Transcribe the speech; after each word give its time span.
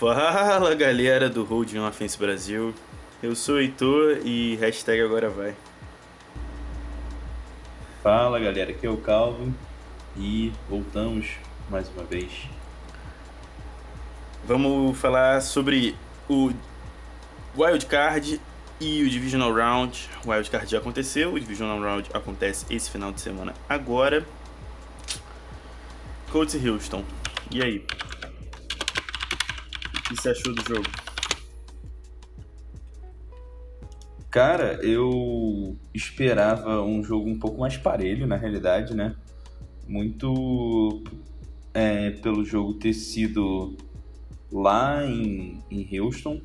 Fala 0.00 0.74
galera 0.74 1.28
do 1.28 1.44
Holding 1.44 1.80
Offense 1.80 2.16
Brasil, 2.16 2.72
eu 3.22 3.36
sou 3.36 3.56
o 3.56 3.60
Heitor 3.60 4.20
e 4.24 4.56
hashtag 4.56 5.02
agora 5.02 5.28
vai. 5.28 5.54
Fala 8.02 8.40
galera, 8.40 8.70
aqui 8.70 8.86
é 8.86 8.88
o 8.88 8.96
Calvin 8.96 9.54
e 10.16 10.54
voltamos 10.70 11.32
mais 11.68 11.86
uma 11.90 12.02
vez. 12.02 12.48
Vamos 14.46 14.96
falar 14.96 15.42
sobre 15.42 15.94
o 16.26 16.50
Wild 17.54 17.84
Card 17.84 18.40
e 18.80 19.02
o 19.02 19.10
Divisional 19.10 19.52
Round. 19.52 20.08
O 20.24 20.30
Wild 20.30 20.50
Card 20.50 20.70
já 20.70 20.78
aconteceu, 20.78 21.34
o 21.34 21.38
Divisional 21.38 21.78
Round 21.78 22.08
acontece 22.14 22.64
esse 22.70 22.90
final 22.90 23.12
de 23.12 23.20
semana 23.20 23.52
agora. 23.68 24.26
Colts 26.32 26.54
e 26.54 26.70
Houston. 26.70 27.04
E 27.50 27.62
aí? 27.62 27.84
Que 30.10 30.16
você 30.16 30.30
achou 30.30 30.52
do 30.52 30.60
jogo? 30.62 30.90
Cara, 34.28 34.80
eu 34.84 35.76
esperava 35.94 36.82
um 36.82 37.00
jogo 37.00 37.30
um 37.30 37.38
pouco 37.38 37.60
mais 37.60 37.76
parelho, 37.76 38.26
na 38.26 38.34
realidade, 38.34 38.92
né? 38.92 39.14
Muito 39.86 41.04
é, 41.72 42.10
pelo 42.10 42.44
jogo 42.44 42.74
ter 42.74 42.92
sido 42.92 43.76
lá 44.50 45.06
em, 45.06 45.62
em 45.70 46.00
Houston. 46.00 46.40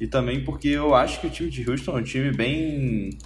E 0.00 0.06
também 0.06 0.44
porque 0.44 0.68
eu 0.68 0.94
acho 0.94 1.20
que 1.20 1.26
o 1.26 1.30
time 1.30 1.50
de 1.50 1.68
Houston 1.68 1.98
é 1.98 2.00
um 2.00 2.04
time 2.04 2.30
bem. 2.30 3.18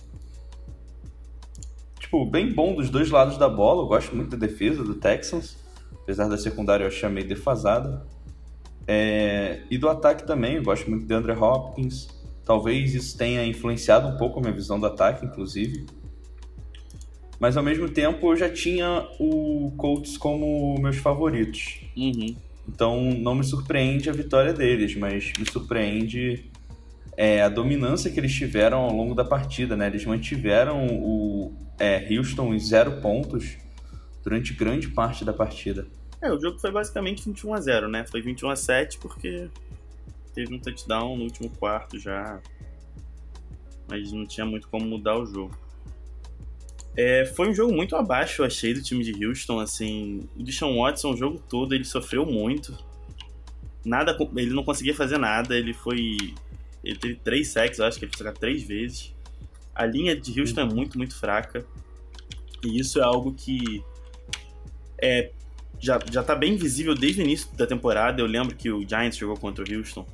Tipo, 1.98 2.24
bem 2.24 2.50
bom 2.50 2.74
dos 2.74 2.88
dois 2.88 3.10
lados 3.10 3.36
da 3.36 3.48
bola. 3.48 3.82
Eu 3.82 3.86
gosto 3.86 4.16
muito 4.16 4.30
da 4.30 4.38
defesa 4.38 4.82
do 4.82 4.94
Texans. 4.94 5.58
Apesar 6.02 6.28
da 6.28 6.38
secundária 6.38 6.84
eu 6.84 6.88
achei 6.88 7.06
meio 7.10 7.28
defasada. 7.28 8.06
É, 8.92 9.60
e 9.70 9.78
do 9.78 9.88
ataque 9.88 10.26
também, 10.26 10.56
eu 10.56 10.64
gosto 10.64 10.90
muito 10.90 11.06
de 11.06 11.14
Andre 11.14 11.30
Hopkins. 11.30 12.08
Talvez 12.44 12.92
isso 12.92 13.16
tenha 13.16 13.46
influenciado 13.46 14.08
um 14.08 14.16
pouco 14.16 14.40
a 14.40 14.42
minha 14.42 14.52
visão 14.52 14.80
do 14.80 14.86
ataque, 14.86 15.24
inclusive. 15.24 15.86
Mas 17.38 17.56
ao 17.56 17.62
mesmo 17.62 17.88
tempo 17.88 18.32
eu 18.32 18.36
já 18.36 18.50
tinha 18.50 19.06
o 19.20 19.72
Colts 19.76 20.18
como 20.18 20.76
meus 20.80 20.96
favoritos. 20.96 21.82
Uhum. 21.96 22.34
Então 22.68 23.00
não 23.00 23.36
me 23.36 23.44
surpreende 23.44 24.10
a 24.10 24.12
vitória 24.12 24.52
deles, 24.52 24.96
mas 24.96 25.32
me 25.38 25.48
surpreende 25.48 26.50
é, 27.16 27.42
a 27.42 27.48
dominância 27.48 28.10
que 28.10 28.18
eles 28.18 28.34
tiveram 28.34 28.78
ao 28.78 28.92
longo 28.92 29.14
da 29.14 29.24
partida. 29.24 29.76
Né? 29.76 29.86
Eles 29.86 30.04
mantiveram 30.04 30.88
o 30.88 31.54
é, 31.78 32.08
Houston 32.10 32.52
em 32.52 32.58
zero 32.58 33.00
pontos 33.00 33.56
durante 34.24 34.52
grande 34.52 34.88
parte 34.88 35.24
da 35.24 35.32
partida. 35.32 35.86
É, 36.22 36.30
o 36.30 36.38
jogo 36.38 36.58
foi 36.58 36.70
basicamente 36.70 37.24
21 37.24 37.54
a 37.54 37.60
0 37.60 37.88
né? 37.88 38.04
Foi 38.04 38.20
21 38.20 38.50
a 38.50 38.56
7 38.56 38.98
porque 38.98 39.48
teve 40.34 40.54
um 40.54 40.58
touchdown 40.58 41.16
no 41.16 41.24
último 41.24 41.48
quarto 41.50 41.98
já. 41.98 42.40
Mas 43.88 44.12
não 44.12 44.26
tinha 44.26 44.46
muito 44.46 44.68
como 44.68 44.84
mudar 44.86 45.18
o 45.18 45.26
jogo. 45.26 45.56
É, 46.96 47.24
foi 47.24 47.48
um 47.48 47.54
jogo 47.54 47.72
muito 47.72 47.96
abaixo, 47.96 48.42
eu 48.42 48.46
achei, 48.46 48.74
do 48.74 48.82
time 48.82 49.02
de 49.02 49.26
Houston. 49.26 49.58
Assim, 49.60 50.28
o 50.36 50.42
Deshaun 50.42 50.78
Watson, 50.80 51.12
o 51.12 51.16
jogo 51.16 51.42
todo, 51.48 51.74
ele 51.74 51.84
sofreu 51.84 52.26
muito. 52.26 52.76
Nada, 53.84 54.16
ele 54.36 54.52
não 54.52 54.62
conseguia 54.62 54.94
fazer 54.94 55.18
nada. 55.18 55.56
Ele 55.56 55.72
foi. 55.72 56.34
Ele 56.84 56.98
teve 56.98 57.14
três 57.16 57.48
sacks, 57.48 57.78
eu 57.78 57.86
acho 57.86 57.98
que 57.98 58.04
ele 58.04 58.12
fez 58.16 58.38
três 58.38 58.62
vezes. 58.62 59.14
A 59.74 59.86
linha 59.86 60.14
de 60.14 60.38
Houston 60.38 60.60
é 60.60 60.64
muito, 60.64 60.98
muito 60.98 61.18
fraca. 61.18 61.64
E 62.64 62.78
isso 62.78 63.00
é 63.00 63.02
algo 63.02 63.32
que 63.32 63.82
é, 65.00 65.32
já, 65.80 65.98
já 66.10 66.22
tá 66.22 66.34
bem 66.34 66.56
visível 66.56 66.94
desde 66.94 67.22
o 67.22 67.24
início 67.24 67.48
da 67.56 67.66
temporada. 67.66 68.20
Eu 68.20 68.26
lembro 68.26 68.54
que 68.54 68.70
o 68.70 68.86
Giants 68.86 69.16
jogou 69.16 69.36
contra 69.36 69.64
o 69.64 69.76
Houston. 69.76 70.06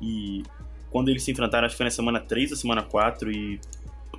E 0.00 0.42
quando 0.90 1.10
eles 1.10 1.22
se 1.22 1.30
enfrentaram, 1.30 1.66
acho 1.66 1.74
que 1.74 1.76
foi 1.76 1.84
na 1.84 1.90
semana 1.90 2.20
3 2.20 2.50
ou 2.52 2.56
semana 2.56 2.82
4. 2.82 3.30
E 3.30 3.60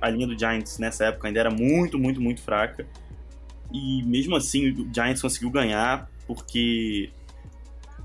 a 0.00 0.08
linha 0.08 0.26
do 0.26 0.38
Giants 0.38 0.78
nessa 0.78 1.06
época 1.06 1.28
ainda 1.28 1.40
era 1.40 1.50
muito, 1.50 1.98
muito, 1.98 2.20
muito 2.20 2.40
fraca. 2.40 2.86
E 3.72 4.02
mesmo 4.04 4.36
assim 4.36 4.70
o 4.70 4.94
Giants 4.94 5.20
conseguiu 5.20 5.50
ganhar, 5.50 6.08
porque 6.26 7.10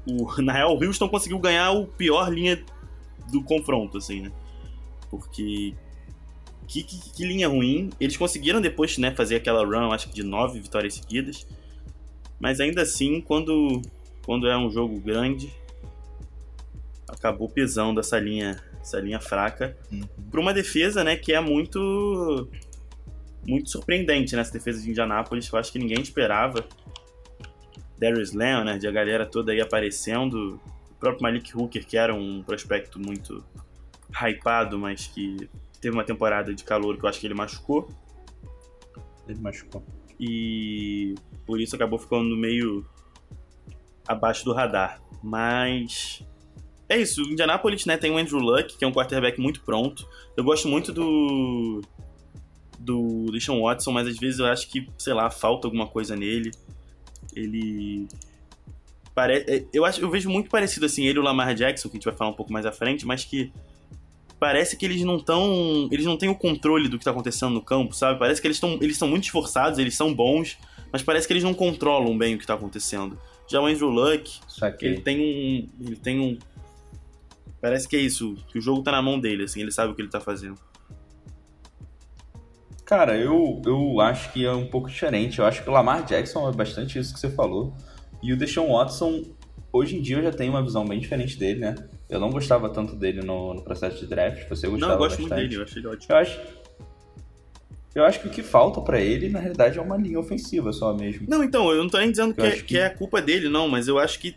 o, 0.08 0.30
na 0.42 0.52
real 0.52 0.76
o 0.76 0.84
Houston 0.84 1.08
conseguiu 1.08 1.40
ganhar 1.40 1.72
o 1.72 1.86
pior 1.86 2.34
linha 2.34 2.62
do 3.32 3.44
confronto, 3.44 3.98
assim, 3.98 4.22
né? 4.22 4.32
Porque 5.10 5.74
que, 6.68 6.84
que, 6.84 7.12
que, 7.12 7.26
linha 7.26 7.48
ruim. 7.48 7.92
Eles 8.00 8.18
conseguiram 8.18 8.60
depois 8.60 8.98
né, 8.98 9.12
fazer 9.12 9.36
aquela 9.36 9.64
run, 9.64 9.92
acho 9.92 10.10
que 10.10 10.16
de 10.16 10.24
nove 10.24 10.60
vitórias 10.60 10.96
seguidas. 10.96 11.46
Mas 12.46 12.60
ainda 12.60 12.84
assim, 12.84 13.22
quando, 13.22 13.82
quando 14.24 14.48
é 14.48 14.56
um 14.56 14.70
jogo 14.70 15.00
grande, 15.00 15.52
acabou 17.10 17.50
pesando 17.50 18.00
essa 18.00 18.20
linha, 18.20 18.64
essa 18.80 19.00
linha 19.00 19.20
fraca 19.20 19.76
uhum. 19.92 20.04
para 20.30 20.40
uma 20.40 20.54
defesa, 20.54 21.04
né, 21.04 21.16
que 21.16 21.34
é 21.34 21.42
muito 21.42 22.48
muito 23.48 23.72
surpreendente 23.72 24.36
nessa 24.36 24.54
defesa 24.54 24.80
de 24.80 24.92
Indianápolis, 24.92 25.52
eu 25.52 25.58
acho 25.58 25.72
que 25.72 25.80
ninguém 25.80 26.00
esperava. 26.00 26.64
Darius 27.98 28.32
Leonard, 28.32 28.88
a 28.88 28.92
galera 28.92 29.26
toda 29.26 29.52
aí 29.52 29.60
aparecendo, 29.60 30.62
o 30.92 30.94
próprio 31.00 31.24
Malik 31.24 31.52
Hooker, 31.58 31.84
que 31.84 31.98
era 31.98 32.14
um 32.14 32.44
prospecto 32.44 33.00
muito 33.00 33.44
hypado, 34.12 34.78
mas 34.78 35.08
que 35.08 35.50
teve 35.82 35.96
uma 35.96 36.04
temporada 36.04 36.54
de 36.54 36.64
calor 36.64 36.96
que 36.96 37.06
eu 37.06 37.10
acho 37.10 37.20
que 37.20 37.26
ele 37.26 37.34
machucou. 37.34 37.90
Ele 39.28 39.40
machucou 39.40 39.84
e 40.20 41.16
por 41.46 41.60
isso 41.60 41.76
acabou 41.76 42.00
ficando 42.00 42.36
meio 42.36 42.86
abaixo 44.08 44.46
do 44.46 44.54
radar. 44.54 45.02
Mas 45.24 46.24
é 46.88 46.98
isso, 46.98 47.24
o 47.24 47.32
Indianapolis 47.32 47.86
né, 47.86 47.98
tem 47.98 48.12
o 48.12 48.18
Andrew 48.18 48.40
Luck, 48.40 48.78
que 48.78 48.86
é 48.86 48.88
um 48.88 48.92
quarterback 48.92 49.40
muito 49.40 49.62
pronto. 49.62 50.08
Eu 50.38 50.44
gosto 50.44 50.68
muito 50.68 50.92
do 50.92 51.82
do 52.80 53.32
Deshaun 53.32 53.64
Watson, 53.64 53.92
mas 53.92 54.08
às 54.08 54.18
vezes 54.18 54.40
eu 54.40 54.46
acho 54.46 54.70
que, 54.70 54.88
sei 54.98 55.14
lá, 55.14 55.30
falta 55.32 55.66
alguma 55.66 55.88
coisa 55.88 56.16
nele. 56.16 56.52
Ele 57.36 58.08
parece 59.16 59.68
eu 59.74 59.86
acho 59.86 60.02
eu 60.02 60.10
vejo 60.10 60.30
muito 60.30 60.50
parecido 60.50 60.86
assim 60.86 61.06
ele 61.06 61.18
e 61.18 61.22
o 61.22 61.24
Lamar 61.24 61.56
Jackson, 61.56 61.90
que 61.90 61.96
a 61.96 61.98
gente 61.98 62.06
vai 62.06 62.16
falar 62.16 62.30
um 62.30 62.36
pouco 62.36 62.54
mais 62.54 62.66
à 62.66 62.72
frente, 62.72 63.06
mas 63.06 63.24
que 63.24 63.52
parece 64.46 64.78
que 64.78 64.86
eles 64.86 65.02
não 65.02 65.18
estão. 65.18 65.90
Eles 65.92 66.06
não 66.06 66.16
têm 66.16 66.30
o 66.30 66.36
controle 66.36 66.88
do 66.88 67.00
que 67.00 67.02
está 67.02 67.10
acontecendo 67.10 67.52
no 67.52 67.62
campo, 67.64 67.96
sabe? 67.96 68.20
Parece 68.20 68.40
que 68.40 68.46
eles 68.46 68.58
estão 68.58 68.78
eles 68.80 68.96
são 68.96 69.08
muito 69.08 69.24
esforçados, 69.24 69.80
eles 69.80 69.96
são 69.96 70.14
bons, 70.14 70.60
mas 70.92 71.02
parece 71.02 71.26
que 71.26 71.34
eles 71.34 71.44
não 71.44 71.52
controlam 71.52 72.16
bem 72.16 72.36
o 72.36 72.38
que 72.38 72.44
está 72.44 72.54
acontecendo. 72.54 73.18
Já 73.48 73.60
o 73.60 73.66
Andrew 73.66 73.90
Luck, 73.90 74.40
ele 74.82 75.02
tem 75.02 75.20
um. 75.20 75.84
Ele 75.84 75.96
tem 75.96 76.20
um. 76.20 76.38
Parece 77.60 77.88
que 77.88 77.96
é 77.96 78.00
isso, 78.00 78.36
que 78.48 78.60
o 78.60 78.62
jogo 78.62 78.84
tá 78.84 78.92
na 78.92 79.02
mão 79.02 79.20
dele, 79.20 79.46
assim, 79.46 79.62
ele 79.62 79.72
sabe 79.72 79.92
o 79.92 79.96
que 79.96 80.02
ele 80.04 80.10
tá 80.10 80.20
fazendo. 80.20 80.60
Cara, 82.86 83.18
eu, 83.18 83.64
eu 83.66 84.00
acho 84.00 84.32
que 84.32 84.46
é 84.46 84.52
um 84.52 84.68
pouco 84.68 84.88
diferente. 84.88 85.40
Eu 85.40 85.46
acho 85.48 85.64
que 85.64 85.70
o 85.72 85.74
Lamar 85.74 86.06
Jackson 86.06 86.48
é 86.48 86.52
bastante 86.52 87.00
isso 87.00 87.12
que 87.12 87.20
você 87.20 87.32
falou. 87.32 87.74
E 88.22 88.32
o 88.32 88.38
Deshaun 88.38 88.72
Watson, 88.72 89.24
hoje 89.74 89.98
em 89.98 90.04
dia 90.04 90.18
eu 90.18 90.24
já 90.24 90.32
tenho 90.32 90.54
uma 90.54 90.62
visão 90.62 90.86
bem 90.86 91.00
diferente 91.00 91.36
dele, 91.36 91.62
né? 91.62 91.76
Eu 92.10 92.20
não 92.20 92.30
gostava 92.30 92.70
tanto 92.70 92.96
dele 92.96 93.22
no, 93.22 93.54
no 93.54 93.64
processo 93.64 94.00
de 94.00 94.08
draft, 94.08 94.48
você 94.48 94.68
gostava 94.68 94.80
Não, 94.80 94.92
eu 94.92 94.98
gosto 94.98 95.22
bastante. 95.22 95.30
muito 95.30 95.36
dele, 95.36 95.56
eu 95.56 95.64
acho 95.64 95.80
ele 95.80 95.88
ótimo. 95.88 96.14
Eu 96.14 96.18
acho, 96.18 96.42
eu 97.96 98.04
acho 98.04 98.20
que 98.20 98.28
o 98.28 98.32
que 98.32 98.44
falta 98.44 98.80
para 98.82 99.00
ele, 99.00 99.30
na 99.30 99.40
realidade, 99.40 99.80
é 99.80 99.82
uma 99.82 99.98
linha 99.98 100.20
ofensiva 100.20 100.72
só 100.72 100.94
mesmo. 100.94 101.26
Não, 101.28 101.44
então, 101.44 101.72
eu 101.72 101.82
não 101.82 101.90
tô 101.90 101.98
nem 101.98 102.12
dizendo 102.12 102.34
que 102.34 102.42
é, 102.42 102.52
que... 102.52 102.64
que 102.64 102.78
é, 102.78 102.86
a 102.86 102.96
culpa 102.96 103.22
dele, 103.22 103.50
não, 103.50 103.68
mas 103.68 103.88
eu 103.88 103.98
acho 103.98 104.20
que 104.20 104.36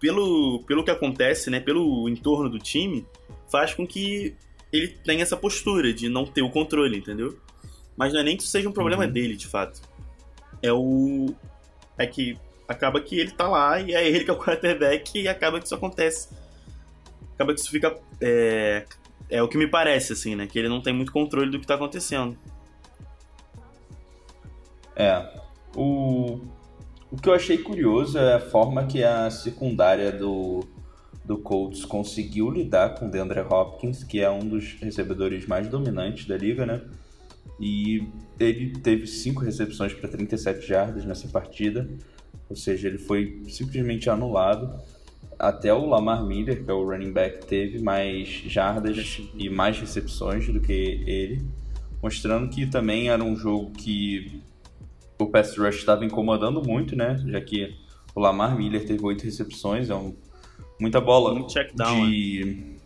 pelo, 0.00 0.64
pelo 0.66 0.84
que 0.84 0.90
acontece, 0.90 1.50
né, 1.50 1.60
pelo 1.60 2.08
entorno 2.08 2.48
do 2.48 2.58
time, 2.58 3.06
faz 3.50 3.74
com 3.74 3.86
que 3.86 4.34
ele 4.72 4.88
tenha 4.88 5.22
essa 5.22 5.36
postura 5.36 5.92
de 5.92 6.08
não 6.08 6.26
ter 6.26 6.42
o 6.42 6.50
controle, 6.50 6.98
entendeu? 6.98 7.38
Mas 7.96 8.12
não 8.12 8.20
é 8.20 8.22
nem 8.22 8.36
que 8.36 8.42
isso 8.42 8.52
seja 8.52 8.68
um 8.68 8.72
problema 8.72 9.04
uhum. 9.04 9.12
dele, 9.12 9.36
de 9.36 9.46
fato. 9.46 9.80
É 10.62 10.72
o. 10.72 11.34
É 11.96 12.06
que 12.06 12.38
acaba 12.66 13.00
que 13.00 13.18
ele 13.18 13.30
tá 13.30 13.48
lá 13.48 13.80
e 13.80 13.92
é 13.92 14.06
ele 14.06 14.24
que 14.24 14.30
é 14.30 14.32
o 14.32 14.38
quarterback 14.38 15.18
e 15.18 15.26
acaba 15.26 15.58
que 15.58 15.64
isso 15.64 15.74
acontece 15.74 16.28
acaba 17.38 17.54
que 17.54 17.60
isso 17.60 17.70
fica. 17.70 17.96
É, 18.20 18.84
é 19.30 19.42
o 19.42 19.48
que 19.48 19.56
me 19.56 19.68
parece, 19.68 20.12
assim, 20.12 20.34
né? 20.34 20.46
Que 20.48 20.58
ele 20.58 20.68
não 20.68 20.82
tem 20.82 20.92
muito 20.92 21.12
controle 21.12 21.50
do 21.50 21.60
que 21.60 21.66
tá 21.66 21.76
acontecendo. 21.76 22.36
É. 24.96 25.24
O, 25.76 26.40
o 27.12 27.16
que 27.22 27.28
eu 27.28 27.34
achei 27.34 27.58
curioso 27.58 28.18
é 28.18 28.34
a 28.34 28.40
forma 28.40 28.86
que 28.86 29.04
a 29.04 29.30
secundária 29.30 30.10
do, 30.10 30.64
do 31.24 31.38
Colts 31.38 31.84
conseguiu 31.84 32.50
lidar 32.50 32.96
com 32.96 33.06
o 33.06 33.10
DeAndre 33.10 33.40
Hopkins, 33.40 34.02
que 34.02 34.20
é 34.20 34.28
um 34.28 34.40
dos 34.40 34.74
recebedores 34.80 35.46
mais 35.46 35.68
dominantes 35.68 36.26
da 36.26 36.36
liga, 36.36 36.66
né? 36.66 36.82
E 37.60 38.08
ele 38.40 38.72
teve 38.80 39.06
cinco 39.06 39.42
recepções 39.42 39.92
para 39.92 40.08
37 40.08 40.66
jardas 40.66 41.04
nessa 41.04 41.28
partida, 41.28 41.88
ou 42.48 42.56
seja, 42.56 42.88
ele 42.88 42.98
foi 42.98 43.42
simplesmente 43.48 44.08
anulado 44.08 44.80
até 45.38 45.72
o 45.72 45.86
Lamar 45.86 46.24
Miller, 46.24 46.64
que 46.64 46.70
é 46.70 46.74
o 46.74 46.84
running 46.84 47.12
back, 47.12 47.46
teve 47.46 47.80
mais 47.80 48.28
jardas 48.46 49.20
e 49.34 49.48
mais 49.48 49.78
recepções 49.78 50.46
do 50.48 50.60
que 50.60 50.72
ele, 50.72 51.44
mostrando 52.02 52.48
que 52.48 52.66
também 52.66 53.08
era 53.08 53.22
um 53.22 53.36
jogo 53.36 53.70
que 53.72 54.42
o 55.18 55.26
pass 55.26 55.56
rush 55.56 55.76
estava 55.76 56.04
incomodando 56.04 56.62
muito, 56.62 56.96
né? 56.96 57.22
Já 57.26 57.40
que 57.40 57.74
o 58.14 58.20
Lamar 58.20 58.56
Miller 58.56 58.86
teve 58.86 59.04
oito 59.04 59.24
recepções, 59.24 59.90
é 59.90 59.94
um, 59.94 60.14
Muita 60.80 61.00
bola. 61.00 61.34
Muito 61.34 61.52
check 61.52 61.74
down, 61.74 62.08
de... 62.08 62.76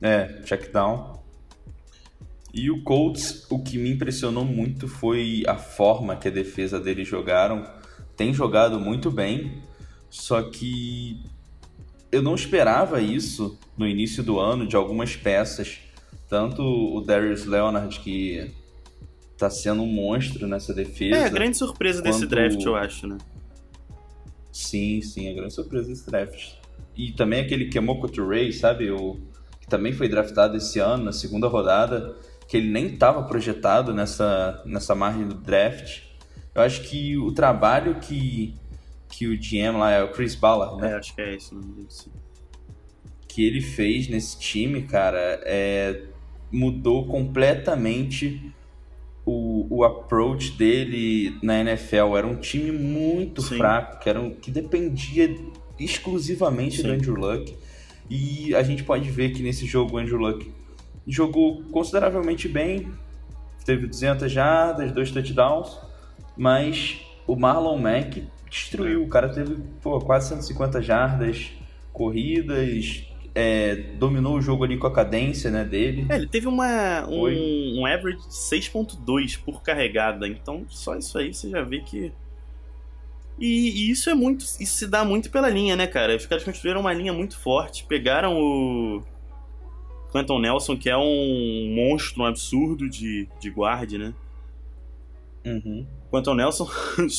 É, 0.00 0.40
check 0.44 0.72
down. 0.72 1.20
E 2.52 2.70
o 2.70 2.82
Colts, 2.82 3.46
o 3.50 3.62
que 3.62 3.78
me 3.78 3.90
impressionou 3.90 4.44
muito 4.44 4.88
foi 4.88 5.42
a 5.46 5.56
forma 5.56 6.16
que 6.16 6.28
a 6.28 6.30
defesa 6.30 6.80
deles 6.80 7.06
jogaram. 7.06 7.64
Tem 8.16 8.32
jogado 8.32 8.78
muito 8.80 9.10
bem, 9.10 9.62
só 10.10 10.42
que 10.42 11.22
eu 12.12 12.22
não 12.22 12.34
esperava 12.34 13.00
isso 13.00 13.58
no 13.76 13.88
início 13.88 14.22
do 14.22 14.38
ano 14.38 14.66
de 14.66 14.76
algumas 14.76 15.16
peças. 15.16 15.78
Tanto 16.28 16.62
o 16.62 17.00
Darius 17.00 17.44
Leonard, 17.46 17.98
que 18.00 18.52
tá 19.36 19.50
sendo 19.50 19.82
um 19.82 19.86
monstro 19.86 20.46
nessa 20.46 20.72
defesa. 20.72 21.16
É, 21.16 21.24
a 21.24 21.28
grande 21.28 21.56
surpresa 21.56 22.00
quanto... 22.00 22.12
desse 22.12 22.26
draft, 22.26 22.62
eu 22.62 22.76
acho, 22.76 23.06
né? 23.06 23.18
Sim, 24.52 25.00
sim, 25.00 25.28
a 25.30 25.34
grande 25.34 25.54
surpresa 25.54 25.88
desse 25.88 26.06
draft. 26.06 26.52
E 26.94 27.12
também 27.12 27.40
aquele 27.40 27.68
Kemoko 27.68 28.08
Touré, 28.08 28.52
sabe? 28.52 28.90
O, 28.90 29.18
que 29.60 29.66
também 29.66 29.92
foi 29.92 30.08
draftado 30.08 30.56
esse 30.56 30.78
ano, 30.78 31.04
na 31.04 31.12
segunda 31.12 31.48
rodada, 31.48 32.14
que 32.46 32.58
ele 32.58 32.70
nem 32.70 32.86
estava 32.86 33.22
projetado 33.22 33.94
nessa, 33.94 34.62
nessa 34.66 34.94
margem 34.94 35.26
do 35.26 35.34
draft. 35.34 36.02
Eu 36.54 36.62
acho 36.62 36.82
que 36.82 37.16
o 37.16 37.32
trabalho 37.32 37.96
que, 37.96 38.54
que 39.12 39.28
o 39.28 39.38
GM 39.38 39.78
lá 39.78 39.90
é 39.92 40.02
o 40.02 40.10
Chris 40.10 40.34
Ballard, 40.34 40.80
né? 40.80 40.92
É, 40.92 40.94
acho 40.94 41.14
que 41.14 41.20
é 41.20 41.36
isso, 41.36 41.54
não 41.54 41.62
Que 43.28 43.46
ele 43.46 43.60
fez 43.60 44.08
nesse 44.08 44.38
time, 44.40 44.82
cara, 44.82 45.38
é, 45.44 46.04
mudou 46.50 47.06
completamente 47.06 48.50
o, 49.26 49.66
o 49.68 49.84
approach 49.84 50.52
dele 50.52 51.38
na 51.42 51.60
NFL. 51.60 52.16
Era 52.16 52.26
um 52.26 52.36
time 52.36 52.72
muito 52.72 53.42
Sim. 53.42 53.58
fraco, 53.58 54.00
que, 54.00 54.08
era 54.08 54.18
um, 54.18 54.30
que 54.34 54.50
dependia 54.50 55.36
exclusivamente 55.78 56.78
Sim. 56.78 56.84
do 56.84 56.92
Andrew 56.94 57.14
Luck. 57.14 57.54
E 58.08 58.54
a 58.54 58.62
gente 58.62 58.82
pode 58.82 59.10
ver 59.10 59.32
que 59.34 59.42
nesse 59.42 59.66
jogo 59.66 59.96
o 59.96 59.98
Andrew 59.98 60.18
Luck 60.18 60.50
jogou 61.06 61.62
consideravelmente 61.64 62.48
bem, 62.48 62.90
teve 63.64 63.86
200 63.86 64.32
jardas, 64.32 64.90
dois 64.90 65.10
touchdowns, 65.10 65.78
mas 66.34 67.00
o 67.26 67.36
Marlon 67.36 67.76
Mack 67.76 68.26
destruiu. 68.52 69.02
O 69.02 69.08
cara 69.08 69.28
teve 69.28 69.56
pô, 69.80 69.98
quase 70.00 70.28
150 70.28 70.82
jardas, 70.82 71.50
corridas, 71.92 73.04
é, 73.34 73.76
dominou 73.98 74.36
o 74.36 74.42
jogo 74.42 74.64
ali 74.64 74.76
com 74.76 74.86
a 74.86 74.92
cadência 74.92 75.50
né, 75.50 75.64
dele. 75.64 76.06
É, 76.08 76.16
ele 76.16 76.28
teve 76.28 76.46
uma, 76.46 77.06
um, 77.08 77.80
um 77.80 77.86
average 77.86 78.18
de 78.18 78.34
6.2 78.34 79.42
por 79.42 79.62
carregada, 79.62 80.28
então 80.28 80.64
só 80.68 80.96
isso 80.96 81.16
aí 81.18 81.32
você 81.32 81.48
já 81.48 81.62
vê 81.62 81.80
que 81.80 82.12
e, 83.38 83.70
e, 83.70 83.90
isso 83.90 84.10
é 84.10 84.14
muito. 84.14 84.42
Isso 84.44 84.76
se 84.76 84.86
dá 84.86 85.04
muito 85.04 85.30
pela 85.30 85.48
linha, 85.48 85.74
né, 85.74 85.86
cara? 85.86 86.14
Os 86.14 86.26
caras 86.26 86.44
construíram 86.44 86.80
uma 86.80 86.92
linha 86.92 87.12
muito 87.12 87.38
forte, 87.38 87.84
pegaram 87.84 88.38
o. 88.38 89.02
Quentin 90.12 90.38
Nelson, 90.40 90.76
que 90.76 90.90
é 90.90 90.96
um 90.96 91.74
monstro, 91.74 92.22
um 92.22 92.26
absurdo 92.26 92.88
de, 92.88 93.26
de 93.40 93.50
guarde, 93.50 93.96
né? 93.96 94.14
Uhum. 95.44 95.86
Quentin 96.12 96.34
Nelson 96.34 96.68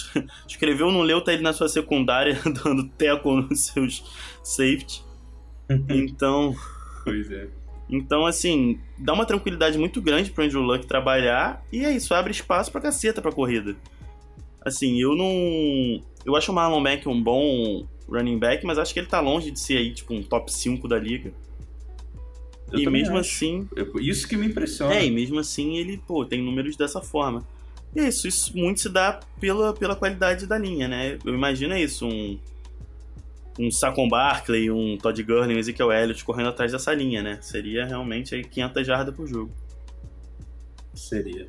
escreveu 0.48 0.92
não 0.92 1.01
leu, 1.01 1.19
tá 1.19 1.34
ele 1.34 1.42
na 1.42 1.51
sua 1.51 1.68
secundária 1.68 2.40
dando 2.63 2.88
teco 2.90 3.34
nos 3.36 3.66
seus 3.66 4.04
safety. 4.44 5.04
Então. 5.90 6.54
pois 7.04 7.31
é. 7.31 7.48
Então, 7.90 8.25
assim, 8.25 8.80
dá 8.98 9.13
uma 9.13 9.25
tranquilidade 9.25 9.78
muito 9.78 10.01
grande 10.01 10.30
pro 10.30 10.44
Andrew 10.44 10.62
Luck 10.62 10.86
trabalhar 10.86 11.63
e 11.72 11.84
é 11.84 11.92
isso, 11.92 12.13
abre 12.13 12.31
espaço 12.31 12.72
pra 12.72 12.81
caceta 12.81 13.22
pra 13.22 13.31
corrida. 13.31 13.75
Assim, 14.63 15.01
eu 15.01 15.16
não. 15.16 16.01
Eu 16.25 16.36
acho 16.36 16.51
o 16.51 16.56
Marlon 16.56 16.80
Mack 16.80 17.07
um 17.07 17.22
bom 17.22 17.86
running 18.07 18.38
back, 18.38 18.66
mas 18.66 18.78
acho 18.78 18.94
que 18.94 19.00
ele 19.00 19.07
tá 19.07 19.19
longe 19.19 19.51
de 19.51 19.60
ser 19.60 19.78
aí, 19.78 19.94
tipo, 19.94 20.13
um 20.13 20.22
top 20.22 20.51
5 20.51 20.88
da 20.88 21.00
liga. 21.00 21.34
Eu 22.72 22.80
e 22.80 22.90
mesmo 22.90 23.18
acho. 23.18 23.30
assim. 23.30 23.68
Isso 24.00 24.28
que 24.28 24.36
me 24.36 24.48
impressiona. 24.48 24.95
É, 24.95 25.06
e 25.06 25.12
mesmo 25.12 25.40
assim 25.40 25.78
ele, 25.78 25.98
pô, 25.98 26.25
tem 26.25 26.42
números 26.42 26.75
dessa 26.75 27.01
forma. 27.01 27.45
E 27.95 28.00
é 28.00 28.07
isso, 28.07 28.28
isso 28.28 28.57
muito 28.57 28.81
se 28.81 28.90
dá 28.90 29.19
pela, 29.40 29.74
pela 29.74 29.95
qualidade 29.95 30.48
da 30.48 30.57
linha, 30.57 30.88
né? 30.88 31.18
Eu 31.24 31.34
imagino 31.34 31.75
isso, 31.78 32.07
um. 32.07 32.40
Um 33.60 33.69
Saquon 33.69 34.10
Barkley, 34.10 34.72
um 34.72 34.98
Todd 34.98 35.22
Gurley, 35.22 35.56
um 35.56 35.60
Ezekiel 35.60 35.92
Elliott 35.92 36.25
correndo 36.25 36.50
atrás 36.50 36.72
dessa 36.72 36.92
linha, 36.92 37.22
né? 37.22 37.38
Seria 37.40 37.86
realmente 37.86 38.34
aí 38.34 38.44
500 38.44 38.88
jardas 38.88 39.16
por 39.16 39.28
jogo. 39.28 39.51
Seria. 40.92 41.45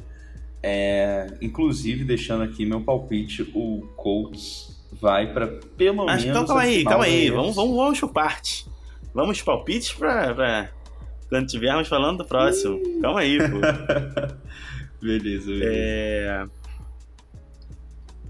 É, 0.62 1.26
inclusive, 1.40 2.04
deixando 2.04 2.42
aqui 2.42 2.66
meu 2.66 2.82
palpite, 2.82 3.42
o 3.54 3.88
Colts 3.96 4.74
vai 5.00 5.32
para 5.32 5.46
pelo 5.78 6.04
Mas, 6.04 6.24
menos. 6.24 6.24
Então, 6.24 6.46
calma 6.46 6.62
aí, 6.62 6.84
calma 6.84 7.04
aí. 7.04 7.30
Vamos, 7.30 7.56
vamos, 7.56 7.76
vamos 7.76 8.00
parte. 8.12 8.66
Vamos 9.14 9.40
palpites 9.40 9.92
pra, 9.92 10.34
pra 10.34 10.70
quando 11.28 11.46
estivermos 11.46 11.88
falando 11.88 12.18
do 12.18 12.24
próximo. 12.24 12.80
calma 13.00 13.20
aí, 13.20 13.38
pô. 13.38 13.60
beleza, 15.04 15.46
beleza. 15.46 15.70
É... 15.70 16.46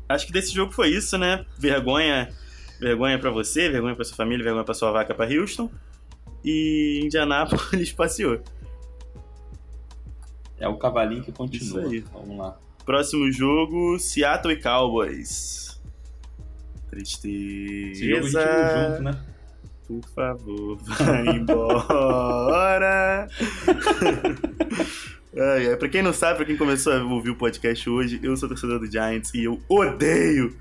Acho 0.09 0.27
que 0.27 0.33
desse 0.33 0.53
jogo 0.53 0.73
foi 0.73 0.89
isso, 0.89 1.17
né? 1.17 1.47
Vergonha, 1.59 2.29
vergonha 2.81 3.19
para 3.19 3.31
você, 3.31 3.71
vergonha 3.71 3.95
para 3.95 4.05
sua 4.05 4.17
família, 4.17 4.45
vergonha 4.45 4.65
para 4.65 4.75
sua 4.75 4.91
vaca 4.91 5.15
para 5.15 5.33
Houston. 5.33 5.71
E 6.45 7.01
Indianápolis 7.03 7.93
passeou. 7.95 8.43
É 10.59 10.69
o 10.69 10.77
cavalinho 10.77 11.23
que 11.23 11.33
continua. 11.33 11.83
Isso 11.83 11.89
aí. 11.91 12.01
Vamos 12.13 12.37
lá. 12.37 12.59
Próximo 12.85 13.31
jogo, 13.33 13.99
Seattle 13.99 14.53
e 14.53 14.61
Cowboys. 14.61 15.81
Tristeza. 16.91 17.93
Esse 17.93 18.11
jogo 18.11 18.39
a 18.39 18.89
junto, 18.89 19.03
né? 19.03 19.25
Por 19.87 20.03
favor, 20.15 20.77
vai 20.85 21.27
embora. 21.29 23.29
é, 25.37 25.65
é, 25.65 25.77
pra 25.77 25.89
quem 25.89 26.03
não 26.03 26.13
sabe, 26.13 26.37
pra 26.37 26.45
quem 26.45 26.57
começou 26.57 26.93
a 26.93 27.03
ouvir 27.03 27.31
o 27.31 27.37
podcast 27.37 27.89
hoje, 27.91 28.21
eu 28.23 28.37
sou 28.37 28.49
torcedor 28.49 28.79
do 28.79 28.91
Giants 28.91 29.35
e 29.35 29.45
eu 29.45 29.61
odeio 29.69 30.57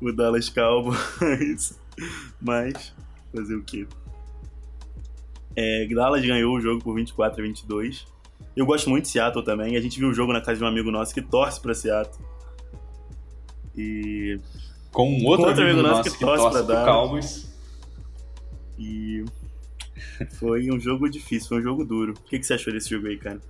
o 0.00 0.12
Dallas 0.12 0.48
Cowboys. 0.48 1.78
Mas, 2.40 2.94
fazer 3.34 3.56
o 3.56 3.62
quê? 3.62 3.86
É, 5.56 5.86
Dallas 5.86 6.24
ganhou 6.24 6.56
o 6.56 6.60
jogo 6.60 6.82
por 6.82 6.94
24 6.94 7.40
a 7.40 7.44
22. 7.44 8.06
Eu 8.56 8.64
gosto 8.64 8.88
muito 8.88 9.04
de 9.04 9.10
Seattle 9.10 9.44
também. 9.44 9.76
A 9.76 9.80
gente 9.80 9.98
viu 9.98 10.08
o 10.08 10.14
jogo 10.14 10.32
na 10.32 10.40
casa 10.40 10.58
de 10.58 10.64
um 10.64 10.68
amigo 10.68 10.90
nosso 10.90 11.12
que 11.12 11.22
torce 11.22 11.60
pra 11.60 11.74
Seattle. 11.74 12.24
E. 13.76 14.38
Com 14.92 15.10
um 15.10 15.24
outro, 15.26 15.44
Com 15.44 15.50
outro 15.50 15.64
amigo, 15.64 15.80
amigo 15.80 15.96
nosso 15.96 16.02
que, 16.04 16.10
que 16.10 16.24
torce, 16.24 16.42
torce 16.42 16.64
pra 16.64 16.84
Cowboys. 16.84 17.52
E. 18.78 19.24
Foi 20.38 20.70
um 20.70 20.78
jogo 20.78 21.08
difícil, 21.08 21.48
foi 21.48 21.58
um 21.58 21.62
jogo 21.62 21.84
duro. 21.84 22.12
O 22.12 22.28
que, 22.28 22.38
que 22.38 22.46
você 22.46 22.54
achou 22.54 22.72
desse 22.72 22.90
jogo 22.90 23.06
aí, 23.06 23.16
cara? 23.16 23.40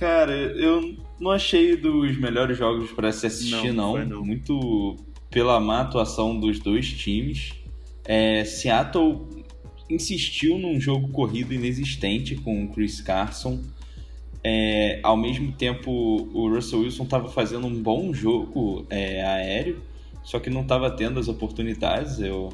Cara, 0.00 0.32
eu 0.32 0.96
não 1.20 1.30
achei 1.30 1.76
dos 1.76 2.18
melhores 2.18 2.56
jogos 2.56 2.90
para 2.90 3.12
se 3.12 3.26
assistir, 3.26 3.70
não, 3.70 3.98
não. 3.98 4.06
não. 4.06 4.24
Muito 4.24 4.96
pela 5.28 5.60
má 5.60 5.82
atuação 5.82 6.40
dos 6.40 6.58
dois 6.58 6.90
times. 6.90 7.52
É, 8.02 8.42
Seattle 8.42 9.28
insistiu 9.90 10.56
num 10.56 10.80
jogo 10.80 11.08
corrido 11.08 11.52
inexistente 11.52 12.34
com 12.34 12.64
o 12.64 12.68
Chris 12.68 13.02
Carson. 13.02 13.60
É, 14.42 15.00
ao 15.02 15.18
mesmo 15.18 15.52
tempo, 15.52 15.90
o 15.92 16.48
Russell 16.48 16.80
Wilson 16.80 17.04
estava 17.04 17.28
fazendo 17.28 17.66
um 17.66 17.82
bom 17.82 18.14
jogo 18.14 18.86
é, 18.88 19.22
aéreo, 19.22 19.82
só 20.24 20.40
que 20.40 20.48
não 20.48 20.62
estava 20.62 20.90
tendo 20.90 21.20
as 21.20 21.28
oportunidades, 21.28 22.18
eu, 22.20 22.50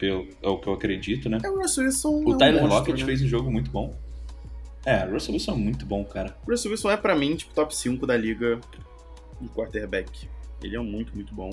eu, 0.00 0.28
é 0.40 0.48
o 0.48 0.56
que 0.58 0.68
eu 0.68 0.72
acredito, 0.72 1.28
né? 1.28 1.38
É, 1.42 1.50
o 1.50 1.60
Russell 1.60 1.86
Wilson 1.86 2.22
o 2.24 2.34
é 2.34 2.38
Tyler 2.38 2.62
um 2.62 2.68
Lockett 2.68 3.00
né? 3.00 3.06
fez 3.06 3.22
um 3.22 3.26
jogo 3.26 3.50
muito 3.50 3.72
bom. 3.72 4.03
É, 4.86 5.04
Russell 5.04 5.34
Wilson 5.34 5.52
é 5.52 5.56
muito 5.56 5.86
bom, 5.86 6.04
cara. 6.04 6.36
Russell 6.48 6.70
Wilson 6.70 6.90
é 6.90 6.96
para 6.96 7.14
mim, 7.14 7.36
tipo, 7.36 7.54
top 7.54 7.74
5 7.74 8.06
da 8.06 8.16
liga 8.16 8.60
em 9.40 9.48
quarterback. 9.48 10.28
Ele 10.62 10.76
é 10.76 10.80
muito, 10.80 11.14
muito 11.14 11.34
bom. 11.34 11.50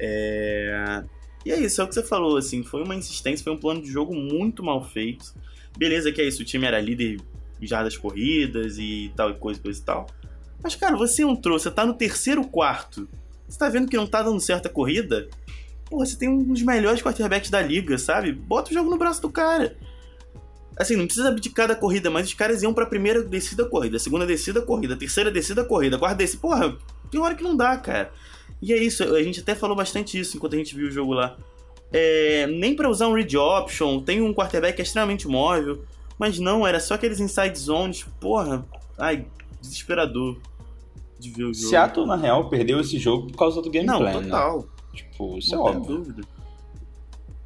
É... 0.00 1.04
E 1.44 1.52
é 1.52 1.60
isso, 1.60 1.80
é 1.80 1.84
o 1.84 1.88
que 1.88 1.94
você 1.94 2.02
falou, 2.02 2.36
assim, 2.36 2.62
foi 2.62 2.82
uma 2.82 2.94
insistência, 2.94 3.44
foi 3.44 3.52
um 3.52 3.58
plano 3.58 3.82
de 3.82 3.90
jogo 3.90 4.14
muito 4.14 4.62
mal 4.62 4.82
feito. 4.82 5.34
Beleza 5.76 6.10
que 6.10 6.20
é 6.20 6.24
isso, 6.24 6.42
o 6.42 6.44
time 6.44 6.66
era 6.66 6.80
líder 6.80 7.20
em 7.60 7.66
jardas 7.66 7.96
corridas 7.96 8.78
e 8.78 9.12
tal 9.14 9.30
e 9.30 9.34
coisa, 9.34 9.60
coisa 9.60 9.78
e 9.78 9.84
tal. 9.84 10.06
Mas, 10.62 10.74
cara, 10.74 10.96
você 10.96 11.22
entrou, 11.22 11.58
você 11.58 11.70
tá 11.70 11.84
no 11.84 11.94
terceiro 11.94 12.42
quarto, 12.44 13.06
você 13.46 13.58
tá 13.58 13.68
vendo 13.68 13.88
que 13.88 13.96
não 13.96 14.06
tá 14.06 14.22
dando 14.22 14.40
certa 14.40 14.68
corrida? 14.70 15.28
Pô, 15.84 15.98
você 15.98 16.16
tem 16.16 16.28
um 16.28 16.42
dos 16.42 16.62
melhores 16.62 17.02
quarterbacks 17.02 17.50
da 17.50 17.60
liga, 17.60 17.98
sabe? 17.98 18.32
Bota 18.32 18.70
o 18.70 18.74
jogo 18.74 18.88
no 18.88 18.96
braço 18.96 19.20
do 19.20 19.30
cara. 19.30 19.76
Assim, 20.76 20.96
não 20.96 21.06
precisa 21.06 21.28
abdicar 21.28 21.68
da 21.68 21.76
corrida, 21.76 22.10
mas 22.10 22.26
os 22.26 22.34
caras 22.34 22.62
iam 22.62 22.74
pra 22.74 22.86
primeira 22.86 23.22
descida 23.22 23.64
corrida, 23.64 23.98
segunda 23.98 24.26
descida 24.26 24.60
corrida, 24.60 24.96
terceira 24.96 25.30
descida 25.30 25.64
corrida, 25.64 25.98
quarta 25.98 26.16
descida. 26.16 26.40
Porra, 26.40 26.76
tem 27.10 27.20
hora 27.20 27.34
que 27.34 27.44
não 27.44 27.56
dá, 27.56 27.76
cara. 27.76 28.12
E 28.60 28.72
é 28.72 28.76
isso, 28.76 29.04
a 29.04 29.22
gente 29.22 29.40
até 29.40 29.54
falou 29.54 29.76
bastante 29.76 30.18
isso 30.18 30.36
enquanto 30.36 30.54
a 30.54 30.56
gente 30.56 30.74
viu 30.74 30.88
o 30.88 30.90
jogo 30.90 31.12
lá. 31.12 31.36
É, 31.92 32.46
nem 32.48 32.74
para 32.74 32.88
usar 32.88 33.06
um 33.06 33.14
read 33.14 33.36
option, 33.36 34.00
tem 34.00 34.20
um 34.20 34.34
quarterback 34.34 34.80
extremamente 34.82 35.28
móvel, 35.28 35.84
mas 36.18 36.38
não, 36.40 36.66
era 36.66 36.80
só 36.80 36.94
aqueles 36.94 37.20
inside 37.20 37.56
zones, 37.56 38.04
porra, 38.18 38.66
ai, 38.98 39.26
desesperador 39.60 40.38
de 41.18 41.30
ver 41.30 41.44
o 41.44 41.54
jogo. 41.54 41.68
Seattle, 41.68 42.06
na 42.06 42.16
real, 42.16 42.48
perdeu 42.48 42.80
esse 42.80 42.98
jogo 42.98 43.28
por 43.28 43.36
causa 43.36 43.62
do 43.62 43.70
gameplay, 43.70 44.14
não, 44.14 44.22
total. 44.22 44.58
Né? 44.58 44.64
Tipo, 44.94 45.38
isso 45.38 45.54
é 45.54 45.58
não 45.58 45.68
é 45.68 45.70
óbvio. 45.70 45.96
dúvida. 45.96 46.22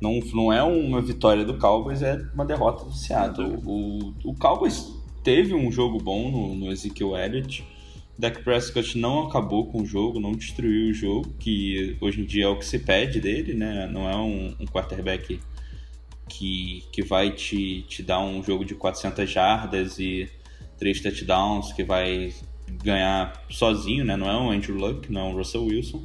Não, 0.01 0.21
não 0.33 0.53
é 0.53 0.63
uma 0.63 1.01
vitória 1.01 1.45
do 1.45 1.59
Cowboys, 1.59 2.03
é 2.03 2.25
uma 2.33 2.45
derrota 2.45 2.85
do 2.85 2.93
Seattle. 2.93 3.59
O, 3.65 4.15
o 4.25 4.35
Cowboys 4.35 4.95
teve 5.25 5.55
um 5.55 5.71
jogo 5.73 5.99
bom 5.99 6.31
no, 6.31 6.55
no 6.55 6.73
Ezekiel 6.73 7.17
Elliott. 7.17 7.65
Dak 8.19 8.43
Prescott 8.43 8.99
não 8.99 9.27
acabou 9.27 9.67
com 9.67 9.83
o 9.83 9.87
jogo, 9.87 10.19
não 10.19 10.33
destruiu 10.33 10.91
o 10.91 10.95
jogo, 10.95 11.29
que 11.39 11.97
hoje 12.01 12.21
em 12.21 12.25
dia 12.25 12.45
é 12.45 12.49
o 12.49 12.59
que 12.59 12.67
se 12.67 12.81
pede 12.81 13.21
dele, 13.21 13.55
né? 13.55 13.87
Não 13.87 14.09
é 14.09 14.17
um, 14.17 14.55
um 14.61 14.67
quarterback 14.67 15.41
que, 16.29 16.85
que 16.93 17.03
vai 17.03 17.31
te, 17.31 17.83
te 17.83 18.03
dar 18.03 18.21
um 18.21 18.43
jogo 18.43 18.65
de 18.65 18.75
400 18.75 19.31
jardas 19.31 19.99
e 19.99 20.29
três 20.77 21.01
touchdowns, 21.01 21.73
que 21.73 21.85
vai 21.85 22.33
ganhar 22.83 23.45
sozinho, 23.51 24.05
né? 24.05 24.17
Não 24.17 24.29
é 24.29 24.37
um 24.37 24.51
Andrew 24.51 24.77
Luck, 24.77 25.11
não 25.13 25.21
é 25.21 25.25
um 25.25 25.37
Russell 25.37 25.65
Wilson. 25.65 26.03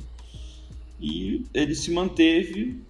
E 0.99 1.43
ele 1.53 1.75
se 1.75 1.91
manteve 1.91 2.81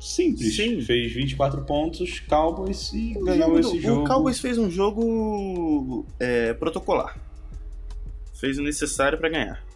simples. 0.00 0.56
Sim. 0.56 0.80
Fez 0.80 1.12
24 1.12 1.64
pontos, 1.64 2.20
Cowboys 2.20 2.92
e 2.92 3.14
o 3.16 3.24
ganhou 3.24 3.48
jogo, 3.48 3.60
esse 3.60 3.80
jogo. 3.80 4.02
O 4.02 4.06
Cowboys 4.06 4.40
fez 4.40 4.58
um 4.58 4.70
jogo 4.70 6.06
é, 6.18 6.54
protocolar. 6.54 7.18
Fez 8.34 8.58
o 8.58 8.62
necessário 8.62 9.18
para 9.18 9.28
ganhar. 9.28 9.68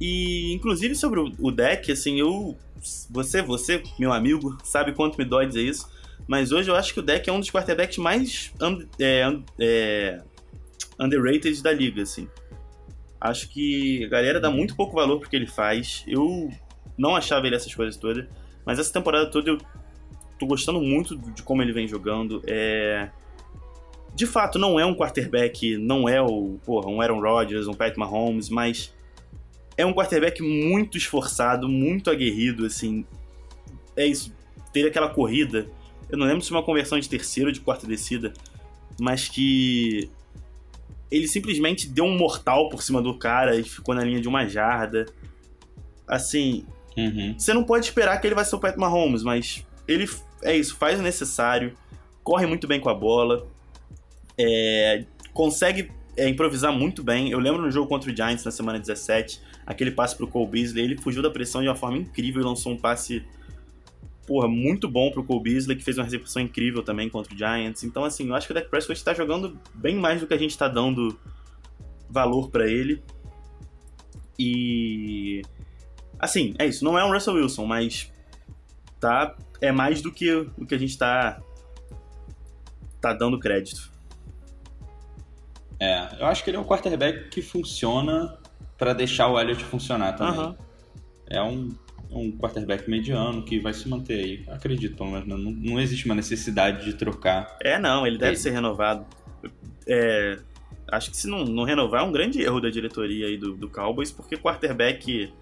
E, 0.00 0.52
inclusive, 0.52 0.94
sobre 0.94 1.20
o 1.38 1.50
deck, 1.50 1.90
assim, 1.92 2.18
eu. 2.18 2.56
Você, 3.10 3.40
você, 3.40 3.82
meu 3.98 4.12
amigo, 4.12 4.58
sabe 4.62 4.92
quanto 4.92 5.16
me 5.16 5.24
dói 5.24 5.46
dizer 5.46 5.62
isso. 5.62 5.88
Mas 6.26 6.52
hoje 6.52 6.70
eu 6.70 6.74
acho 6.74 6.92
que 6.92 7.00
o 7.00 7.02
deck 7.02 7.28
é 7.28 7.32
um 7.32 7.40
dos 7.40 7.50
quarterbacks 7.50 7.98
mais 7.98 8.52
é, 8.98 9.22
é, 9.58 10.22
underrated 10.98 11.62
da 11.62 11.72
liga, 11.72 12.02
assim. 12.02 12.28
Acho 13.20 13.48
que 13.48 14.04
a 14.04 14.08
galera 14.08 14.40
dá 14.40 14.50
muito 14.50 14.76
pouco 14.76 14.94
valor 14.94 15.18
pro 15.20 15.28
que 15.28 15.36
ele 15.36 15.46
faz. 15.46 16.04
Eu 16.06 16.50
não 16.96 17.14
achava 17.16 17.46
ele 17.46 17.56
essas 17.56 17.74
coisas 17.74 17.96
todas. 17.96 18.26
Mas 18.64 18.78
essa 18.78 18.92
temporada 18.92 19.30
toda 19.30 19.50
eu 19.50 19.58
tô 20.38 20.46
gostando 20.46 20.80
muito 20.80 21.16
de 21.16 21.42
como 21.42 21.62
ele 21.62 21.72
vem 21.72 21.86
jogando. 21.86 22.42
É... 22.46 23.10
De 24.14 24.26
fato, 24.26 24.58
não 24.58 24.78
é 24.78 24.86
um 24.86 24.94
quarterback, 24.94 25.76
não 25.76 26.08
é 26.08 26.22
o, 26.22 26.56
porra, 26.64 26.88
um 26.88 27.00
Aaron 27.00 27.20
Rodgers, 27.20 27.66
um 27.66 27.74
Pat 27.74 27.96
Mahomes, 27.96 28.48
mas 28.48 28.94
é 29.76 29.84
um 29.84 29.92
quarterback 29.92 30.40
muito 30.40 30.96
esforçado, 30.96 31.68
muito 31.68 32.10
aguerrido, 32.10 32.64
assim. 32.64 33.04
É 33.96 34.06
isso. 34.06 34.32
Teve 34.72 34.88
aquela 34.88 35.08
corrida, 35.08 35.66
eu 36.08 36.18
não 36.18 36.26
lembro 36.26 36.42
se 36.42 36.52
é 36.52 36.56
uma 36.56 36.62
conversão 36.62 36.98
de 36.98 37.08
terceira 37.08 37.48
ou 37.48 37.52
de 37.52 37.60
quarta 37.60 37.86
descida, 37.86 38.32
mas 39.00 39.28
que 39.28 40.08
ele 41.10 41.28
simplesmente 41.28 41.88
deu 41.88 42.04
um 42.04 42.16
mortal 42.16 42.68
por 42.68 42.82
cima 42.82 43.00
do 43.00 43.16
cara 43.16 43.56
e 43.56 43.62
ficou 43.62 43.94
na 43.94 44.04
linha 44.04 44.20
de 44.20 44.28
uma 44.28 44.46
jarda. 44.46 45.06
Assim, 46.06 46.66
uhum. 46.96 47.34
você 47.38 47.52
não 47.52 47.64
pode 47.64 47.86
esperar 47.86 48.20
que 48.20 48.26
ele 48.26 48.34
vai 48.34 48.44
ser 48.44 48.56
o 48.56 48.60
Pat 48.60 48.76
Mahomes, 48.76 49.22
mas 49.22 49.66
ele 49.86 50.08
é 50.42 50.56
isso, 50.56 50.76
faz 50.76 50.98
o 50.98 51.02
necessário, 51.02 51.74
corre 52.22 52.46
muito 52.46 52.66
bem 52.66 52.80
com 52.80 52.88
a 52.88 52.94
bola, 52.94 53.46
é, 54.38 55.04
consegue 55.32 55.90
é, 56.16 56.28
improvisar 56.28 56.72
muito 56.72 57.02
bem. 57.02 57.30
Eu 57.30 57.38
lembro 57.38 57.62
no 57.62 57.70
jogo 57.70 57.88
contra 57.88 58.10
o 58.10 58.16
Giants 58.16 58.44
na 58.44 58.50
semana 58.50 58.78
17, 58.78 59.40
aquele 59.66 59.90
passe 59.90 60.16
pro 60.16 60.26
Cole 60.26 60.48
Beasley, 60.48 60.84
ele 60.84 60.96
fugiu 60.96 61.22
da 61.22 61.30
pressão 61.30 61.62
de 61.62 61.68
uma 61.68 61.74
forma 61.74 61.98
incrível 61.98 62.42
e 62.42 62.44
lançou 62.44 62.72
um 62.72 62.76
passe 62.76 63.24
porra, 64.26 64.48
muito 64.48 64.88
bom 64.88 65.10
pro 65.10 65.24
Cole 65.24 65.42
Beasley, 65.42 65.76
que 65.76 65.84
fez 65.84 65.98
uma 65.98 66.04
recepção 66.04 66.42
incrível 66.42 66.82
também 66.82 67.08
contra 67.08 67.32
o 67.32 67.36
Giants. 67.36 67.84
Então, 67.84 68.04
assim, 68.04 68.28
eu 68.28 68.34
acho 68.34 68.46
que 68.46 68.52
o 68.52 68.54
Dak 68.54 68.68
Prescott 68.68 68.98
está 68.98 69.14
jogando 69.14 69.58
bem 69.74 69.96
mais 69.96 70.20
do 70.20 70.26
que 70.26 70.34
a 70.34 70.38
gente 70.38 70.50
está 70.50 70.68
dando 70.68 71.18
valor 72.08 72.50
para 72.50 72.66
ele. 72.66 73.02
E. 74.38 75.42
Assim, 76.24 76.54
é 76.58 76.66
isso. 76.66 76.82
Não 76.84 76.98
é 76.98 77.04
um 77.04 77.12
Russell 77.12 77.34
Wilson, 77.34 77.66
mas. 77.66 78.10
Tá. 78.98 79.36
É 79.60 79.70
mais 79.70 80.00
do 80.00 80.10
que 80.10 80.32
o 80.32 80.66
que 80.66 80.74
a 80.74 80.78
gente 80.78 80.96
tá. 80.96 81.40
Tá 83.00 83.12
dando 83.12 83.38
crédito. 83.38 83.92
É, 85.78 86.08
eu 86.18 86.26
acho 86.26 86.42
que 86.42 86.48
ele 86.48 86.56
é 86.56 86.60
um 86.60 86.64
quarterback 86.64 87.28
que 87.28 87.42
funciona 87.42 88.38
para 88.78 88.94
deixar 88.94 89.28
o 89.28 89.38
Elliott 89.38 89.62
funcionar 89.64 90.14
também. 90.14 90.40
Uhum. 90.40 90.56
É 91.28 91.42
um 91.42 91.74
um 92.10 92.30
quarterback 92.38 92.88
mediano 92.88 93.42
que 93.42 93.58
vai 93.58 93.74
se 93.74 93.88
manter 93.88 94.24
aí. 94.24 94.44
Acredito, 94.48 94.96
pelo 94.96 95.10
menos. 95.10 95.26
Não, 95.26 95.36
não 95.36 95.80
existe 95.80 96.06
uma 96.06 96.14
necessidade 96.14 96.84
de 96.84 96.94
trocar. 96.94 97.56
É, 97.60 97.78
não, 97.78 98.06
ele 98.06 98.16
deve 98.16 98.32
ele. 98.32 98.36
ser 98.38 98.50
renovado. 98.50 99.04
É, 99.86 100.38
acho 100.92 101.10
que 101.10 101.16
se 101.16 101.26
não, 101.26 101.44
não, 101.44 101.64
renovar 101.64 102.02
é 102.02 102.04
um 102.04 102.12
grande 102.12 102.40
erro 102.40 102.60
da 102.60 102.70
diretoria 102.70 103.26
aí 103.26 103.36
do, 103.36 103.54
do 103.54 103.68
Cowboys, 103.68 104.12
porque 104.12 104.36
quarterback 104.36 105.32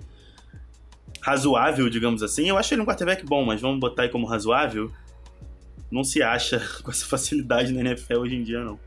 razoável, 1.23 1.89
digamos 1.89 2.23
assim, 2.23 2.49
eu 2.49 2.59
acho 2.59 2.75
ele 2.75 2.83
um 2.83 2.85
quarterback 2.85 3.25
bom, 3.25 3.45
mas 3.45 3.61
vamos 3.61 3.81
botar 3.81 4.03
aí 4.03 4.09
como 4.09 4.27
razoável, 4.27 4.91
não 5.91 6.05
se 6.05 6.23
acha 6.23 6.61
com 6.83 6.91
essa 6.91 7.07
facilidade 7.07 7.73
na 7.73 7.81
NFL 7.81 8.19
hoje 8.19 8.35
em 8.35 8.43
dia, 8.43 8.63
não. 8.63 8.79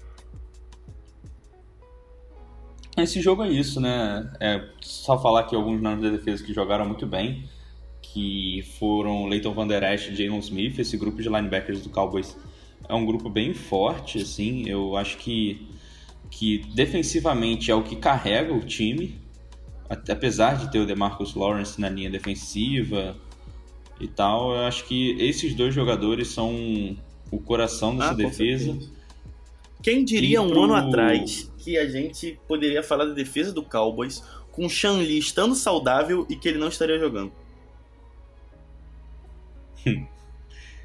Esse 2.98 3.22
jogo 3.22 3.44
é 3.44 3.50
isso, 3.50 3.82
né? 3.82 4.32
É 4.39 4.70
só 4.80 5.22
falar 5.22 5.44
que 5.44 5.56
alguns 5.56 5.82
nomes 5.82 6.01
da 6.01 6.10
defesa 6.10 6.44
que 6.44 6.54
jogaram 6.54 6.86
muito 6.86 7.06
bem 7.06 7.44
que 8.15 8.63
foram 8.80 9.25
Leighton 9.25 9.54
Van 9.54 9.68
Der 9.68 9.84
Esch 9.84 10.08
e 10.08 10.15
Jalen 10.15 10.39
Smith, 10.39 10.80
esse 10.80 10.96
grupo 10.96 11.22
de 11.22 11.27
linebackers 11.27 11.82
do 11.82 11.89
Cowboys 11.89 12.38
é 12.88 12.94
um 12.94 13.06
grupo 13.06 13.30
bem 13.30 13.54
forte, 13.54 14.20
assim, 14.20 14.70
eu 14.70 14.96
acho 14.96 15.18
que, 15.18 15.68
que 16.30 16.60
defensivamente 16.74 17.70
é 17.70 17.75
o 17.75 17.84
que 17.84 17.98
carrega 17.98 18.54
o 18.54 18.62
time, 18.62 19.20
apesar 19.89 20.58
de 20.58 20.72
ter 20.72 20.80
o 20.80 20.86
DeMarcus 20.86 21.36
Lawrence 21.36 21.80
na 21.80 21.89
linha 21.89 22.10
defensiva 22.10 23.15
e 24.00 24.08
tal, 24.08 24.56
eu 24.56 24.62
acho 24.63 24.86
que 24.86 25.12
esses 25.20 25.54
dois 25.54 25.74
jogadores 25.74 26.30
são 26.30 26.98
o 27.32 27.39
coração 27.39 27.96
dessa 27.96 28.12
ah, 28.12 28.13
defesa. 28.13 28.72
Certeza. 28.72 28.92
Quem 29.82 30.04
diria 30.04 30.42
pro... 30.42 30.60
um 30.60 30.63
ano 30.63 30.74
atrás 30.74 31.51
que 31.60 31.77
a 31.77 31.88
gente 31.88 32.39
poderia 32.48 32.82
falar 32.82 33.06
da 33.06 33.13
defesa 33.13 33.51
do 33.51 33.63
Cowboys 33.63 34.24
com 34.51 34.65
o 34.65 34.70
Sean 34.70 34.98
Lee 34.98 35.20
estando 35.20 35.54
saudável 35.54 36.25
e 36.30 36.36
que 36.36 36.48
ele 36.48 36.58
não 36.58 36.70
estaria 36.70 36.98
jogando? 36.98 37.32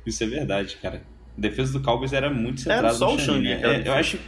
Isso 0.04 0.23
é 0.25 0.26
verdade, 0.26 0.76
cara. 0.76 1.02
A 1.37 1.40
defesa 1.40 1.73
do 1.73 1.83
Cowboys 1.83 2.12
era 2.12 2.28
muito 2.30 2.61
centrada 2.61 2.88
era 2.88 2.97
só 2.97 3.12
no 3.12 3.19
Shang, 3.19 3.42
né? 3.42 3.61
É, 3.62 3.88
eu 3.88 3.92
acho 3.92 4.19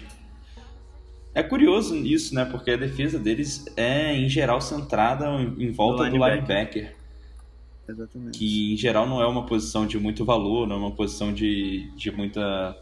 é 1.34 1.42
curioso 1.42 1.96
isso, 1.96 2.34
né? 2.34 2.44
Porque 2.44 2.72
a 2.72 2.76
defesa 2.76 3.18
deles 3.18 3.64
é, 3.76 4.14
em 4.16 4.28
geral, 4.28 4.60
centrada 4.60 5.26
em 5.58 5.70
volta 5.70 6.04
do 6.04 6.10
linebacker. 6.10 6.36
Do 6.36 6.48
linebacker 6.48 7.02
Exatamente. 7.88 8.38
Que, 8.38 8.74
em 8.74 8.76
geral, 8.76 9.06
não 9.06 9.20
é 9.20 9.26
uma 9.26 9.44
posição 9.44 9.86
de 9.86 9.98
muito 9.98 10.24
valor, 10.24 10.66
não 10.66 10.76
é 10.76 10.78
uma 10.78 10.92
posição 10.92 11.32
de, 11.32 11.90
de 11.96 12.10
muita... 12.10 12.76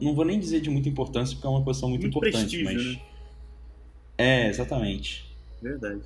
Não 0.00 0.14
vou 0.14 0.24
nem 0.24 0.38
dizer 0.38 0.60
de 0.60 0.70
muita 0.70 0.88
importância, 0.88 1.34
porque 1.34 1.46
é 1.46 1.50
uma 1.50 1.64
posição 1.64 1.88
muito, 1.88 2.02
muito 2.02 2.18
importante, 2.18 2.62
mas... 2.62 2.84
Né? 2.84 3.00
É, 4.16 4.48
exatamente. 4.48 5.36
Verdade. 5.60 6.02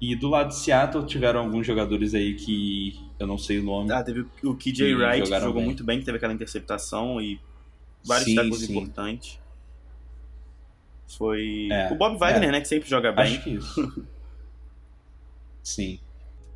E 0.00 0.16
do 0.16 0.28
lado 0.28 0.48
de 0.48 0.56
Seattle 0.56 1.06
tiveram 1.06 1.40
alguns 1.40 1.66
jogadores 1.66 2.14
aí 2.14 2.34
que 2.34 2.98
eu 3.18 3.26
não 3.26 3.38
sei 3.38 3.58
o 3.58 3.62
nome. 3.62 3.92
Ah, 3.92 4.02
teve 4.02 4.24
o 4.42 4.54
KJ 4.54 4.94
Wright, 4.94 5.22
que 5.28 5.40
jogou 5.40 5.54
bem. 5.54 5.64
muito 5.64 5.84
bem, 5.84 5.98
que 5.98 6.04
teve 6.04 6.16
aquela 6.16 6.32
interceptação 6.32 7.20
e 7.20 7.40
vários 8.08 8.34
tackles 8.34 8.62
importantes. 8.68 9.38
Foi. 11.16 11.68
É, 11.70 11.92
o 11.92 11.94
Bob 11.94 12.18
Wagner, 12.18 12.48
é. 12.48 12.52
né? 12.52 12.60
Que 12.60 12.68
sempre 12.68 12.88
joga 12.88 13.12
bem. 13.12 13.24
Acho 13.24 13.44
que 13.44 13.50
isso. 13.50 14.06
sim. 15.62 16.00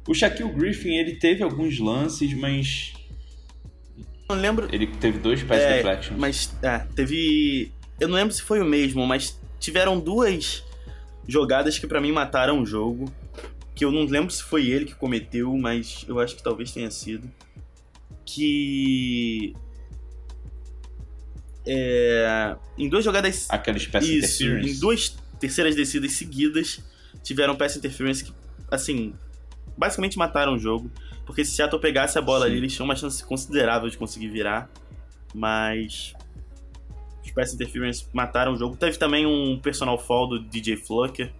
O 0.09 0.15
Shaquille 0.15 0.53
Griffin, 0.53 0.95
ele 0.95 1.17
teve 1.17 1.43
alguns 1.43 1.79
lances, 1.79 2.35
mas. 2.35 2.93
Não 4.29 4.37
lembro. 4.37 4.69
Ele 4.73 4.87
teve 4.87 5.19
dois 5.19 5.43
pass 5.43 5.61
é, 5.61 5.77
deflections. 5.77 6.19
Mas, 6.19 6.55
é, 6.63 6.79
teve. 6.95 7.71
Eu 8.01 8.09
não 8.09 8.17
lembro 8.17 8.35
se 8.35 8.43
foi 8.43 8.61
o 8.61 8.65
mesmo, 8.65 9.07
mas 9.07 9.41
tiveram 9.61 10.01
duas 10.01 10.65
jogadas 11.27 11.79
que 11.79 11.87
para 11.87 12.01
mim 12.01 12.11
mataram 12.11 12.61
o 12.61 12.67
jogo 12.67 13.13
que 13.75 13.85
eu 13.85 13.91
não 13.91 14.05
lembro 14.05 14.31
se 14.31 14.43
foi 14.43 14.69
ele 14.69 14.85
que 14.85 14.95
cometeu, 14.95 15.57
mas 15.57 16.05
eu 16.07 16.21
acho 16.21 16.37
que 16.37 16.43
talvez 16.43 16.73
tenha 16.73 16.91
sido. 16.91 17.31
Que. 18.25 19.55
É, 21.67 22.57
em 22.77 22.89
duas 22.89 23.05
jogadas. 23.05 23.47
Aquela 23.51 23.77
espécie 23.77 24.19
isso, 24.19 24.45
Em 24.45 24.79
duas 24.79 25.17
terceiras 25.39 25.75
descidas 25.75 26.13
seguidas, 26.13 26.81
tiveram 27.23 27.57
pass 27.57 27.77
interference 27.77 28.25
que, 28.25 28.33
assim, 28.71 29.15
basicamente 29.77 30.19
mataram 30.19 30.55
o 30.55 30.59
jogo. 30.59 30.91
Porque 31.25 31.45
se 31.45 31.53
Seattle 31.53 31.81
pegasse 31.81 32.19
a 32.19 32.23
bola 32.23 32.47
Sim. 32.47 32.51
ali, 32.51 32.57
eles 32.59 32.75
tinham 32.75 32.85
uma 32.85 32.97
chance 32.97 33.25
considerável 33.25 33.89
de 33.89 33.97
conseguir 33.97 34.29
virar. 34.29 34.71
Mas. 35.35 36.13
Os 37.25 37.31
pass 37.31 37.55
interference 37.55 38.05
mataram 38.13 38.53
o 38.53 38.57
jogo. 38.57 38.77
Teve 38.77 38.99
também 38.99 39.25
um 39.25 39.59
personal 39.59 39.99
fall 39.99 40.29
do 40.29 40.41
DJ 40.41 40.77
Flucker 40.77 41.33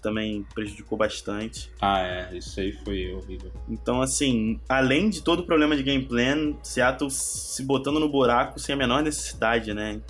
também 0.00 0.44
prejudicou 0.54 0.96
bastante. 0.96 1.70
Ah, 1.80 2.00
é, 2.00 2.36
isso 2.36 2.58
aí 2.58 2.72
foi 2.72 3.12
horrível. 3.12 3.52
Então, 3.68 4.02
assim, 4.02 4.60
além 4.68 5.10
de 5.10 5.22
todo 5.22 5.40
o 5.40 5.46
problema 5.46 5.76
de 5.76 5.82
game 5.82 6.04
plan, 6.04 6.54
Seattle 6.62 7.10
se 7.10 7.62
botando 7.64 8.00
no 8.00 8.08
buraco 8.08 8.58
sem 8.58 8.74
a 8.74 8.78
menor 8.78 9.02
necessidade, 9.02 9.72
né? 9.74 10.00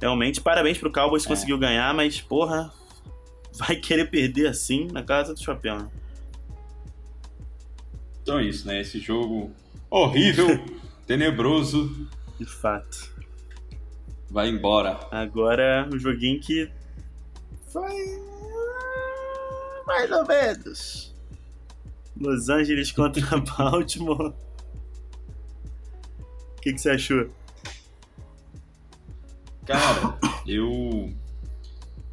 Realmente, 0.00 0.40
parabéns 0.40 0.78
pro 0.78 0.92
Cowboys 0.92 1.24
é. 1.24 1.28
conseguiu 1.28 1.58
ganhar, 1.58 1.92
mas, 1.94 2.20
porra, 2.20 2.72
vai 3.52 3.76
querer 3.76 4.10
perder 4.10 4.48
assim 4.48 4.88
na 4.92 5.02
casa 5.02 5.34
do 5.34 5.42
chapéu, 5.42 5.76
né? 5.78 5.88
Então 8.22 8.38
é 8.38 8.44
isso, 8.44 8.66
né? 8.66 8.80
Esse 8.80 8.98
jogo 8.98 9.50
horrível, 9.90 10.46
tenebroso. 11.06 12.08
De 12.38 12.44
fato. 12.44 13.12
Vai 14.30 14.48
embora. 14.48 15.00
Agora 15.10 15.88
o 15.92 15.98
joguinho 15.98 16.38
que 16.40 16.70
foi 17.72 18.27
mais 19.88 20.10
ou 20.12 20.24
menos. 20.26 21.14
Los 22.20 22.48
Angeles 22.48 22.92
contra 22.92 23.22
Baltimore. 23.40 24.34
O 26.56 26.60
que, 26.60 26.72
que 26.74 26.78
você 26.78 26.90
achou? 26.90 27.30
Cara, 29.64 30.18
eu. 30.46 31.12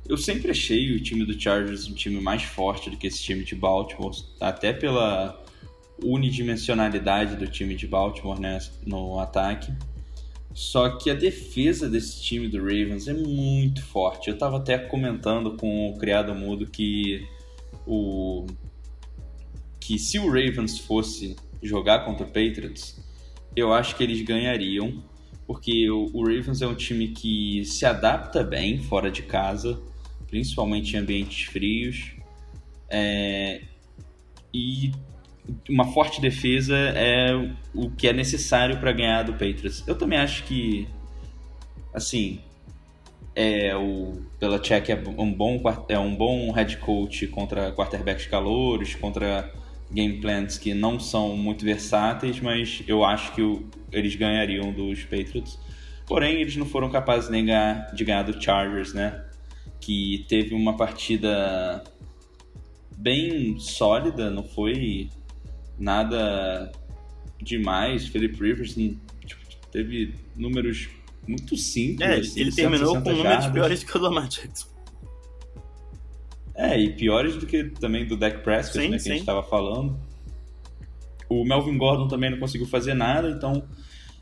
Eu 0.07 0.17
sempre 0.17 0.51
achei 0.51 0.95
o 0.95 1.01
time 1.01 1.25
do 1.25 1.39
Chargers 1.39 1.87
um 1.87 1.93
time 1.93 2.21
mais 2.21 2.43
forte 2.43 2.91
do 2.91 2.97
que 2.97 3.07
esse 3.07 3.23
time 3.23 3.43
de 3.43 3.55
Baltimore, 3.55 4.15
até 4.39 4.71
pela 4.71 5.43
unidimensionalidade 6.03 7.35
do 7.35 7.47
time 7.47 7.75
de 7.75 7.87
Baltimore 7.87 8.39
né, 8.39 8.59
no 8.85 9.19
ataque. 9.19 9.73
Só 10.53 10.95
que 10.97 11.09
a 11.09 11.15
defesa 11.15 11.89
desse 11.89 12.21
time 12.21 12.47
do 12.47 12.59
Ravens 12.59 13.07
é 13.07 13.13
muito 13.13 13.83
forte. 13.83 14.27
Eu 14.27 14.35
estava 14.35 14.57
até 14.57 14.77
comentando 14.77 15.57
com 15.57 15.89
o 15.89 15.97
criado 15.97 16.35
mudo 16.35 16.67
que 16.67 17.27
o 17.85 18.45
que 19.79 19.99
se 19.99 20.17
o 20.17 20.25
Ravens 20.25 20.79
fosse 20.79 21.35
jogar 21.61 22.05
contra 22.05 22.25
o 22.25 22.27
Patriots, 22.27 22.99
eu 23.55 23.71
acho 23.71 23.95
que 23.95 24.03
eles 24.03 24.21
ganhariam, 24.21 25.03
porque 25.45 25.89
o, 25.89 26.23
Ravens 26.23 26.61
é 26.61 26.67
um 26.67 26.75
time 26.75 27.09
que 27.09 27.63
se 27.65 27.85
adapta 27.85 28.43
bem 28.43 28.79
fora 28.79 29.11
de 29.11 29.21
casa, 29.21 29.79
principalmente 30.27 30.95
em 30.95 30.99
ambientes 30.99 31.47
frios, 31.47 32.15
é, 32.89 33.61
e 34.53 34.91
uma 35.69 35.85
forte 35.93 36.19
defesa 36.19 36.75
é 36.75 37.35
o 37.73 37.91
que 37.91 38.07
é 38.07 38.13
necessário 38.13 38.79
para 38.79 38.91
ganhar 38.91 39.23
do 39.23 39.33
Patriots. 39.33 39.83
Eu 39.85 39.95
também 39.95 40.17
acho 40.17 40.43
que, 40.43 40.87
assim, 41.93 42.39
é 43.35 43.75
o 43.75 44.13
Belichick 44.39 44.91
é 44.91 45.03
um 45.17 45.31
bom 45.31 45.61
é 45.89 45.99
um 45.99 46.15
bom 46.15 46.51
head 46.51 46.77
coach 46.77 47.27
contra 47.27 47.71
quarterbacks 47.73 48.27
calouros, 48.27 48.95
contra 48.95 49.51
game 49.91 50.19
plans 50.21 50.57
que 50.57 50.73
não 50.73 50.99
são 50.99 51.35
muito 51.35 51.65
versáteis, 51.65 52.39
mas 52.39 52.81
eu 52.87 53.03
acho 53.03 53.33
que 53.33 53.41
o, 53.41 53.69
eles 53.91 54.15
ganhariam 54.15 54.71
dos 54.71 55.03
Patriots. 55.03 55.59
Porém, 56.07 56.41
eles 56.41 56.55
não 56.55 56.65
foram 56.65 56.89
capazes 56.89 57.29
nem 57.29 57.45
ganhar, 57.45 57.93
de 57.93 58.05
ganhar 58.05 58.23
do 58.23 58.41
Chargers, 58.41 58.93
né? 58.93 59.25
Que 59.81 60.25
teve 60.27 60.53
uma 60.53 60.77
partida 60.77 61.83
bem 62.97 63.59
sólida, 63.59 64.29
não 64.29 64.43
foi 64.43 65.09
nada 65.77 66.71
demais. 67.41 68.07
Philip 68.07 68.39
Rivers 68.39 68.75
tipo, 68.75 69.41
teve 69.71 70.13
números 70.35 70.89
muito 71.27 71.57
simples. 71.57 72.09
É, 72.09 72.15
assim, 72.15 72.39
ele 72.39 72.51
terminou 72.51 73.01
com 73.01 73.11
números 73.11 73.47
piores 73.47 73.83
que 73.83 73.95
o 73.95 73.99
do 73.99 74.05
Lamar 74.05 74.27
Jackson. 74.27 74.67
É, 76.55 76.79
e 76.79 76.93
piores 76.93 77.35
do 77.35 77.45
que 77.45 77.65
também 77.65 78.07
do 78.07 78.15
Dak 78.15 78.41
Prescott, 78.43 78.79
sim, 78.79 78.89
né, 78.89 78.97
que 78.97 79.03
sim. 79.03 79.09
a 79.09 79.13
gente 79.13 79.21
estava 79.21 79.43
falando. 79.43 79.99
O 81.27 81.43
Melvin 81.43 81.77
Gordon 81.77 82.07
também 82.07 82.29
não 82.29 82.37
conseguiu 82.37 82.67
fazer 82.67 82.93
nada, 82.93 83.29
então 83.29 83.67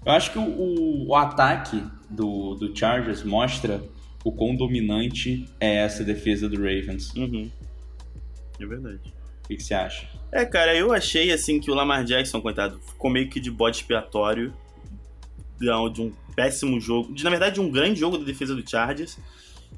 eu 0.06 0.12
acho 0.12 0.32
que 0.32 0.40
o, 0.40 1.08
o, 1.08 1.16
ataque 1.16 1.84
do, 2.10 2.56
do 2.56 2.76
Chargers 2.76 3.24
mostra 3.24 3.84
o 4.24 4.32
quão 4.32 4.56
dominante 4.56 5.46
é 5.60 5.76
essa 5.76 6.04
defesa 6.04 6.50
do 6.50 6.58
Ravens. 6.58 7.14
Uhum. 7.14 7.52
É 8.60 8.66
verdade. 8.66 9.14
O 9.44 9.48
que, 9.48 9.58
que 9.58 9.64
você 9.64 9.74
acha? 9.74 10.08
É, 10.32 10.46
cara, 10.46 10.76
eu 10.76 10.92
achei 10.92 11.32
assim 11.32 11.60
que 11.60 11.70
o 11.70 11.76
Lamar 11.76 12.04
Jackson, 12.04 12.42
coitado, 12.42 12.80
ficou 12.80 13.12
meio 13.12 13.30
que 13.30 13.40
de 13.40 13.52
bode 13.52 13.78
expiatório 13.78 14.54
de 15.60 16.02
um 16.02 16.12
péssimo 16.36 16.80
jogo, 16.80 17.14
de 17.14 17.24
na 17.24 17.30
verdade 17.30 17.56
de 17.56 17.62
um 17.62 17.70
grande 17.70 18.00
jogo 18.00 18.18
da 18.18 18.24
defesa 18.24 18.56
do 18.56 18.68
Chargers 18.68 19.18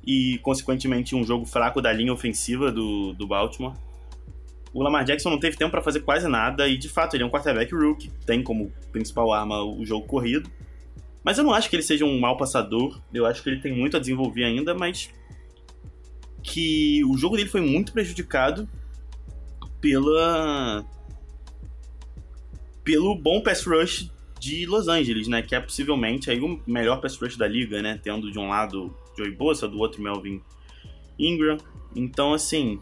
e 0.05 0.39
consequentemente 0.39 1.15
um 1.15 1.23
jogo 1.23 1.45
fraco 1.45 1.81
da 1.81 1.91
linha 1.91 2.13
ofensiva 2.13 2.71
do, 2.71 3.13
do 3.13 3.27
Baltimore. 3.27 3.73
O 4.73 4.83
Lamar 4.83 5.05
Jackson 5.05 5.29
não 5.29 5.39
teve 5.39 5.55
tempo 5.55 5.71
para 5.71 5.81
fazer 5.81 6.01
quase 6.01 6.27
nada 6.27 6.67
e 6.67 6.77
de 6.77 6.89
fato 6.89 7.15
ele 7.15 7.23
é 7.23 7.25
um 7.25 7.29
quarterback 7.29 7.73
rookie, 7.73 8.11
tem 8.25 8.43
como 8.43 8.71
principal 8.91 9.31
arma 9.31 9.63
o 9.63 9.85
jogo 9.85 10.05
corrido. 10.05 10.49
Mas 11.23 11.37
eu 11.37 11.43
não 11.43 11.53
acho 11.53 11.69
que 11.69 11.75
ele 11.75 11.83
seja 11.83 12.05
um 12.05 12.19
mau 12.19 12.37
passador, 12.37 13.01
eu 13.13 13.25
acho 13.25 13.41
que 13.41 13.49
ele 13.49 13.59
tem 13.59 13.73
muito 13.73 13.97
a 13.97 13.99
desenvolver 13.99 14.43
ainda, 14.43 14.75
mas 14.75 15.09
que 16.43 17.03
o 17.05 17.17
jogo 17.17 17.35
dele 17.35 17.49
foi 17.49 17.61
muito 17.61 17.91
prejudicado 17.91 18.69
pela 19.81 20.85
pelo 22.83 23.15
bom 23.15 23.41
pass 23.41 23.65
rush 23.65 24.11
de 24.45 24.65
Los 24.67 24.87
Angeles, 24.87 25.27
né? 25.27 25.41
Que 25.41 25.55
é 25.55 25.59
possivelmente 25.59 26.29
aí 26.29 26.39
o 26.39 26.61
melhor 26.67 27.01
pass 27.01 27.17
rush 27.17 27.35
da 27.35 27.47
liga, 27.47 27.81
né? 27.81 27.99
Tendo 28.01 28.31
de 28.31 28.37
um 28.37 28.49
lado 28.49 28.95
Joey 29.17 29.31
Bosa, 29.31 29.67
do 29.67 29.79
outro 29.79 30.01
Melvin 30.01 30.39
Ingram. 31.17 31.57
Então, 31.95 32.33
assim, 32.33 32.79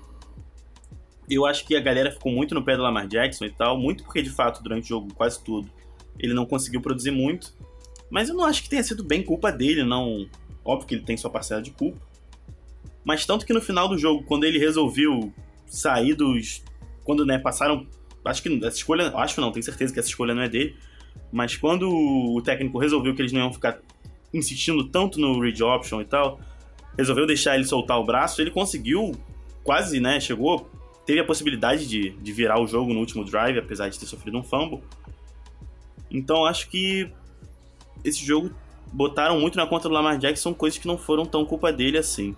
eu 1.29 1.45
acho 1.45 1.65
que 1.65 1.75
a 1.75 1.79
galera 1.79 2.11
ficou 2.11 2.31
muito 2.31 2.53
no 2.53 2.63
pé 2.63 2.75
do 2.75 2.83
Lamar 2.83 3.07
Jackson 3.07 3.45
e 3.45 3.49
tal, 3.49 3.79
muito 3.79 4.03
porque 4.03 4.21
de 4.21 4.29
fato 4.29 4.61
durante 4.61 4.85
o 4.85 4.87
jogo 4.87 5.13
quase 5.13 5.41
tudo 5.43 5.69
ele 6.19 6.33
não 6.33 6.45
conseguiu 6.45 6.81
produzir 6.81 7.11
muito. 7.11 7.53
Mas 8.09 8.29
eu 8.29 8.35
não 8.35 8.43
acho 8.43 8.61
que 8.61 8.69
tenha 8.69 8.83
sido 8.83 9.03
bem 9.03 9.23
culpa 9.23 9.51
dele, 9.51 9.83
não. 9.83 10.27
Óbvio 10.63 10.87
que 10.87 10.95
ele 10.95 11.03
tem 11.03 11.17
sua 11.17 11.29
parcela 11.29 11.61
de 11.61 11.71
culpa. 11.71 11.99
Mas 13.03 13.25
tanto 13.25 13.45
que 13.45 13.53
no 13.53 13.61
final 13.61 13.87
do 13.87 13.97
jogo, 13.97 14.23
quando 14.23 14.43
ele 14.43 14.59
resolveu 14.59 15.33
sair 15.65 16.13
dos 16.13 16.63
quando 17.03 17.25
né, 17.25 17.37
passaram. 17.37 17.87
Acho 18.23 18.43
que 18.43 18.65
essa 18.65 18.77
escolha. 18.77 19.11
Acho 19.15 19.41
não, 19.41 19.51
tenho 19.51 19.63
certeza 19.63 19.93
que 19.93 19.99
essa 19.99 20.09
escolha 20.09 20.33
não 20.33 20.41
é 20.41 20.49
dele. 20.49 20.75
Mas 21.33 21.57
quando 21.57 21.89
o 21.89 22.39
técnico 22.43 22.77
resolveu 22.77 23.15
que 23.15 23.21
eles 23.23 23.31
não 23.31 23.41
iam 23.41 23.51
ficar 23.51 23.79
insistindo 24.31 24.83
tanto 24.83 25.19
no 25.19 25.41
read 25.41 25.63
option 25.63 25.99
e 25.99 26.05
tal, 26.05 26.39
resolveu 26.95 27.25
deixar 27.25 27.55
ele 27.55 27.65
soltar 27.65 27.99
o 27.99 28.05
braço, 28.05 28.39
ele 28.39 28.51
conseguiu 28.51 29.13
quase, 29.63 29.99
né? 29.99 30.19
Chegou. 30.19 30.69
Teve 31.07 31.19
a 31.19 31.25
possibilidade 31.25 31.87
de, 31.87 32.11
de 32.11 32.31
virar 32.31 32.61
o 32.61 32.67
jogo 32.67 32.93
no 32.93 32.99
último 32.99 33.25
drive, 33.25 33.57
apesar 33.57 33.89
de 33.89 33.99
ter 33.99 34.05
sofrido 34.05 34.37
um 34.37 34.43
fumble. 34.43 34.83
Então 36.11 36.45
acho 36.45 36.69
que 36.69 37.09
esse 38.03 38.23
jogo 38.23 38.51
botaram 38.93 39.39
muito 39.39 39.57
na 39.57 39.65
conta 39.65 39.89
do 39.89 39.93
Lamar 39.95 40.19
Jackson 40.19 40.53
coisas 40.53 40.77
que 40.77 40.87
não 40.87 40.99
foram 40.99 41.25
tão 41.25 41.43
culpa 41.45 41.73
dele 41.73 41.97
assim. 41.97 42.35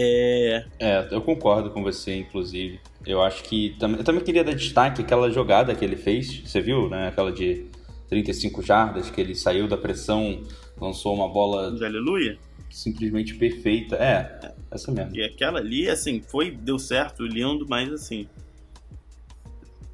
É... 0.00 0.64
é, 0.78 1.08
eu 1.10 1.20
concordo 1.20 1.70
com 1.70 1.82
você, 1.82 2.16
inclusive. 2.16 2.80
Eu 3.06 3.22
acho 3.22 3.42
que. 3.44 3.76
Eu 3.80 4.04
também 4.04 4.22
queria 4.22 4.44
dar 4.44 4.54
destaque 4.54 5.02
aquela 5.02 5.30
jogada 5.30 5.74
que 5.74 5.84
ele 5.84 5.96
fez, 5.96 6.42
você 6.44 6.60
viu, 6.60 6.88
né? 6.88 7.08
Aquela 7.08 7.32
de 7.32 7.66
35 8.08 8.62
jardas, 8.62 9.10
que 9.10 9.20
ele 9.20 9.34
saiu 9.34 9.66
da 9.68 9.76
pressão, 9.76 10.42
lançou 10.80 11.14
uma 11.14 11.28
bola. 11.28 11.72
De 11.72 11.84
aleluia? 11.84 12.38
Simplesmente 12.68 13.34
perfeita. 13.34 13.96
É, 13.96 14.52
essa 14.70 14.92
mesmo. 14.92 15.14
E 15.16 15.24
aquela 15.24 15.58
ali, 15.58 15.88
assim, 15.88 16.20
foi, 16.20 16.50
deu 16.50 16.78
certo, 16.78 17.24
lindo, 17.24 17.66
mas 17.68 17.92
assim. 17.92 18.28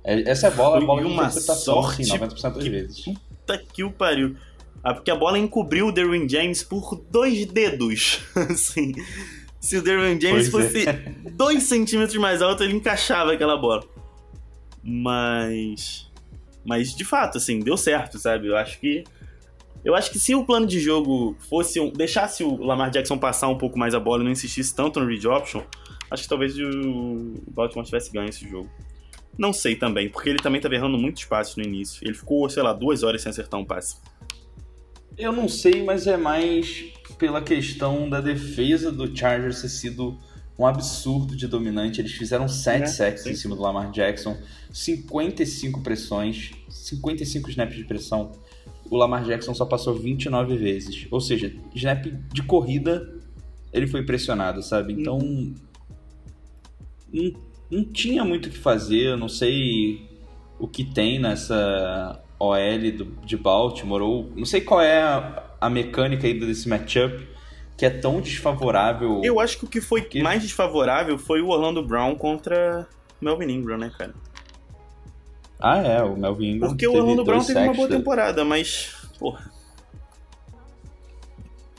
É, 0.04 0.28
essa 0.30 0.48
é 0.48 0.50
a 0.50 0.54
bola, 0.54 0.78
a 0.78 0.80
bola 0.80 1.02
de 1.02 1.08
uma 1.08 1.30
sorte 1.30 2.02
assim, 2.02 2.12
90% 2.12 2.54
das 2.54 2.66
vezes. 2.66 3.04
Puta 3.04 3.58
que 3.58 3.84
o 3.84 3.90
pariu. 3.90 4.36
Ah, 4.82 4.94
porque 4.94 5.10
a 5.10 5.16
bola 5.16 5.38
encobriu 5.38 5.88
o 5.88 5.92
Derwin 5.92 6.28
James 6.28 6.62
por 6.62 6.94
dois 7.10 7.46
dedos. 7.46 8.20
assim 8.34 8.92
se 9.66 9.76
o 9.76 9.82
Derwin 9.82 10.20
James 10.20 10.48
pois 10.48 10.66
fosse 10.66 10.88
é. 10.88 11.12
dois 11.32 11.64
centímetros 11.64 12.16
mais 12.18 12.40
alto, 12.40 12.62
ele 12.62 12.74
encaixava 12.74 13.32
aquela 13.32 13.56
bola. 13.56 13.84
Mas. 14.82 16.08
Mas 16.64 16.94
de 16.94 17.04
fato, 17.04 17.38
assim, 17.38 17.58
deu 17.58 17.76
certo, 17.76 18.16
sabe? 18.18 18.46
Eu 18.46 18.56
acho 18.56 18.78
que. 18.78 19.02
Eu 19.84 19.94
acho 19.94 20.10
que 20.10 20.18
se 20.20 20.34
o 20.34 20.44
plano 20.44 20.66
de 20.66 20.78
jogo 20.78 21.36
fosse. 21.48 21.80
Um, 21.80 21.90
deixasse 21.90 22.44
o 22.44 22.56
Lamar 22.62 22.90
Jackson 22.90 23.18
passar 23.18 23.48
um 23.48 23.58
pouco 23.58 23.76
mais 23.76 23.92
a 23.92 24.00
bola 24.00 24.22
e 24.22 24.24
não 24.24 24.30
insistisse 24.30 24.74
tanto 24.74 25.00
no 25.00 25.06
read 25.06 25.26
option, 25.26 25.62
acho 26.10 26.22
que 26.22 26.28
talvez 26.28 26.56
o 26.58 27.34
Baltimore 27.50 27.84
tivesse 27.84 28.12
ganho 28.12 28.28
esse 28.28 28.48
jogo. 28.48 28.70
Não 29.36 29.52
sei 29.52 29.74
também, 29.74 30.08
porque 30.08 30.28
ele 30.28 30.38
também 30.38 30.60
tá 30.60 30.72
errando 30.72 30.96
muitos 30.96 31.24
passes 31.24 31.56
no 31.56 31.64
início. 31.64 31.98
Ele 32.02 32.14
ficou, 32.14 32.48
sei 32.48 32.62
lá, 32.62 32.72
duas 32.72 33.02
horas 33.02 33.20
sem 33.20 33.30
acertar 33.30 33.58
um 33.58 33.64
passe. 33.64 33.96
Eu 35.18 35.32
não 35.32 35.48
sei, 35.48 35.82
mas 35.82 36.06
é 36.06 36.16
mais 36.16 36.92
pela 37.18 37.40
questão 37.40 38.08
da 38.08 38.20
defesa 38.20 38.92
do 38.92 39.16
Chargers 39.16 39.62
ter 39.62 39.68
sido 39.68 40.18
um 40.58 40.66
absurdo 40.66 41.34
de 41.34 41.46
dominante. 41.46 42.00
Eles 42.00 42.12
fizeram 42.12 42.46
7 42.46 42.82
é, 42.82 42.86
sacks 42.86 43.22
sim. 43.22 43.30
em 43.30 43.34
cima 43.34 43.56
do 43.56 43.62
Lamar 43.62 43.90
Jackson, 43.90 44.36
55 44.72 45.80
pressões, 45.82 46.50
55 46.68 47.48
snaps 47.50 47.76
de 47.76 47.84
pressão. 47.84 48.32
O 48.90 48.96
Lamar 48.96 49.24
Jackson 49.24 49.54
só 49.54 49.64
passou 49.64 49.94
29 49.94 50.56
vezes. 50.56 51.06
Ou 51.10 51.20
seja, 51.20 51.52
snap 51.74 52.06
de 52.06 52.42
corrida 52.42 53.16
ele 53.72 53.86
foi 53.86 54.04
pressionado, 54.04 54.62
sabe? 54.62 54.92
Então. 54.92 55.18
Hum. 55.18 55.54
Não, 57.12 57.32
não 57.70 57.84
tinha 57.84 58.24
muito 58.24 58.46
o 58.46 58.50
que 58.50 58.58
fazer. 58.58 59.12
Eu 59.12 59.16
não 59.16 59.28
sei 59.28 60.06
o 60.58 60.66
que 60.68 60.84
tem 60.84 61.18
nessa 61.18 62.22
OL 62.38 62.92
do, 62.96 63.04
de 63.24 63.36
Baltimore. 63.36 64.02
Ou 64.02 64.32
não 64.36 64.44
sei 64.44 64.60
qual 64.60 64.80
é 64.80 65.00
a, 65.00 65.44
a 65.60 65.70
mecânica 65.70 66.26
aí 66.26 66.38
desse 66.38 66.68
matchup 66.68 67.26
que 67.76 67.84
é 67.84 67.90
tão 67.90 68.20
desfavorável. 68.20 69.20
Eu 69.22 69.38
acho 69.38 69.58
que 69.58 69.64
o 69.64 69.68
que 69.68 69.80
foi 69.80 70.02
que... 70.02 70.22
mais 70.22 70.42
desfavorável 70.42 71.18
foi 71.18 71.42
o 71.42 71.48
Orlando 71.48 71.82
Brown 71.82 72.14
contra 72.14 72.88
Melvin 73.20 73.52
Ingram, 73.52 73.76
né, 73.78 73.92
cara? 73.96 74.14
Ah, 75.60 75.78
é, 75.78 76.02
o 76.02 76.16
Melvin 76.16 76.52
Ingram. 76.52 76.68
Porque 76.70 76.86
o 76.86 76.94
Orlando 76.94 77.24
Brown 77.24 77.44
teve 77.44 77.60
uma 77.60 77.74
boa 77.74 77.88
temporada, 77.88 78.44
mas. 78.44 78.94
Porra. 79.18 79.50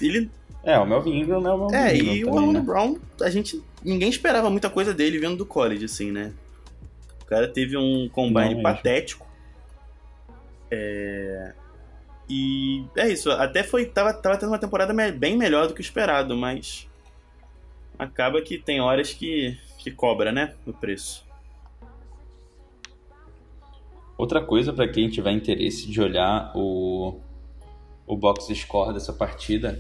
Ele. 0.02 0.30
É, 0.63 0.78
o 0.80 0.86
Melvin 0.86 1.20
Ingram 1.20 1.48
é 1.48 1.54
o 1.54 1.58
Melvin 1.58 1.76
É, 1.76 1.96
Ingram 1.96 2.13
e 2.13 2.24
o 2.24 2.28
também, 2.28 2.39
Orlando 2.39 2.60
né? 2.60 2.65
Brown, 2.65 2.98
a 3.22 3.30
gente. 3.30 3.63
Ninguém 3.84 4.10
esperava 4.10 4.50
muita 4.50 4.70
coisa 4.70 4.93
dele 4.93 5.20
vindo 5.20 5.38
do 5.38 5.46
college, 5.46 5.86
assim, 5.86 6.12
né? 6.12 6.34
O 7.22 7.26
cara 7.26 7.48
teve 7.48 7.78
um 7.78 8.10
combine 8.10 8.56
Não, 8.56 8.63
patético. 8.63 9.27
É. 10.69 11.53
E 12.30 12.84
é 12.97 13.08
isso, 13.10 13.32
até 13.32 13.63
foi. 13.63 13.86
Tava, 13.86 14.13
tava 14.13 14.38
tendo 14.38 14.49
uma 14.49 14.60
temporada 14.60 14.93
bem 15.12 15.38
melhor 15.38 15.67
do 15.67 15.73
que 15.73 15.80
o 15.80 15.82
esperado, 15.82 16.36
mas. 16.36 16.88
Acaba 17.97 18.41
que 18.41 18.60
tem 18.60 18.80
horas 18.80 19.13
que, 19.13 19.58
que 19.80 19.89
cobra, 19.89 20.32
né? 20.32 20.53
O 20.65 20.73
preço. 20.73 21.25
Outra 24.17 24.41
coisa 24.41 24.73
para 24.73 24.88
quem 24.88 25.10
tiver 25.10 25.32
interesse 25.32 25.89
de 25.89 26.01
olhar 26.01 26.51
o, 26.56 27.19
o 28.06 28.15
box 28.15 28.53
score 28.56 28.93
dessa 28.93 29.13
partida, 29.13 29.80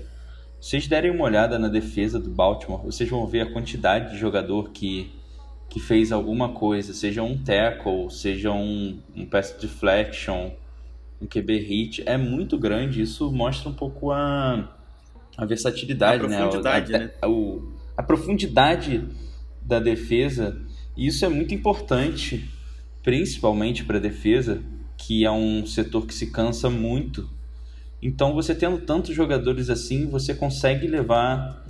vocês 0.59 0.87
derem 0.87 1.11
uma 1.11 1.25
olhada 1.25 1.57
na 1.57 1.67
defesa 1.67 2.19
do 2.19 2.29
Baltimore, 2.29 2.83
vocês 2.83 3.09
vão 3.09 3.25
ver 3.25 3.41
a 3.41 3.51
quantidade 3.51 4.11
de 4.11 4.17
jogador 4.17 4.69
que, 4.69 5.11
que 5.69 5.79
fez 5.79 6.11
alguma 6.11 6.49
coisa, 6.49 6.93
seja 6.93 7.23
um 7.23 7.37
tackle, 7.37 8.11
seja 8.11 8.51
um, 8.51 8.99
um 9.15 9.25
pass 9.25 9.51
deflection, 9.59 10.51
um 11.21 11.25
QB 11.25 11.57
hit, 11.59 12.03
é 12.05 12.17
muito 12.17 12.57
grande. 12.57 13.01
Isso 13.01 13.31
mostra 13.31 13.69
um 13.69 13.73
pouco 13.73 14.11
a, 14.11 14.75
a 15.37 15.45
versatilidade, 15.45 16.25
A 16.25 16.27
né? 16.27 16.37
profundidade, 16.37 16.95
a, 16.95 16.99
né? 16.99 17.11
a- 17.21 17.27
o- 17.29 17.71
a 17.95 18.03
profundidade 18.03 19.03
da 19.61 19.79
defesa. 19.79 20.59
E 20.95 21.07
isso 21.07 21.25
é 21.25 21.29
muito 21.29 21.53
importante 21.53 22.49
principalmente 23.03 23.85
para 23.85 23.97
a 23.97 24.01
defesa, 24.01 24.61
que 24.97 25.23
é 25.23 25.31
um 25.31 25.65
setor 25.65 26.05
que 26.05 26.13
se 26.13 26.29
cansa 26.31 26.69
muito. 26.69 27.29
Então, 28.01 28.33
você 28.33 28.53
tendo 28.53 28.79
tantos 28.79 29.15
jogadores 29.15 29.69
assim, 29.69 30.07
você 30.09 30.35
consegue 30.35 30.85
levar 30.87 31.65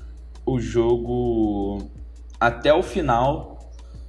o 0.46 0.60
jogo 0.60 1.90
até 2.40 2.74
o 2.74 2.82
final 2.82 3.57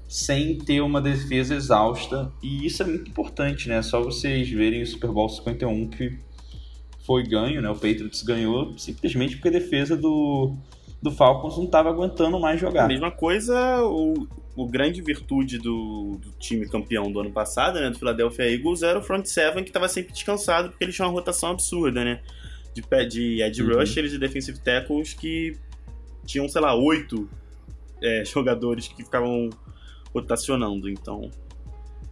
sem 0.09 0.57
ter 0.59 0.81
uma 0.81 1.01
defesa 1.03 1.55
exausta. 1.55 2.33
E 2.43 2.65
isso 2.67 2.83
é 2.83 2.87
muito 2.87 3.11
importante, 3.11 3.69
né? 3.69 3.83
Só 3.83 4.03
vocês 4.03 4.49
verem 4.51 4.83
o 4.83 4.87
Super 4.87 5.11
Bowl 5.11 5.29
51 5.29 5.89
que 5.91 6.19
foi 7.05 7.23
ganho, 7.23 7.61
né? 7.61 7.69
O 7.71 7.75
Patriots 7.75 8.23
ganhou 8.23 8.77
simplesmente 8.79 9.37
porque 9.37 9.49
a 9.49 9.53
defesa 9.53 9.97
do, 9.97 10.55
do 11.03 11.11
Falcons 11.11 11.57
não 11.59 11.65
estava 11.65 11.91
aguentando 11.91 12.41
mais 12.41 12.57
A 12.63 12.67
jogar. 12.67 12.89
mesma 12.89 13.11
coisa, 13.11 13.83
o, 13.85 14.27
o 14.57 14.67
grande 14.67 15.01
virtude 15.03 15.59
do, 15.59 16.19
do 16.23 16.31
time 16.39 16.67
campeão 16.69 17.13
do 17.13 17.21
ano 17.21 17.31
passado, 17.31 17.79
né, 17.79 17.91
do 17.91 17.99
Philadelphia 17.99 18.51
Eagles, 18.51 18.83
era 18.83 18.99
o 18.99 19.03
front 19.03 19.27
seven 19.27 19.63
que 19.63 19.71
estava 19.71 19.89
sempre 19.89 20.13
descansado 20.13 20.71
porque 20.71 20.85
eles 20.85 20.95
tinham 20.97 21.09
uma 21.09 21.15
rotação 21.15 21.51
absurda, 21.51 22.03
né? 22.03 22.21
De, 22.75 23.07
de 23.09 23.43
edge 23.43 23.63
Uhum. 23.63 23.79
rushers 23.79 24.13
e 24.13 24.19
defensive 24.19 24.59
tackles 24.61 25.13
que 25.13 25.55
tinham, 26.25 26.49
sei 26.49 26.61
lá, 26.63 26.75
oito 26.75 27.29
é, 28.03 28.23
jogadores 28.31 28.87
que 28.89 29.03
ficavam 29.03 29.49
rotacionando. 30.21 30.89
Então, 30.89 31.31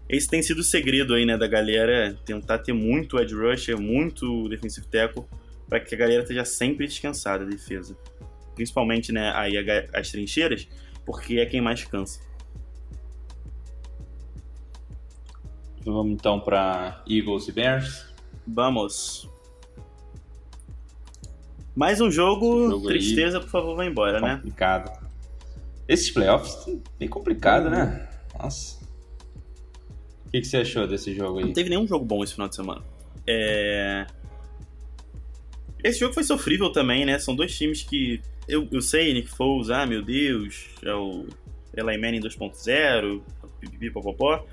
esse 0.08 0.28
tem 0.28 0.42
sido 0.42 0.58
o 0.58 0.64
segredo 0.64 1.14
aí, 1.14 1.24
né, 1.24 1.36
da 1.36 1.46
galera 1.46 2.16
tentar 2.24 2.58
ter 2.58 2.72
muito 2.72 3.18
edge 3.18 3.34
rusher, 3.34 3.80
muito 3.80 4.48
defensive 4.48 4.86
tackle, 4.86 5.24
para 5.68 5.80
que 5.80 5.94
a 5.94 5.98
galera 5.98 6.22
esteja 6.22 6.44
sempre 6.44 6.86
descansada 6.86 7.44
a 7.44 7.46
defesa. 7.46 7.96
Principalmente, 8.54 9.12
né, 9.12 9.32
aí 9.34 9.54
as 9.92 10.10
trincheiras, 10.10 10.68
porque 11.04 11.38
é 11.38 11.46
quem 11.46 11.60
mais 11.60 11.84
cansa. 11.84 12.20
Vamos 15.84 16.12
então 16.12 16.40
para 16.40 17.02
Eagles 17.08 17.46
e 17.46 17.52
Bears. 17.52 18.06
Vamos. 18.46 19.28
Mais 21.76 22.00
um 22.00 22.10
jogo, 22.10 22.70
Jogo 22.70 22.88
aí. 22.88 22.98
tristeza, 22.98 23.38
por 23.38 23.48
favor, 23.50 23.76
vai 23.76 23.86
embora, 23.86 24.20
né? 24.20 24.36
Complicado. 24.36 25.05
Esses 25.88 26.10
playoffs, 26.10 26.66
bem 26.98 27.08
complicado, 27.08 27.70
né? 27.70 28.08
Nossa. 28.38 28.84
O 30.26 30.30
que, 30.30 30.40
que 30.40 30.46
você 30.46 30.58
achou 30.58 30.86
desse 30.86 31.14
jogo 31.14 31.38
aí? 31.38 31.44
Não 31.44 31.52
teve 31.52 31.70
nenhum 31.70 31.86
jogo 31.86 32.04
bom 32.04 32.24
esse 32.24 32.32
final 32.32 32.48
de 32.48 32.56
semana. 32.56 32.82
É... 33.26 34.06
Esse 35.82 36.00
jogo 36.00 36.12
foi 36.12 36.24
sofrível 36.24 36.70
também, 36.70 37.04
né? 37.04 37.18
São 37.18 37.34
dois 37.34 37.56
times 37.56 37.82
que. 37.82 38.20
Eu, 38.48 38.66
eu 38.72 38.80
sei, 38.80 39.12
Nick 39.12 39.28
Foles, 39.28 39.70
ah, 39.70 39.86
meu 39.86 40.02
Deus, 40.02 40.66
é 40.82 40.92
o 40.92 41.26
Eli 41.76 41.98
Manning 41.98 42.20
2.0, 42.20 43.22
pipipi, 43.60 43.90
popopó. 43.90 44.44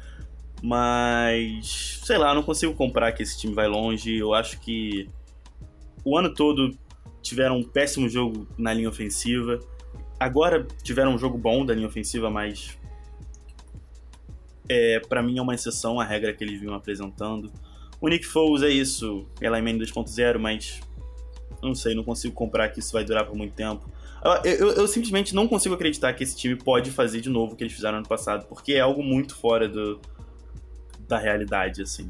Mas. 0.62 2.00
Sei 2.04 2.18
lá, 2.18 2.36
não 2.36 2.44
consigo 2.44 2.74
comprar 2.76 3.12
que 3.12 3.24
esse 3.24 3.40
time 3.40 3.54
vai 3.54 3.68
longe. 3.68 4.16
Eu 4.16 4.34
acho 4.34 4.60
que. 4.60 5.10
O 6.06 6.18
ano 6.18 6.34
todo 6.34 6.78
tiveram 7.22 7.58
um 7.58 7.64
péssimo 7.64 8.08
jogo 8.08 8.48
na 8.58 8.74
linha 8.74 8.90
ofensiva. 8.90 9.60
Agora 10.24 10.66
tiveram 10.84 11.14
um 11.14 11.18
jogo 11.18 11.38
bom 11.38 11.66
da 11.66 11.74
linha 11.74 11.88
ofensiva, 11.88 12.30
mas 12.30 12.78
é, 14.70 15.00
para 15.02 15.22
mim 15.22 15.38
é 15.38 15.42
uma 15.42 15.54
exceção 15.54 16.00
a 16.00 16.04
regra 16.06 16.34
que 16.34 16.44
eles 16.44 16.60
vinham 16.60 16.74
apresentando. 16.74 17.52
O 18.00 18.08
Nick 18.08 18.26
Foles 18.26 18.64
é 18.64 18.70
isso, 18.70 19.26
Eli 19.42 19.62
Manning 19.62 19.80
2.0, 19.80 20.38
mas 20.40 20.80
não 21.62 21.74
sei, 21.76 21.96
não 21.96 22.04
consigo 22.04 22.34
comprar 22.34 22.70
que 22.70 22.80
isso 22.80 22.92
vai 22.94 23.04
durar 23.04 23.26
por 23.26 23.36
muito 23.36 23.54
tempo. 23.54 23.90
Eu, 24.44 24.52
eu- 24.54 24.72
eu 24.72 24.88
simplesmente 24.88 25.36
não 25.36 25.48
consigo 25.48 25.76
acreditar 25.76 26.14
que 26.14 26.24
esse 26.24 26.36
time 26.36 26.56
pode 26.56 26.92
fazer 26.92 27.20
de 27.22 27.30
novo 27.30 27.54
o 27.54 27.56
que 27.56 27.64
eles 27.64 27.74
fizeram 27.74 27.98
ano 27.98 28.08
passado, 28.08 28.46
porque 28.48 28.74
é 28.74 28.80
algo 28.80 29.04
muito 29.04 29.36
fora 29.36 29.68
do, 29.68 30.00
da 31.08 31.18
realidade, 31.18 31.82
assim. 31.82 32.10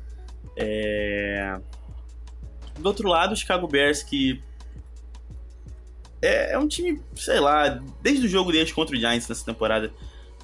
É... 0.55 1.59
Do 2.79 2.87
outro 2.87 3.07
lado, 3.07 3.33
o 3.33 3.35
Chicago 3.35 3.67
Bears, 3.67 4.03
que 4.03 4.41
é, 6.23 6.53
é 6.53 6.57
um 6.57 6.67
time, 6.67 7.01
sei 7.15 7.39
lá, 7.39 7.81
desde 8.01 8.25
o 8.25 8.29
jogo 8.29 8.51
deles 8.51 8.71
contra 8.71 8.95
o 8.95 8.99
Giants 8.99 9.27
nessa 9.27 9.45
temporada, 9.45 9.91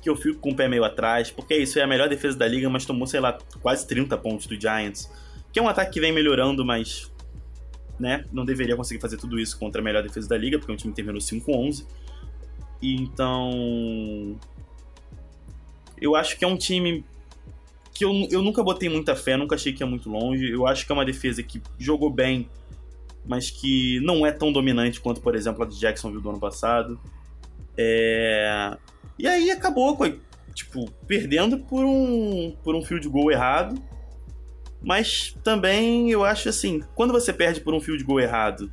que 0.01 0.09
eu 0.09 0.15
fico 0.15 0.39
com 0.39 0.51
o 0.51 0.55
pé 0.55 0.67
meio 0.67 0.83
atrás, 0.83 1.31
porque 1.31 1.55
isso, 1.55 1.79
é 1.79 1.81
a 1.81 1.87
melhor 1.87 2.09
defesa 2.09 2.37
da 2.37 2.47
liga, 2.47 2.69
mas 2.69 2.85
tomou, 2.85 3.07
sei 3.07 3.21
lá, 3.21 3.37
quase 3.61 3.87
30 3.87 4.17
pontos 4.17 4.45
do 4.45 4.59
Giants. 4.59 5.09
Que 5.53 5.59
é 5.59 5.61
um 5.61 5.69
ataque 5.69 5.93
que 5.93 6.01
vem 6.01 6.11
melhorando, 6.11 6.65
mas 6.65 7.09
né, 7.97 8.25
não 8.31 8.45
deveria 8.45 8.75
conseguir 8.75 8.99
fazer 8.99 9.17
tudo 9.17 9.39
isso 9.39 9.57
contra 9.57 9.81
a 9.81 9.83
melhor 9.83 10.03
defesa 10.03 10.27
da 10.27 10.37
liga, 10.37 10.59
porque 10.59 10.71
o 10.71 10.75
time 10.75 10.93
terminou 10.93 11.21
5-11. 11.21 11.85
E 12.81 12.95
Então. 12.95 14.37
Eu 16.01 16.15
acho 16.15 16.37
que 16.37 16.45
é 16.45 16.47
um 16.47 16.55
time 16.55 17.03
que 17.93 18.05
eu, 18.05 18.11
eu 18.31 18.41
nunca 18.41 18.63
botei 18.63 18.87
muita 18.87 19.15
fé, 19.17 19.35
nunca 19.35 19.55
achei 19.55 19.73
que 19.73 19.83
ia 19.83 19.87
muito 19.87 20.09
longe. 20.09 20.49
Eu 20.49 20.65
acho 20.65 20.85
que 20.85 20.91
é 20.91 20.95
uma 20.95 21.03
defesa 21.03 21.43
que 21.43 21.61
jogou 21.77 22.09
bem, 22.09 22.47
mas 23.25 23.49
que 23.49 23.99
não 24.01 24.25
é 24.25 24.31
tão 24.31 24.51
dominante 24.51 24.99
quanto, 24.99 25.21
por 25.21 25.35
exemplo, 25.35 25.63
a 25.63 25.65
de 25.67 25.79
Jacksonville 25.79 26.21
do 26.21 26.29
ano 26.29 26.39
passado. 26.39 26.99
É... 27.77 28.77
E 29.17 29.27
aí 29.27 29.51
acabou, 29.51 29.97
tipo, 30.53 30.89
perdendo 31.07 31.59
por 31.59 31.83
um, 31.83 32.55
por 32.63 32.75
um 32.75 32.83
field 32.83 33.07
goal 33.07 33.31
errado. 33.31 33.81
Mas 34.81 35.35
também 35.43 36.09
eu 36.09 36.23
acho 36.23 36.47
assim, 36.47 36.81
quando 36.95 37.11
você 37.11 37.33
perde 37.33 37.59
por 37.59 37.73
um 37.73 37.81
field 37.81 38.03
goal 38.03 38.19
errado, 38.19 38.71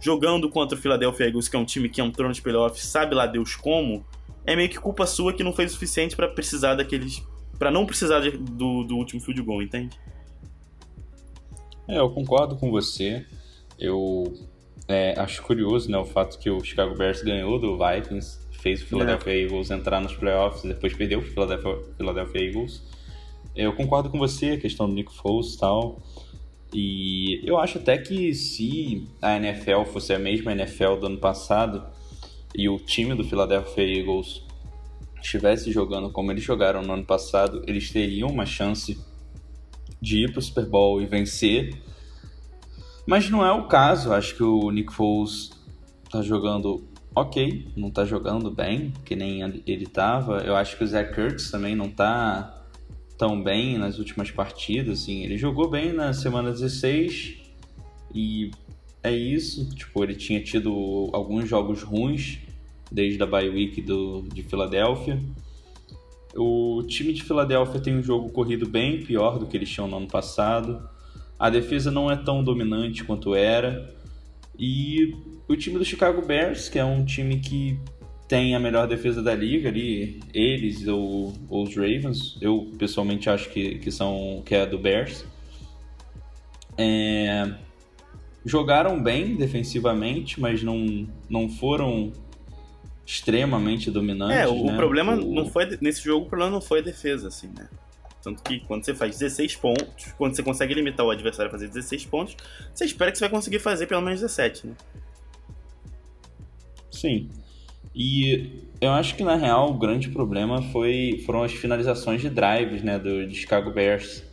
jogando 0.00 0.48
contra 0.48 0.78
o 0.78 0.80
Philadelphia 0.80 1.26
Eagles, 1.26 1.48
que 1.48 1.56
é 1.56 1.58
um 1.58 1.64
time 1.64 1.88
que 1.88 2.00
entrou 2.00 2.28
nos 2.28 2.40
playoffs, 2.40 2.84
sabe 2.84 3.14
lá 3.14 3.26
Deus 3.26 3.54
como, 3.54 4.04
é 4.46 4.56
meio 4.56 4.68
que 4.68 4.78
culpa 4.78 5.06
sua 5.06 5.32
que 5.32 5.44
não 5.44 5.52
fez 5.52 5.70
o 5.70 5.74
suficiente 5.74 6.16
pra 6.16 6.28
precisar 6.28 6.74
daqueles. 6.74 7.22
para 7.58 7.70
não 7.70 7.86
precisar 7.86 8.20
do, 8.20 8.84
do 8.84 8.96
último 8.96 9.20
field 9.20 9.42
goal, 9.42 9.62
entende? 9.62 9.98
É, 11.86 11.98
eu 11.98 12.10
concordo 12.10 12.56
com 12.56 12.70
você. 12.70 13.24
Eu 13.78 14.32
é, 14.88 15.14
acho 15.18 15.42
curioso 15.42 15.90
né, 15.90 15.98
o 15.98 16.04
fato 16.04 16.38
que 16.38 16.50
o 16.50 16.62
Chicago 16.62 16.96
Bears 16.96 17.22
ganhou 17.22 17.58
do 17.58 17.78
Vikings, 17.78 18.38
fez 18.60 18.82
o 18.82 18.86
Philadelphia 18.86 19.42
Eagles 19.42 19.70
entrar 19.70 20.00
nos 20.00 20.14
playoffs, 20.14 20.62
depois 20.62 20.94
perdeu 20.94 21.18
o 21.18 21.22
Philadelphia, 21.22 21.78
Philadelphia 21.96 22.40
Eagles. 22.40 22.82
Eu 23.54 23.72
concordo 23.72 24.08
com 24.10 24.18
você, 24.18 24.52
a 24.52 24.58
questão 24.58 24.88
do 24.88 24.94
Nick 24.94 25.14
Foles 25.14 25.54
e 25.54 25.58
tal. 25.58 26.02
E 26.72 27.40
eu 27.44 27.58
acho 27.58 27.78
até 27.78 27.96
que 27.96 28.34
se 28.34 29.06
a 29.22 29.36
NFL 29.36 29.84
fosse 29.84 30.12
a 30.12 30.18
mesma 30.18 30.52
NFL 30.52 30.96
do 30.96 31.06
ano 31.06 31.18
passado 31.18 31.84
e 32.54 32.68
o 32.68 32.78
time 32.78 33.14
do 33.14 33.22
Philadelphia 33.22 33.84
Eagles 33.84 34.42
estivesse 35.22 35.70
jogando 35.70 36.10
como 36.10 36.32
eles 36.32 36.42
jogaram 36.42 36.82
no 36.82 36.94
ano 36.94 37.04
passado, 37.04 37.62
eles 37.66 37.90
teriam 37.90 38.28
uma 38.28 38.44
chance 38.44 38.98
de 40.04 40.24
ir 40.24 40.32
pro 40.32 40.42
Super 40.42 40.66
Bowl 40.66 41.00
e 41.00 41.06
vencer. 41.06 41.74
Mas 43.06 43.28
não 43.30 43.44
é 43.44 43.52
o 43.52 43.66
caso. 43.66 44.12
Acho 44.12 44.36
que 44.36 44.42
o 44.42 44.70
Nick 44.70 44.92
Foles 44.92 45.50
tá 46.10 46.22
jogando 46.22 46.86
ok, 47.14 47.68
não 47.76 47.90
tá 47.90 48.04
jogando 48.04 48.50
bem, 48.50 48.92
que 49.04 49.16
nem 49.16 49.40
ele 49.66 49.86
tava. 49.86 50.38
Eu 50.38 50.54
acho 50.56 50.76
que 50.76 50.84
o 50.84 50.86
Zach 50.86 51.14
Kurtz 51.14 51.50
também 51.50 51.74
não 51.74 51.88
tá 51.88 52.62
tão 53.16 53.42
bem 53.42 53.78
nas 53.78 53.98
últimas 53.98 54.30
partidas, 54.30 55.02
assim. 55.02 55.24
Ele 55.24 55.38
jogou 55.38 55.70
bem 55.70 55.92
na 55.92 56.12
semana 56.12 56.50
16 56.50 57.36
e 58.14 58.50
é 59.02 59.12
isso. 59.12 59.68
Tipo, 59.74 60.02
ele 60.04 60.14
tinha 60.14 60.42
tido 60.42 61.08
alguns 61.12 61.48
jogos 61.48 61.82
ruins 61.82 62.38
desde 62.90 63.22
a 63.22 63.26
bye 63.26 63.48
week 63.48 63.80
do, 63.82 64.22
de 64.32 64.42
Filadélfia. 64.42 65.18
O 66.36 66.82
time 66.86 67.12
de 67.12 67.22
Filadélfia 67.22 67.80
tem 67.80 67.96
um 67.96 68.02
jogo 68.02 68.30
corrido 68.30 68.68
bem 68.68 69.02
pior 69.02 69.38
do 69.38 69.46
que 69.46 69.56
eles 69.56 69.70
tinham 69.70 69.88
no 69.88 69.96
ano 69.96 70.08
passado. 70.08 70.88
A 71.38 71.48
defesa 71.48 71.90
não 71.90 72.10
é 72.10 72.16
tão 72.16 72.42
dominante 72.42 73.04
quanto 73.04 73.34
era. 73.34 73.94
E 74.58 75.14
o 75.48 75.56
time 75.56 75.78
do 75.78 75.84
Chicago 75.84 76.24
Bears, 76.24 76.68
que 76.68 76.78
é 76.78 76.84
um 76.84 77.04
time 77.04 77.38
que 77.38 77.78
tem 78.28 78.54
a 78.54 78.60
melhor 78.60 78.88
defesa 78.88 79.22
da 79.22 79.34
liga 79.34 79.68
ali, 79.68 80.20
eles 80.32 80.86
ou, 80.88 81.34
ou 81.48 81.64
os 81.64 81.76
Ravens, 81.76 82.38
eu 82.40 82.72
pessoalmente 82.78 83.28
acho 83.28 83.50
que, 83.50 83.78
que 83.78 83.90
são 83.90 84.42
que 84.44 84.54
é 84.54 84.66
do 84.66 84.78
Bears. 84.78 85.24
É, 86.76 87.54
jogaram 88.44 89.02
bem 89.02 89.36
defensivamente, 89.36 90.40
mas 90.40 90.62
não, 90.62 91.06
não 91.28 91.48
foram 91.48 92.12
extremamente 93.06 93.90
dominantes. 93.90 94.36
É, 94.36 94.46
o, 94.46 94.64
né? 94.64 94.76
problema 94.76 95.14
o... 95.14 95.34
não 95.34 95.46
foi 95.46 95.78
nesse 95.80 96.02
jogo, 96.02 96.26
o 96.26 96.28
problema 96.28 96.50
não 96.50 96.60
foi 96.60 96.80
a 96.80 96.82
defesa, 96.82 97.28
assim, 97.28 97.48
né? 97.48 97.68
Tanto 98.22 98.42
que 98.42 98.60
quando 98.60 98.84
você 98.84 98.94
faz 98.94 99.18
16 99.18 99.56
pontos, 99.56 100.12
quando 100.16 100.34
você 100.34 100.42
consegue 100.42 100.72
limitar 100.72 101.04
o 101.04 101.10
adversário 101.10 101.48
a 101.48 101.52
fazer 101.52 101.68
16 101.68 102.06
pontos, 102.06 102.36
você 102.72 102.86
espera 102.86 103.12
que 103.12 103.18
você 103.18 103.24
vai 103.24 103.30
conseguir 103.30 103.58
fazer 103.58 103.86
pelo 103.86 104.00
menos 104.00 104.20
17, 104.20 104.68
né? 104.68 104.74
Sim. 106.90 107.28
E 107.94 108.64
eu 108.80 108.90
acho 108.92 109.14
que 109.14 109.22
na 109.22 109.36
real 109.36 109.70
o 109.70 109.78
grande 109.78 110.08
problema 110.08 110.62
foi, 110.62 111.22
foram 111.26 111.42
as 111.42 111.52
finalizações 111.52 112.22
de 112.22 112.30
drives 112.30 112.82
né, 112.82 112.98
do, 112.98 113.26
de 113.26 113.34
Chicago 113.34 113.70
Bears. 113.70 114.24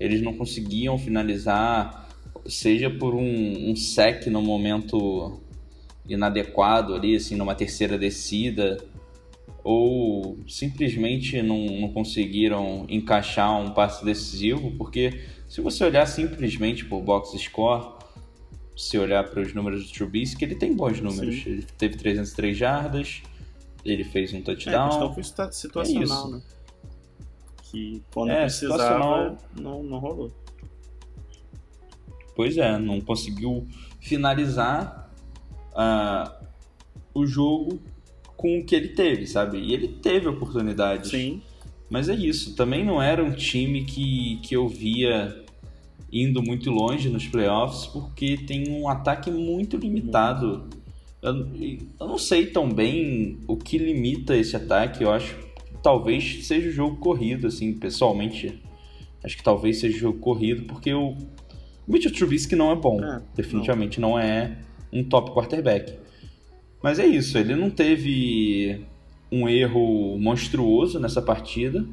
Eles 0.00 0.22
não 0.22 0.34
conseguiam 0.34 0.98
finalizar, 0.98 2.08
seja 2.46 2.88
por 2.88 3.14
um, 3.14 3.70
um 3.70 3.76
sec 3.76 4.26
no 4.28 4.40
momento 4.40 5.40
inadequado 6.08 6.94
ali, 6.94 7.16
assim, 7.16 7.36
numa 7.36 7.54
terceira 7.54 7.98
descida, 7.98 8.78
ou 9.62 10.38
simplesmente 10.46 11.40
não, 11.40 11.64
não 11.66 11.88
conseguiram 11.92 12.84
encaixar 12.88 13.58
um 13.58 13.70
passe 13.70 14.04
decisivo, 14.04 14.72
porque 14.72 15.24
se 15.48 15.60
você 15.60 15.84
olhar 15.84 16.06
simplesmente 16.06 16.84
por 16.84 17.00
box 17.00 17.38
score, 17.38 17.94
se 18.76 18.98
olhar 18.98 19.24
para 19.24 19.40
os 19.40 19.54
números 19.54 19.86
do 19.86 19.92
Trubisky, 19.92 20.44
ele 20.44 20.56
tem 20.56 20.74
bons 20.74 21.00
números. 21.00 21.42
Sim. 21.42 21.50
Ele 21.50 21.62
teve 21.78 21.96
303 21.96 22.56
jardas, 22.56 23.22
ele 23.84 24.04
fez 24.04 24.32
um 24.34 24.42
touchdown. 24.42 24.74
É, 24.74 24.86
a 24.86 24.88
questão 24.88 25.14
foi 25.14 25.52
situacional, 25.52 26.28
é 26.28 26.32
né? 26.32 26.42
Que 27.62 28.02
quando 28.12 28.30
é, 28.30 28.40
precisava, 28.42 29.38
não, 29.58 29.82
não 29.82 29.98
rolou. 29.98 30.30
Pois 32.34 32.56
é, 32.56 32.76
não 32.78 33.00
conseguiu 33.00 33.66
finalizar 34.00 35.03
uh, 35.74 36.30
o 37.14 37.26
jogo 37.26 37.80
com 38.36 38.58
o 38.58 38.64
que 38.64 38.74
ele 38.74 38.88
teve, 38.88 39.26
sabe? 39.26 39.58
E 39.58 39.72
ele 39.72 39.88
teve 39.88 40.28
oportunidades. 40.28 41.10
Sim. 41.10 41.42
Mas 41.88 42.08
é 42.08 42.14
isso, 42.14 42.56
também 42.56 42.84
não 42.84 43.00
era 43.00 43.22
um 43.22 43.32
time 43.32 43.84
que, 43.84 44.40
que 44.42 44.56
eu 44.56 44.66
via 44.66 45.44
indo 46.10 46.42
muito 46.42 46.70
longe 46.70 47.08
nos 47.08 47.26
playoffs, 47.26 47.86
porque 47.86 48.36
tem 48.36 48.70
um 48.70 48.88
ataque 48.88 49.30
muito 49.30 49.76
limitado. 49.76 50.68
Eu, 51.20 51.46
eu 52.00 52.08
não 52.08 52.18
sei 52.18 52.46
tão 52.46 52.68
bem 52.68 53.38
o 53.46 53.56
que 53.56 53.78
limita 53.78 54.36
esse 54.36 54.56
ataque, 54.56 55.04
eu 55.04 55.12
acho 55.12 55.36
que 55.36 55.44
talvez 55.82 56.46
seja 56.46 56.68
o 56.68 56.72
jogo 56.72 56.96
corrido, 56.96 57.46
assim, 57.46 57.74
pessoalmente. 57.74 58.62
Acho 59.22 59.36
que 59.36 59.42
talvez 59.42 59.80
seja 59.80 59.96
o 59.96 60.00
jogo 60.00 60.18
corrido, 60.18 60.64
porque 60.64 60.92
o 60.92 61.16
Mitchell 61.86 62.12
Trubisky 62.12 62.56
não 62.56 62.72
é 62.72 62.76
bom. 62.76 63.02
É, 63.02 63.22
definitivamente 63.34 64.00
não. 64.00 64.10
não 64.10 64.18
é 64.18 64.58
um 64.94 65.02
top 65.02 65.32
quarterback. 65.32 65.98
Mas 66.80 66.98
é 66.98 67.06
isso, 67.06 67.36
ele 67.36 67.56
não 67.56 67.68
teve 67.68 68.86
um 69.30 69.48
erro 69.48 70.16
monstruoso 70.18 71.00
nessa 71.00 71.20
partida. 71.20 71.84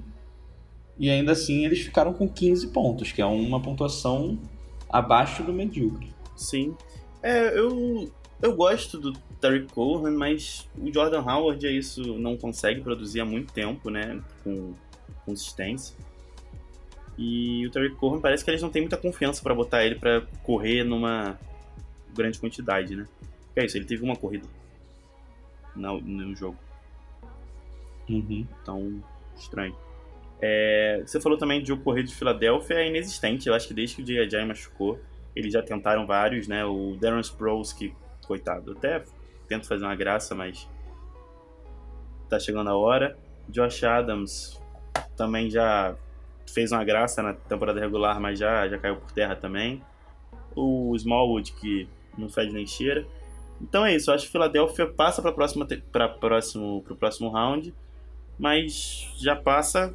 E 1.00 1.10
ainda 1.10 1.32
assim 1.32 1.66
eles 1.66 1.80
ficaram 1.80 2.14
com 2.14 2.30
15 2.30 2.68
pontos, 2.68 3.12
que 3.12 3.22
é 3.22 3.26
uma 3.26 3.60
pontuação 3.60 4.38
abaixo 4.88 5.42
do 5.42 5.52
medíocre. 5.52 6.14
Sim. 6.36 6.76
É, 7.24 7.58
eu, 7.58 8.12
eu 8.42 8.56
gosto 8.56 9.00
do 9.00 9.14
Terry 9.40 9.66
Cohen, 9.74 10.14
mas 10.14 10.70
o 10.78 10.94
Jordan 10.94 11.22
Howard 11.22 11.66
é 11.66 11.72
isso, 11.72 12.02
não 12.20 12.38
consegue 12.38 12.82
produzir 12.82 13.22
há 13.22 13.26
muito 13.26 13.52
tempo, 13.52 13.90
né? 13.90 14.22
Com 14.44 14.74
consistência. 15.26 15.96
E 17.18 17.66
o 17.66 17.72
Terry 17.72 17.96
Cohen 17.96 18.20
parece 18.20 18.44
que 18.44 18.52
eles 18.52 18.62
não 18.62 18.70
têm 18.70 18.84
muita 18.84 18.98
confiança 18.98 19.42
para 19.42 19.56
botar 19.56 19.84
ele 19.84 19.96
para 19.96 20.22
correr 20.44 20.84
numa 20.84 21.40
grande 22.16 22.40
quantidade, 22.40 22.96
né? 22.96 23.08
É 23.56 23.66
isso, 23.66 23.78
ele 23.78 23.86
teve 23.86 24.04
uma 24.04 24.16
corrida 24.16 24.48
no, 25.76 26.00
no 26.02 26.36
jogo. 26.36 26.58
Uhum. 28.10 28.46
Então, 28.62 29.04
estranho. 29.36 29.76
É, 30.42 31.04
você 31.06 31.22
falou 31.22 31.38
também 31.38 31.62
de 31.62 31.72
o 31.72 31.78
corrido 31.78 32.08
de 32.08 32.16
Filadélfia 32.16 32.76
é 32.76 32.88
inexistente. 32.88 33.48
Eu 33.48 33.54
acho 33.54 33.68
que 33.68 33.74
desde 33.74 33.96
que 33.96 34.02
o 34.02 34.06
J.J. 34.06 34.46
machucou, 34.46 35.00
eles 35.36 35.54
já 35.54 35.62
tentaram 35.62 36.06
vários, 36.06 36.48
né? 36.48 36.66
O 36.66 36.98
Darren 37.00 37.22
Sproles, 37.22 37.72
que, 37.72 37.94
coitado, 38.26 38.72
até 38.72 39.04
tento 39.48 39.68
fazer 39.68 39.86
uma 39.86 39.96
graça, 39.96 40.34
mas 40.34 40.68
tá 42.28 42.40
chegando 42.40 42.70
a 42.70 42.76
hora. 42.76 43.18
Josh 43.50 43.84
Adams 43.84 44.60
também 45.16 45.50
já 45.50 45.96
fez 46.48 46.72
uma 46.72 46.84
graça 46.84 47.22
na 47.22 47.34
temporada 47.34 47.80
regular, 47.80 48.20
mas 48.20 48.40
já, 48.40 48.68
já 48.68 48.78
caiu 48.78 48.96
por 48.96 49.12
terra 49.12 49.36
também. 49.36 49.84
O 50.56 50.94
Smallwood, 50.96 51.54
que 51.54 51.88
não 52.18 52.30
fede 52.30 52.54
nem 52.54 52.66
cheira. 52.66 53.06
Então 53.62 53.86
é 53.86 53.96
isso, 53.96 54.10
eu 54.10 54.16
acho 54.16 54.26
que 54.26 54.32
Filadélfia 54.32 54.88
passa 54.88 55.22
para 55.22 55.32
próxima 55.32 55.68
para 55.92 56.10
próximo 56.10 56.82
pro 56.84 56.96
próximo 56.96 57.30
round, 57.30 57.74
mas 58.38 59.08
já 59.18 59.36
passa 59.36 59.94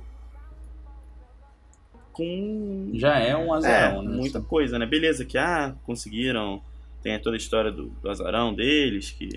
com 2.12 2.90
já 2.94 3.18
é 3.18 3.36
um 3.36 3.52
azarão, 3.52 4.02
é, 4.02 4.04
né? 4.04 4.16
Muita 4.16 4.40
coisa, 4.40 4.78
né? 4.78 4.86
Beleza 4.86 5.24
que 5.24 5.36
ah, 5.36 5.74
conseguiram, 5.84 6.62
tem 7.02 7.20
toda 7.20 7.36
a 7.36 7.38
história 7.38 7.72
do, 7.72 7.86
do 7.86 8.08
azarão 8.08 8.54
deles 8.54 9.10
que 9.10 9.36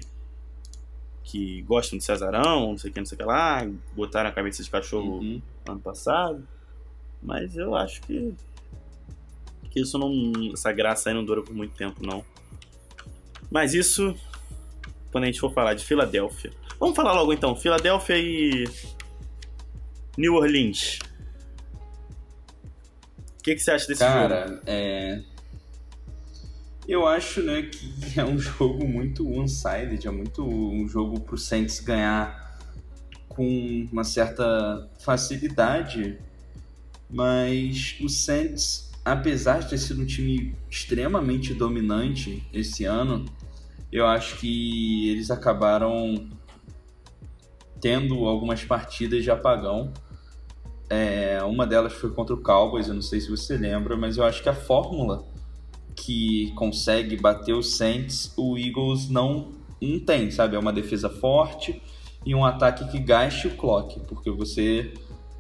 que 1.24 1.62
gostam 1.64 1.98
de 2.00 2.04
ser 2.04 2.14
azarão, 2.14 2.72
não 2.72 2.78
sei 2.78 2.90
o 2.90 2.94
que, 2.94 3.00
não 3.00 3.06
sei 3.06 3.16
o 3.16 3.20
que 3.20 3.26
lá, 3.26 3.68
botaram 3.96 4.30
a 4.30 4.34
cabeça 4.34 4.64
de 4.64 4.70
cachorro 4.70 5.20
uhum. 5.20 5.42
ano 5.68 5.80
passado. 5.80 6.48
Mas 7.22 7.56
eu 7.58 7.76
acho 7.76 8.02
que 8.02 8.34
que 9.70 9.82
isso 9.82 9.98
não 9.98 10.52
essa 10.54 10.72
graça 10.72 11.10
aí 11.10 11.16
não 11.16 11.24
dura 11.24 11.42
por 11.42 11.54
muito 11.54 11.76
tempo 11.76 12.06
não. 12.06 12.24
Mas 13.50 13.74
isso 13.74 14.16
quando 15.12 15.24
a 15.24 15.28
gente 15.28 15.40
for 15.40 15.54
falar 15.54 15.74
de 15.74 15.86
Filadélfia. 15.86 16.52
Vamos 16.80 16.96
falar 16.96 17.14
logo 17.14 17.34
então, 17.34 17.56
Filadélfia 17.56 18.18
e 18.18 18.66
New 20.18 20.36
Orleans. 20.36 21.00
O 23.40 23.44
que, 23.44 23.56
que 23.56 23.60
você 23.62 23.72
acha 23.72 23.88
desse 23.88 24.00
Cara, 24.00 24.48
jogo? 24.48 24.60
Cara, 24.60 24.64
é... 24.68 25.22
Eu 26.88 27.08
acho, 27.08 27.42
né, 27.44 27.64
que 27.64 28.18
é 28.20 28.26
um 28.26 28.38
jogo 28.38 28.88
muito 28.88 29.28
one-sided, 29.28 30.08
é 30.08 30.12
muito 30.12 30.44
um 30.44 30.88
jogo 30.88 31.20
pro 31.20 31.38
Saints 31.38 31.80
ganhar 31.80 32.60
com 33.28 33.88
uma 33.92 34.04
certa 34.04 34.90
facilidade, 35.00 36.18
mas 37.10 37.96
o 38.02 38.10
Saints, 38.10 38.92
apesar 39.06 39.60
de 39.60 39.70
ter 39.70 39.78
sido 39.78 40.02
um 40.02 40.06
time 40.06 40.56
extremamente 40.70 41.54
dominante 41.54 42.44
esse 42.52 42.86
ano, 42.86 43.26
eu 43.92 44.06
acho 44.06 44.38
que 44.38 45.10
eles 45.10 45.32
acabaram 45.32 46.30
tendo 47.82 48.26
algumas 48.26 48.64
partidas 48.64 49.24
de 49.24 49.32
apagão. 49.32 49.92
É, 50.90 51.42
uma 51.44 51.66
delas 51.66 51.94
foi 51.94 52.12
contra 52.12 52.36
o 52.36 52.42
Cowboys, 52.42 52.88
eu 52.88 52.94
não 52.94 53.02
sei 53.02 53.22
se 53.22 53.30
você 53.30 53.58
lembra, 53.58 53.96
mas 53.96 54.18
eu 54.18 54.24
acho 54.24 54.42
que 54.42 54.50
a 54.50 54.54
fórmula 54.54 55.24
que 55.96 56.52
consegue 56.56 57.18
bater 57.18 57.54
os 57.54 57.76
Saints, 57.76 58.34
o 58.38 58.58
Eagles 58.58 59.10
não, 59.10 59.52
não 59.82 60.00
tem, 60.00 60.32
sabe? 60.32 60.56
É 60.56 60.60
uma 60.60 60.74
defesa 60.74 61.10
forte 61.10 61.82
e 62.26 62.34
um 62.34 62.46
ataque 62.46 62.90
que 62.90 63.00
gaste 63.00 63.48
o 63.48 63.56
clock, 63.56 64.00
porque 64.02 64.30
você 64.32 64.94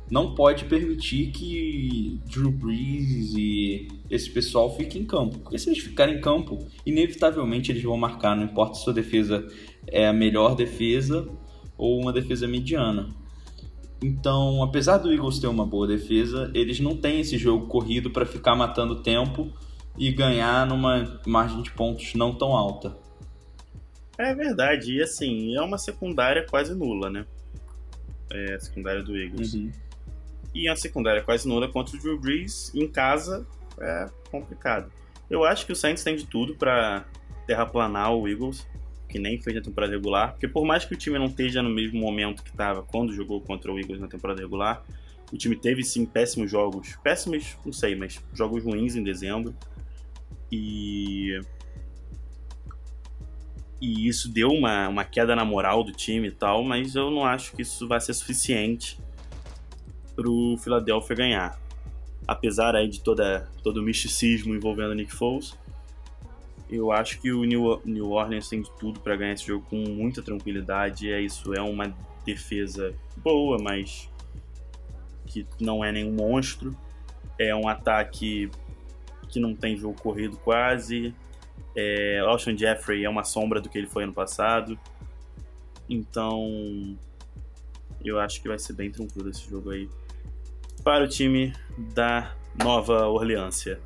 não 0.10 0.34
pode 0.34 0.65
permitir 0.65 1.32
que 1.32 2.19
Drew 2.26 2.52
Brees 2.52 3.34
e 3.38 3.88
esse 4.10 4.30
pessoal 4.30 4.76
fiquem 4.76 5.04
em 5.04 5.06
campo. 5.06 5.39
Porque 5.39 5.60
se 5.60 5.69
eles 5.69 5.80
ficarem 5.80 6.17
em 6.17 6.22
campo, 6.22 6.60
inevitavelmente 6.86 7.72
eles 7.72 7.84
vão 7.84 7.98
marcar, 7.98 8.36
não 8.36 8.43
importa 8.43 8.76
se 8.76 8.84
sua 8.84 8.93
defesa 8.93 9.48
é 9.88 10.08
a 10.08 10.13
melhor 10.13 10.56
defesa 10.56 11.30
ou 11.78 12.00
uma 12.00 12.12
defesa 12.12 12.48
mediana. 12.48 13.10
Então, 14.02 14.63
apesar 14.63 14.98
do 14.98 15.12
Eagles 15.12 15.39
ter 15.39 15.48
uma 15.48 15.65
boa 15.65 15.86
defesa, 15.86 16.50
eles 16.54 16.80
não 16.80 16.95
têm 16.95 17.19
esse 17.19 17.38
jogo 17.38 17.67
corrido 17.67 18.10
para 18.10 18.26
ficar 18.26 18.56
matando 18.56 19.04
tempo 19.04 19.52
e 19.98 20.12
ganhar 20.12 20.65
numa 20.65 21.19
margem 21.28 21.62
de 21.62 21.72
pontos 21.72 22.13
não 22.15 22.34
tão 22.34 22.56
alta. 22.56 22.98
É 24.17 24.34
verdade, 24.34 24.98
e 24.98 25.02
assim, 25.02 25.56
é 25.56 25.62
uma 25.62 25.78
secundária 25.78 26.45
quase 26.50 26.74
nula, 26.74 27.10
né? 27.10 27.26
É 28.32 28.56
a 28.56 28.60
secundária 28.60 29.04
do 29.04 29.17
Eagles. 29.17 29.54
Uhum. 29.54 29.72
E 30.54 30.68
a 30.68 30.76
secundária 30.76 31.22
quase 31.22 31.48
nula 31.48 31.68
contra 31.68 31.96
o 31.96 32.00
Drew 32.00 32.20
Brees 32.20 32.74
em 32.74 32.88
casa 32.88 33.46
é 33.80 34.06
complicado. 34.32 34.92
Eu 35.30 35.44
acho 35.44 35.66
que 35.66 35.72
o 35.72 35.76
Saints 35.76 36.04
tem 36.04 36.16
de 36.16 36.26
tudo 36.26 36.56
para 36.56 37.06
terraplanar 37.46 38.14
o 38.14 38.28
Eagles. 38.28 38.68
que 39.08 39.18
nem 39.18 39.42
fez 39.42 39.56
na 39.56 39.62
temporada 39.62 39.92
regular. 39.94 40.34
Porque 40.34 40.48
por 40.48 40.66
mais 40.66 40.86
que 40.86 40.94
o 40.94 40.98
time 40.98 41.18
não 41.18 41.26
esteja 41.26 41.64
no 41.64 41.70
mesmo 41.70 42.00
momento 42.00 42.44
que 42.44 42.52
estava 42.52 42.84
quando 42.84 43.12
jogou 43.12 43.42
contra 43.42 43.72
o 43.72 43.80
Eagles 43.80 44.00
na 44.00 44.08
temporada 44.08 44.40
regular, 44.40 44.84
o 45.32 45.38
time 45.38 45.56
teve 45.56 45.84
sim 45.84 46.06
péssimos 46.06 46.52
jogos. 46.52 46.96
Péssimos, 47.04 47.58
não 47.66 47.74
sei, 47.74 47.96
mas 47.96 48.20
jogos 48.34 48.64
ruins 48.64 48.96
em 48.96 49.04
dezembro. 49.04 49.56
E. 50.52 51.40
E 53.82 54.08
isso 54.08 54.30
deu 54.30 54.50
uma, 54.50 54.90
uma 54.90 55.06
queda 55.06 55.36
na 55.36 55.46
moral 55.46 55.86
do 55.86 55.94
time 55.94 56.28
e 56.28 56.32
tal, 56.32 56.64
mas 56.64 56.96
eu 56.96 57.10
não 57.10 57.24
acho 57.24 57.56
que 57.56 57.62
isso 57.62 57.88
vai 57.88 58.02
ser 58.02 58.14
suficiente 58.14 59.00
pro 60.19 60.58
Philadelphia 60.58 61.15
ganhar. 61.15 61.60
Apesar 62.27 62.75
aí 62.75 62.89
de 62.89 62.99
toda, 62.99 63.49
todo 63.63 63.77
o 63.77 63.82
misticismo 63.84 64.53
envolvendo 64.53 64.91
o 64.91 64.93
Nick 64.93 65.13
Foles, 65.13 65.58
eu 66.69 66.91
acho 66.91 67.21
que 67.21 67.32
o 67.32 67.45
New, 67.45 67.82
New 67.86 68.12
Orleans 68.12 68.49
tem 68.49 68.62
tudo 68.77 68.99
para 68.99 69.15
ganhar 69.15 69.34
esse 69.34 69.47
jogo 69.47 69.65
com 69.69 69.77
muita 69.77 70.21
tranquilidade. 70.21 71.10
É 71.10 71.21
isso, 71.21 71.53
é 71.53 71.62
uma 71.62 71.95
defesa 72.25 72.93
boa, 73.17 73.58
mas 73.58 74.10
que 75.25 75.47
não 75.60 75.84
é 75.84 75.91
nenhum 75.91 76.12
monstro. 76.12 76.75
É 77.39 77.55
um 77.55 77.69
ataque 77.69 78.51
que 79.29 79.39
não 79.39 79.55
tem 79.55 79.77
jogo 79.77 79.99
corrido 80.01 80.36
quase. 80.38 81.15
É, 81.75 82.19
Alshon 82.19 82.58
Jeffrey 82.58 83.05
é 83.05 83.10
uma 83.10 83.23
sombra 83.23 83.62
do 83.62 83.69
que 83.69 83.77
ele 83.77 83.88
foi 83.88 84.03
ano 84.03 84.13
passado. 84.13 84.77
Então, 85.89 86.97
eu 88.04 88.20
acho 88.20 88.42
que 88.42 88.48
vai 88.48 88.58
ser 88.60 88.74
bem 88.74 88.92
tranquilo 88.92 89.30
esse 89.30 89.50
jogo 89.50 89.72
aí. 89.72 89.90
Para 90.84 91.04
o 91.04 91.08
time 91.08 91.54
da 91.94 92.36
Nova 92.64 93.08
Orleância. 93.08 93.80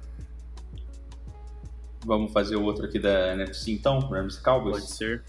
Vamos 2.05 2.31
fazer 2.31 2.55
o 2.55 2.63
outro 2.63 2.85
aqui 2.85 2.99
da 2.99 3.33
NFC 3.33 3.71
então, 3.71 3.99
Rams 3.99 4.37
Cowboys? 4.37 4.83
Pode 4.83 4.91
ser. 4.91 5.23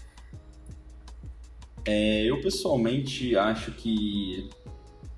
É, 1.85 2.23
eu 2.23 2.41
pessoalmente 2.41 3.37
acho 3.37 3.71
que 3.71 4.49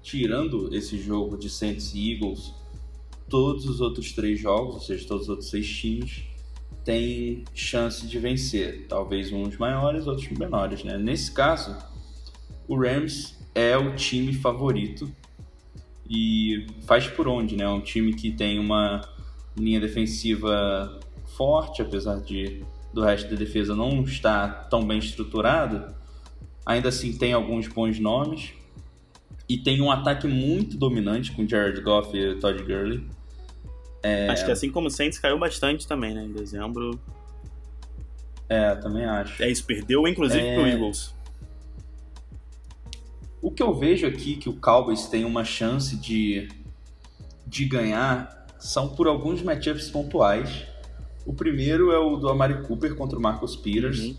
tirando 0.01 0.73
esse 0.73 0.97
jogo 0.97 1.37
de 1.37 1.49
Saints 1.49 1.93
e 1.93 2.13
Eagles, 2.13 2.53
todos 3.29 3.65
os 3.65 3.81
outros 3.81 4.11
três 4.13 4.39
jogos, 4.39 4.75
ou 4.75 4.81
seja, 4.81 5.07
todos 5.07 5.23
os 5.23 5.29
outros 5.29 5.49
seis 5.49 5.67
times, 5.67 6.23
têm 6.83 7.43
chance 7.53 8.07
de 8.07 8.17
vencer. 8.17 8.85
Talvez 8.87 9.31
uns 9.31 9.57
maiores, 9.57 10.07
outros 10.07 10.29
menores. 10.29 10.83
Né? 10.83 10.97
Nesse 10.97 11.31
caso, 11.31 11.75
o 12.67 12.77
Rams 12.77 13.36
é 13.57 13.75
o 13.75 13.95
time 13.95 14.33
favorito 14.33 15.11
e 16.07 16.67
faz 16.85 17.07
por 17.07 17.27
onde, 17.27 17.55
né? 17.55 17.63
É 17.63 17.69
um 17.69 17.81
time 17.81 18.13
que 18.13 18.31
tem 18.31 18.59
uma 18.59 19.01
linha 19.57 19.81
defensiva 19.81 20.99
forte, 21.35 21.81
apesar 21.81 22.19
de 22.21 22.63
do 22.93 23.01
resto 23.03 23.29
da 23.29 23.35
defesa 23.35 23.75
não 23.75 24.03
estar 24.03 24.69
tão 24.69 24.85
bem 24.85 24.99
estruturado. 24.99 25.93
Ainda 26.65 26.89
assim 26.89 27.17
tem 27.17 27.33
alguns 27.33 27.67
bons 27.67 27.99
nomes 27.99 28.53
e 29.49 29.57
tem 29.57 29.81
um 29.81 29.91
ataque 29.91 30.27
muito 30.27 30.77
dominante 30.77 31.31
com 31.31 31.47
Jared 31.47 31.81
Goff 31.81 32.15
e 32.15 32.35
Todd 32.35 32.61
Gurley. 32.61 33.03
É... 34.03 34.29
Acho 34.29 34.45
que 34.45 34.51
assim 34.51 34.69
como 34.69 34.87
o 34.87 34.91
Saints 34.91 35.17
caiu 35.17 35.39
bastante 35.39 35.87
também, 35.87 36.13
né? 36.13 36.23
Em 36.23 36.31
dezembro. 36.31 36.99
É, 38.47 38.75
também 38.75 39.03
acho. 39.03 39.41
É 39.41 39.49
isso, 39.49 39.65
perdeu 39.65 40.07
inclusive 40.07 40.45
é... 40.45 40.55
pro 40.55 40.67
Eagles. 40.67 41.16
O 43.41 43.51
que 43.51 43.61
eu 43.61 43.73
vejo 43.73 44.07
aqui 44.07 44.35
que 44.35 44.49
o 44.49 44.53
Cowboys 44.53 45.07
tem 45.07 45.23
uma 45.23 45.43
chance 45.43 45.95
de, 45.95 46.47
de 47.45 47.65
ganhar 47.65 48.47
são 48.59 48.89
por 48.89 49.07
alguns 49.07 49.41
matchups 49.41 49.89
pontuais. 49.89 50.65
O 51.25 51.33
primeiro 51.33 51.91
é 51.91 51.99
o 51.99 52.15
do 52.15 52.29
Amari 52.29 52.63
Cooper 52.63 52.95
contra 52.95 53.17
o 53.17 53.21
Marcus 53.21 53.55
Peters, 53.55 53.99
uhum. 53.99 54.17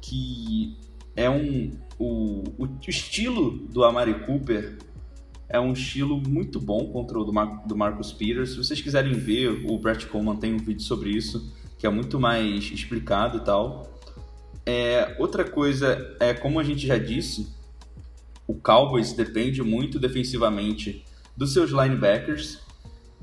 que 0.00 0.76
é 1.14 1.30
um, 1.30 1.70
o, 1.98 2.42
o, 2.58 2.68
estilo 2.88 3.52
do 3.68 3.84
Amari 3.84 4.26
Cooper 4.26 4.78
é 5.48 5.60
um 5.60 5.72
estilo 5.72 6.20
muito 6.20 6.60
bom 6.60 6.90
contra 6.92 7.18
o 7.18 7.24
do, 7.24 7.32
Mar, 7.32 7.66
do 7.66 7.76
Marcus 7.76 8.12
Peters. 8.12 8.50
Se 8.50 8.56
vocês 8.56 8.80
quiserem 8.80 9.12
ver, 9.12 9.64
o 9.70 9.78
Brett 9.78 10.06
Coleman 10.06 10.36
tem 10.36 10.54
um 10.54 10.58
vídeo 10.58 10.82
sobre 10.82 11.10
isso, 11.10 11.54
que 11.78 11.86
é 11.86 11.90
muito 11.90 12.18
mais 12.18 12.64
explicado 12.64 13.38
e 13.38 13.40
tal. 13.40 14.00
É, 14.64 15.14
outra 15.20 15.44
coisa 15.44 16.16
é, 16.18 16.34
como 16.34 16.58
a 16.58 16.64
gente 16.64 16.84
já 16.84 16.98
disse, 16.98 17.54
o 18.46 18.54
Cowboys 18.54 19.12
depende 19.12 19.62
muito 19.62 19.98
defensivamente 19.98 21.04
dos 21.36 21.52
seus 21.52 21.70
linebackers. 21.70 22.60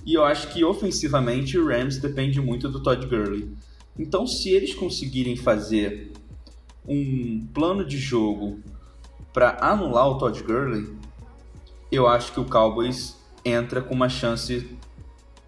E 0.06 0.14
eu 0.14 0.24
acho 0.24 0.50
que 0.50 0.64
ofensivamente 0.64 1.58
o 1.58 1.68
Rams 1.68 1.98
depende 1.98 2.42
muito 2.42 2.68
do 2.68 2.82
Todd 2.82 3.06
Gurley. 3.08 3.50
Então, 3.98 4.28
se 4.28 4.50
eles 4.50 4.74
conseguirem 4.74 5.36
fazer 5.36 6.12
um 6.86 7.48
plano 7.54 7.86
de 7.86 7.98
jogo 7.98 8.60
para 9.32 9.58
anular 9.62 10.08
o 10.10 10.18
Todd 10.18 10.44
Gurley, 10.44 10.94
eu 11.92 12.08
acho 12.08 12.34
que 12.34 12.40
o 12.40 12.46
Cowboys 12.46 13.16
entra 13.46 13.82
com 13.82 13.94
uma 13.94 14.10
chance 14.10 14.68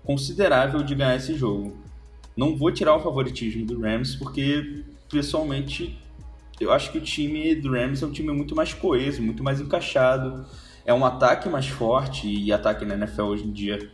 considerável 0.04 0.84
de 0.84 0.96
ganhar 0.96 1.16
esse 1.16 1.36
jogo. 1.36 1.76
Não 2.38 2.56
vou 2.56 2.72
tirar 2.72 2.96
o 2.96 3.00
favoritismo 3.02 3.66
do 3.66 3.82
Rams, 3.82 4.16
porque 4.16 4.84
pessoalmente 5.10 6.00
eu 6.60 6.72
acho 6.72 6.91
que 6.91 6.98
o 6.98 7.02
time 7.02 7.56
do 7.56 7.72
Rams 7.72 8.02
é 8.02 8.06
um 8.06 8.12
time 8.12 8.32
muito 8.32 8.56
mais 8.56 8.74
coeso, 8.74 9.22
muito 9.22 9.44
mais 9.44 9.60
encaixado. 9.60 10.46
É 10.86 10.94
um 10.94 11.06
ataque 11.06 11.50
mais 11.50 11.68
forte 11.68 12.28
e 12.28 12.52
ataque 12.52 12.86
na 12.86 12.96
NFL 12.96 13.24
hoje 13.24 13.44
em 13.44 13.52
dia 13.52 13.91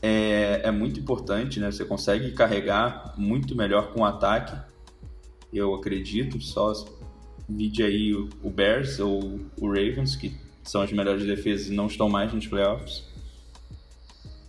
é, 0.00 0.60
é 0.64 0.70
muito 0.70 1.00
importante, 1.00 1.58
né? 1.58 1.70
Você 1.70 1.84
consegue 1.84 2.32
carregar 2.32 3.14
muito 3.16 3.56
melhor 3.56 3.92
com 3.92 4.00
o 4.00 4.04
ataque 4.04 4.54
eu 5.54 5.74
acredito. 5.74 6.40
Só 6.40 6.72
vide 7.48 7.82
aí 7.82 8.12
o 8.12 8.50
Bears 8.50 8.98
ou 8.98 9.40
o 9.60 9.68
Ravens, 9.68 10.16
que 10.16 10.36
são 10.62 10.82
as 10.82 10.92
melhores 10.92 11.24
defesas 11.24 11.68
e 11.68 11.72
não 11.72 11.86
estão 11.86 12.08
mais 12.08 12.32
nos 12.32 12.46
playoffs. 12.46 13.04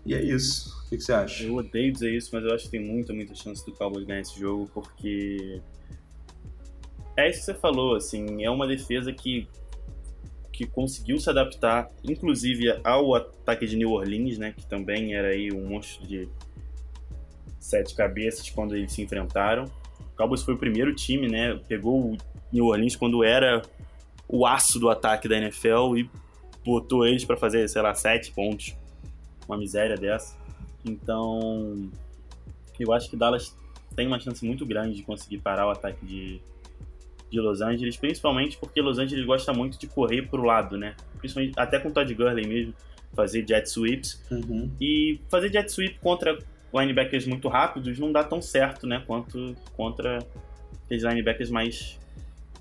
E 0.05 0.13
é 0.13 0.23
isso. 0.23 0.75
O 0.85 0.89
que, 0.89 0.99
você 0.99 1.13
acha? 1.13 1.43
Eu 1.43 1.55
odeio 1.55 1.91
dizer 1.91 2.15
isso, 2.15 2.29
mas 2.33 2.43
eu 2.43 2.53
acho 2.53 2.65
que 2.65 2.71
tem 2.71 2.81
muita, 2.81 3.13
muita 3.13 3.33
chance 3.33 3.65
do 3.65 3.71
Cowboys 3.71 4.05
ganhar 4.05 4.21
esse 4.21 4.39
jogo, 4.39 4.69
porque 4.73 5.61
é 7.17 7.29
isso 7.29 7.39
que 7.39 7.45
você 7.45 7.53
falou, 7.53 7.95
assim, 7.95 8.43
é 8.43 8.49
uma 8.49 8.67
defesa 8.67 9.11
que 9.11 9.47
que 10.55 10.65
conseguiu 10.65 11.19
se 11.19 11.29
adaptar, 11.29 11.89
inclusive 12.01 12.79
ao 12.81 13.13
ataque 13.13 13.67
de 13.67 13.75
New 13.75 13.91
Orleans, 13.91 14.37
né, 14.37 14.53
que 14.55 14.65
também 14.65 15.13
era 15.13 15.27
aí 15.27 15.51
um 15.51 15.67
monstro 15.67 16.07
de 16.07 16.29
sete 17.59 17.93
cabeças 17.93 18.49
quando 18.49 18.73
eles 18.73 18.93
se 18.93 19.01
enfrentaram. 19.01 19.65
O 20.13 20.15
Cowboys 20.15 20.43
foi 20.43 20.53
o 20.53 20.57
primeiro 20.57 20.95
time, 20.95 21.27
né? 21.27 21.59
Pegou 21.67 22.13
o 22.13 22.17
New 22.53 22.67
Orleans 22.67 22.95
quando 22.95 23.21
era 23.21 23.63
o 24.29 24.45
aço 24.45 24.79
do 24.79 24.89
ataque 24.89 25.27
da 25.27 25.35
NFL 25.35 25.97
e 25.97 26.09
botou 26.63 27.05
eles 27.05 27.25
para 27.25 27.35
fazer, 27.35 27.67
sei 27.67 27.81
lá, 27.81 27.93
sete 27.93 28.31
pontos. 28.31 28.75
Uma 29.47 29.57
miséria 29.57 29.97
dessa. 29.97 30.37
Então, 30.85 31.89
eu 32.79 32.93
acho 32.93 33.09
que 33.09 33.17
Dallas 33.17 33.57
tem 33.95 34.07
uma 34.07 34.19
chance 34.19 34.45
muito 34.45 34.65
grande 34.65 34.95
de 34.95 35.03
conseguir 35.03 35.39
parar 35.39 35.67
o 35.67 35.71
ataque 35.71 36.05
de, 36.05 36.41
de 37.35 37.41
Los 37.41 37.61
Angeles, 37.61 37.97
principalmente 37.97 38.57
porque 38.57 38.81
Los 38.81 38.97
Angeles 38.97 39.25
gosta 39.25 39.53
muito 39.53 39.77
de 39.77 39.87
correr 39.87 40.23
pro 40.23 40.43
lado, 40.43 40.77
né? 40.77 40.95
Principalmente 41.19 41.53
até 41.59 41.79
com 41.79 41.89
o 41.89 41.91
Todd 41.91 42.13
Gurley 42.13 42.47
mesmo, 42.47 42.73
fazer 43.13 43.45
jet 43.47 43.69
sweeps. 43.69 44.23
Uhum. 44.31 44.71
E 44.79 45.19
fazer 45.29 45.51
jet 45.51 45.69
sweep 45.71 45.99
contra 45.99 46.37
linebackers 46.73 47.27
muito 47.27 47.47
rápidos 47.47 47.99
não 47.99 48.11
dá 48.11 48.23
tão 48.23 48.41
certo, 48.41 48.87
né? 48.87 49.03
Quanto 49.05 49.55
contra 49.75 50.19
aqueles 50.85 51.03
linebackers 51.03 51.49
mais, 51.49 51.99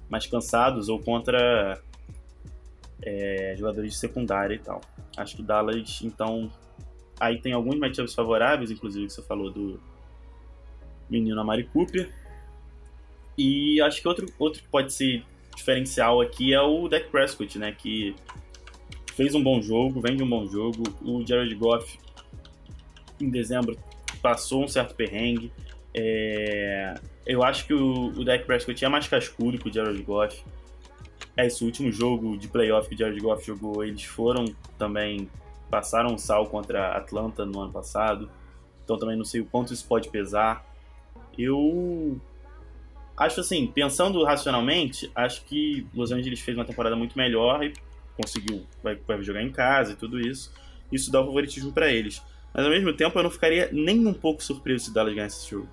mais 0.08 0.26
cansados 0.26 0.88
ou 0.88 0.98
contra 0.98 1.80
é, 3.02 3.54
jogadores 3.56 3.92
de 3.92 3.98
secundária 3.98 4.54
e 4.54 4.58
tal. 4.58 4.80
Acho 5.16 5.36
que 5.36 5.42
Dallas, 5.42 6.00
então. 6.02 6.50
Aí 7.20 7.40
tem 7.40 7.52
alguns 7.52 7.76
matchups 7.78 8.12
favoráveis, 8.12 8.72
inclusive 8.72 9.06
que 9.06 9.12
você 9.12 9.22
falou 9.22 9.50
do 9.50 9.80
menino 11.08 11.40
Amari 11.40 11.64
Cooper. 11.64 12.10
E 13.36 13.80
acho 13.80 14.00
que 14.00 14.08
outro, 14.08 14.26
outro 14.38 14.62
que 14.62 14.68
pode 14.68 14.92
ser 14.92 15.24
diferencial 15.56 16.20
aqui 16.20 16.52
é 16.52 16.60
o 16.60 16.88
Dak 16.88 17.08
Prescott, 17.10 17.58
né? 17.58 17.72
Que 17.72 18.14
fez 19.14 19.34
um 19.34 19.42
bom 19.42 19.60
jogo, 19.60 20.00
vem 20.00 20.16
de 20.16 20.22
um 20.22 20.28
bom 20.28 20.46
jogo. 20.46 20.82
O 21.02 21.24
Jared 21.26 21.54
Goff, 21.54 21.98
em 23.20 23.30
dezembro, 23.30 23.78
passou 24.20 24.64
um 24.64 24.68
certo 24.68 24.94
perrengue. 24.94 25.52
É... 25.92 26.94
Eu 27.26 27.42
acho 27.42 27.66
que 27.66 27.74
o, 27.74 28.06
o 28.08 28.24
Dak 28.24 28.44
Prescott 28.44 28.84
é 28.84 28.88
mais 28.88 29.08
cascudo 29.08 29.58
que 29.58 29.68
o 29.68 29.72
Jared 29.72 30.02
Goff. 30.02 30.42
Esse 31.36 31.64
último 31.64 31.90
jogo 31.90 32.36
de 32.36 32.46
playoff 32.46 32.88
que 32.88 32.94
o 32.94 32.98
Jared 32.98 33.20
Goff 33.20 33.44
jogou, 33.44 33.82
eles 33.84 34.04
foram 34.04 34.44
também 34.78 35.28
passaram 35.70 36.14
um 36.14 36.18
sal 36.18 36.46
contra 36.46 36.88
a 36.88 36.98
Atlanta 36.98 37.44
no 37.44 37.60
ano 37.60 37.72
passado. 37.72 38.30
Então 38.84 38.98
também 38.98 39.16
não 39.16 39.24
sei 39.24 39.40
o 39.40 39.44
quanto 39.46 39.72
isso 39.72 39.86
pode 39.86 40.08
pesar. 40.08 40.64
Eu 41.36 42.20
acho 43.16 43.40
assim, 43.40 43.66
pensando 43.66 44.22
racionalmente, 44.24 45.10
acho 45.14 45.44
que 45.44 45.86
Los 45.94 46.12
Angeles 46.12 46.40
fez 46.40 46.56
uma 46.56 46.64
temporada 46.64 46.96
muito 46.96 47.16
melhor 47.16 47.64
e 47.64 47.72
conseguiu 48.16 48.64
vai, 48.82 48.96
vai 48.96 49.22
jogar 49.22 49.42
em 49.42 49.50
casa 49.50 49.92
e 49.92 49.96
tudo 49.96 50.20
isso. 50.20 50.52
Isso 50.90 51.10
dá 51.10 51.20
o 51.20 51.26
favoritismo 51.26 51.72
para 51.72 51.90
eles. 51.90 52.22
Mas 52.52 52.64
ao 52.64 52.70
mesmo 52.70 52.92
tempo 52.92 53.18
eu 53.18 53.22
não 53.22 53.30
ficaria 53.30 53.68
nem 53.72 54.06
um 54.06 54.14
pouco 54.14 54.42
surpreso 54.42 54.86
se 54.86 54.94
Dallas 54.94 55.14
ganhasse 55.14 55.40
esse 55.40 55.50
jogo. 55.50 55.68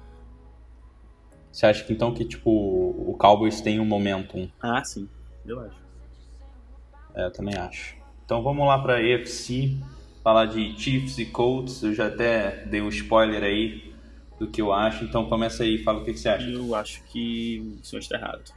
Você 1.52 1.66
acha 1.66 1.84
que 1.84 1.94
então 1.94 2.14
que 2.14 2.26
tipo 2.26 2.50
o 2.50 3.16
Cowboys 3.20 3.62
tem 3.62 3.80
um 3.80 3.86
momentum? 3.86 4.50
Ah, 4.62 4.84
sim, 4.84 5.08
eu 5.46 5.60
acho. 5.60 5.78
É, 7.14 7.26
eu 7.26 7.32
também 7.32 7.56
acho. 7.56 7.96
Então 8.26 8.42
vamos 8.42 8.66
lá 8.66 8.80
para 8.80 9.04
EFC, 9.04 9.78
falar 10.24 10.46
de 10.46 10.80
Chiefs 10.80 11.18
e 11.18 11.26
Colts. 11.26 11.84
Eu 11.84 11.94
já 11.94 12.08
até 12.08 12.66
dei 12.66 12.82
um 12.82 12.88
spoiler 12.88 13.44
aí 13.44 13.91
do 14.42 14.48
que 14.48 14.60
eu 14.60 14.74
acho, 14.74 15.04
então 15.04 15.30
começa 15.30 15.62
aí 15.62 15.76
e 15.76 15.84
fala 15.84 16.00
o 16.00 16.04
que, 16.04 16.14
que 16.14 16.20
você 16.20 16.30
acha. 16.30 16.50
Eu 16.50 16.74
acho 16.74 17.04
que 17.04 17.60
o 17.80 17.86
senhor 17.86 18.00
está 18.00 18.18
errado. 18.18 18.52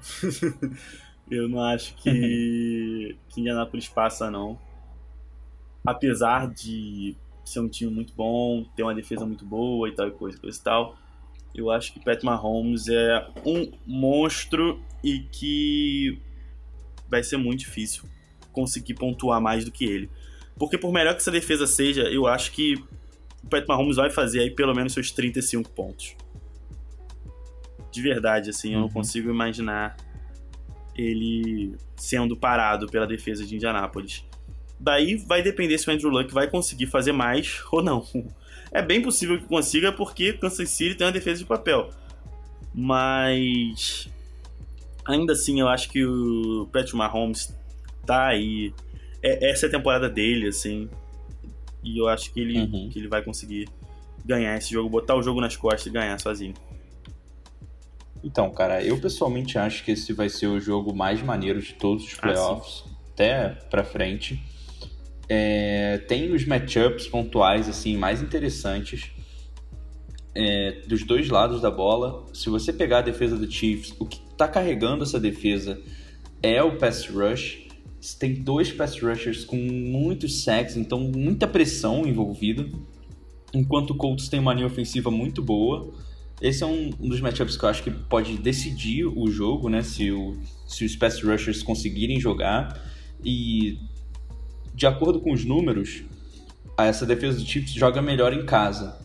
eu 1.30 1.47
não 1.47 1.61
acho 1.62 1.95
que, 1.97 3.14
que 3.28 3.43
Indianapolis 3.43 3.87
passa, 3.87 4.30
não. 4.30 4.59
Apesar 5.87 6.51
de 6.51 7.14
ser 7.45 7.61
um 7.61 7.68
time 7.68 7.93
muito 7.93 8.14
bom, 8.14 8.64
ter 8.74 8.82
uma 8.82 8.95
defesa 8.95 9.26
muito 9.26 9.45
boa 9.45 9.87
e 9.87 9.93
tal 9.93 10.09
e 10.09 10.12
coisa, 10.12 10.39
coisa 10.39 10.59
e 10.59 10.62
tal. 10.62 10.97
Eu 11.55 11.70
acho 11.70 11.93
que 11.93 12.01
Pat 12.01 12.22
Mahomes 12.22 12.89
é 12.89 13.28
um 13.45 13.70
monstro 13.87 14.80
e 15.05 15.18
que 15.30 16.18
vai 17.11 17.22
ser 17.22 17.37
muito 17.37 17.61
difícil 17.61 18.05
conseguir 18.53 18.95
pontuar 18.95 19.39
mais 19.39 19.66
do 19.66 19.70
que 19.70 19.85
ele. 19.85 20.09
Porque 20.57 20.78
por 20.78 20.91
melhor 20.91 21.12
que 21.12 21.20
essa 21.20 21.30
defesa 21.30 21.66
seja, 21.66 22.05
eu 22.05 22.26
acho 22.26 22.53
que 22.53 22.82
o 23.45 23.49
Pat 23.49 23.66
Mahomes 23.66 23.97
vai 23.97 24.11
fazer 24.11 24.40
aí 24.40 24.51
pelo 24.51 24.74
menos 24.74 24.92
seus 24.92 25.11
35 25.11 25.70
pontos. 25.70 26.16
De 27.92 28.03
verdade, 28.03 28.51
assim, 28.51 28.72
eu 28.72 28.80
não 28.80 28.86
uhum. 28.86 28.92
consigo 28.92 29.30
imaginar 29.30 29.97
ele 30.97 31.76
sendo 31.97 32.36
parado 32.36 32.86
pela 32.86 33.07
defesa 33.07 33.45
de 33.45 33.55
Indianápolis. 33.55 34.24
Daí 34.80 35.16
vai 35.16 35.42
depender 35.42 35.78
se 35.78 35.88
o 35.88 35.92
Andrew 35.92 36.11
Luck 36.11 36.32
vai 36.32 36.49
conseguir 36.49 36.86
fazer 36.86 37.12
mais 37.12 37.62
ou 37.70 37.82
não. 37.82 38.05
É 38.72 38.82
bem 38.82 39.01
possível 39.03 39.38
que 39.38 39.45
consiga 39.45 39.92
porque 39.92 40.32
Kansas 40.32 40.70
City 40.70 40.95
tem 40.95 41.07
uma 41.07 41.12
defesa 41.12 41.38
de 41.38 41.45
papel. 41.45 41.90
Mas 42.74 44.09
ainda 45.07 45.34
assim 45.34 45.61
eu 45.61 45.68
acho 45.68 45.88
que 45.90 46.05
o 46.05 46.68
Patrick 46.72 46.97
Mahomes 46.97 47.55
tá 48.05 48.26
aí. 48.26 48.74
É, 49.22 49.51
essa 49.51 49.66
é 49.66 49.68
a 49.68 49.72
temporada 49.72 50.09
dele, 50.09 50.49
assim. 50.49 50.88
E 51.85 51.99
eu 51.99 52.09
acho 52.09 52.32
que 52.32 52.41
ele, 52.41 52.59
uhum. 52.59 52.89
que 52.89 52.99
ele 52.99 53.09
vai 53.09 53.22
conseguir 53.22 53.68
ganhar 54.24 54.57
esse 54.57 54.72
jogo, 54.72 54.89
botar 54.89 55.14
o 55.14 55.22
jogo 55.22 55.41
nas 55.41 55.57
costas 55.57 55.87
e 55.87 55.91
ganhar 55.91 56.18
sozinho. 56.18 56.55
Então, 58.22 58.51
cara, 58.51 58.82
eu 58.82 58.99
pessoalmente 58.99 59.59
acho 59.59 59.85
que 59.85 59.93
esse 59.93 60.12
vai 60.14 60.30
ser 60.30 60.47
o 60.47 60.59
jogo 60.59 60.95
mais 60.95 61.22
maneiro 61.22 61.61
de 61.61 61.74
todos 61.74 62.05
os 62.05 62.14
ah, 62.14 62.22
playoffs, 62.22 62.85
ah, 62.87 62.91
até 63.12 63.49
pra 63.68 63.85
frente. 63.85 64.43
É, 65.28 65.99
tem 66.09 66.32
os 66.32 66.47
matchups 66.47 67.07
pontuais 67.07 67.68
assim 67.68 67.97
mais 67.97 68.22
interessantes 68.22 69.11
é, 70.35 70.82
dos 70.87 71.05
dois 71.05 71.28
lados 71.28 71.61
da 71.61 71.70
bola. 71.70 72.24
Se 72.32 72.49
você 72.49 72.72
pegar 72.72 72.99
a 72.99 73.03
defesa 73.03 73.37
do 73.37 73.51
Chiefs, 73.51 73.95
o 73.99 74.07
que 74.07 74.20
está 74.30 74.49
carregando 74.49 75.05
essa 75.05 75.20
defesa 75.20 75.80
é 76.43 76.62
o 76.62 76.76
pass 76.76 77.07
rush. 77.07 77.64
Você 78.05 78.19
tem 78.19 78.35
dois 78.35 78.71
pass 78.71 79.01
rushers 79.01 79.47
com 79.47 79.57
muitos 79.57 80.43
sacks, 80.43 80.77
então 80.77 81.01
muita 81.01 81.49
pressão 81.49 82.07
envolvida. 82.07 82.69
Enquanto 83.55 83.93
o 83.93 83.95
Colts 83.95 84.29
tem 84.29 84.39
uma 84.39 84.53
linha 84.53 84.67
ofensiva 84.67 85.11
muito 85.11 85.43
boa. 85.43 85.91
Esse 86.39 86.63
é 86.63 86.67
um, 86.67 86.91
dos 86.91 87.19
matchups 87.23 87.57
que 87.57 87.65
eu 87.65 87.69
acho 87.71 87.83
que 87.83 87.91
pode 87.91 88.37
decidir 88.37 89.07
o 89.07 89.27
jogo, 89.31 89.71
né? 89.71 89.83
Se, 89.83 90.13
o, 90.13 90.37
se 90.67 90.85
os 90.85 90.95
pass 90.95 91.23
rushers 91.23 91.63
conseguirem 91.63 92.21
jogar. 92.21 92.79
E 93.25 93.79
de 94.75 94.87
acordo 94.87 95.19
com 95.19 95.33
os 95.33 95.47
números, 95.47 96.05
essa 96.77 97.07
defesa 97.07 97.39
do 97.39 97.47
Chiefs 97.47 97.73
joga 97.73 98.03
melhor 98.03 98.35
em 98.35 98.45
casa. 98.45 99.01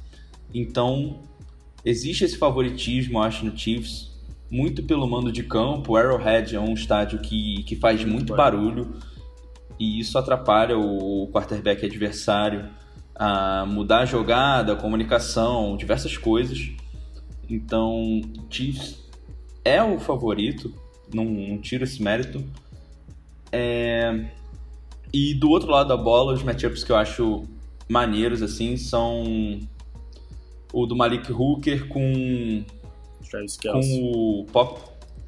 Então, 0.54 1.22
existe 1.86 2.26
esse 2.26 2.38
favoritismo, 2.38 3.22
acho, 3.22 3.46
no 3.46 3.58
Chiefs, 3.58 4.09
muito 4.50 4.84
pelo 4.84 5.08
mando 5.08 5.32
de 5.32 5.44
campo. 5.44 5.94
O 5.94 5.98
Arrowhead 5.98 6.56
é 6.56 6.60
um 6.60 6.74
estádio 6.74 7.20
que, 7.20 7.64
que 7.64 7.76
faz 7.76 8.04
muito 8.04 8.36
barulho 8.36 8.96
e 9.80 10.00
isso 10.00 10.18
atrapalha 10.18 10.78
o 10.78 11.30
quarterback 11.32 11.86
adversário 11.86 12.70
a 13.16 13.66
mudar 13.66 14.00
a 14.00 14.06
jogada, 14.06 14.74
a 14.74 14.76
comunicação, 14.76 15.76
diversas 15.78 16.18
coisas. 16.18 16.72
Então, 17.50 18.22
Chiefs 18.50 19.04
é 19.64 19.84
o 19.84 20.00
favorito, 20.00 20.74
não, 21.14 21.26
não 21.26 21.58
tiro 21.58 21.84
esse 21.84 22.02
mérito. 22.02 22.44
É, 23.52 24.28
e 25.12 25.34
do 25.34 25.50
outro 25.50 25.70
lado 25.70 25.90
da 25.90 25.98
bola, 25.98 26.34
os 26.34 26.44
matchups 26.44 26.84
que 26.84 26.92
eu 26.92 26.96
acho 26.96 27.44
maneiros, 27.90 28.42
assim, 28.42 28.78
são 28.78 29.60
o 30.72 30.86
do 30.86 30.96
Malik 30.96 31.32
Hooker 31.32 31.88
com. 31.88 32.64
Travis 33.30 33.58
Kelsey. 33.58 34.02
Com 34.02 34.42
o 34.42 34.46
Pop. 34.46 34.82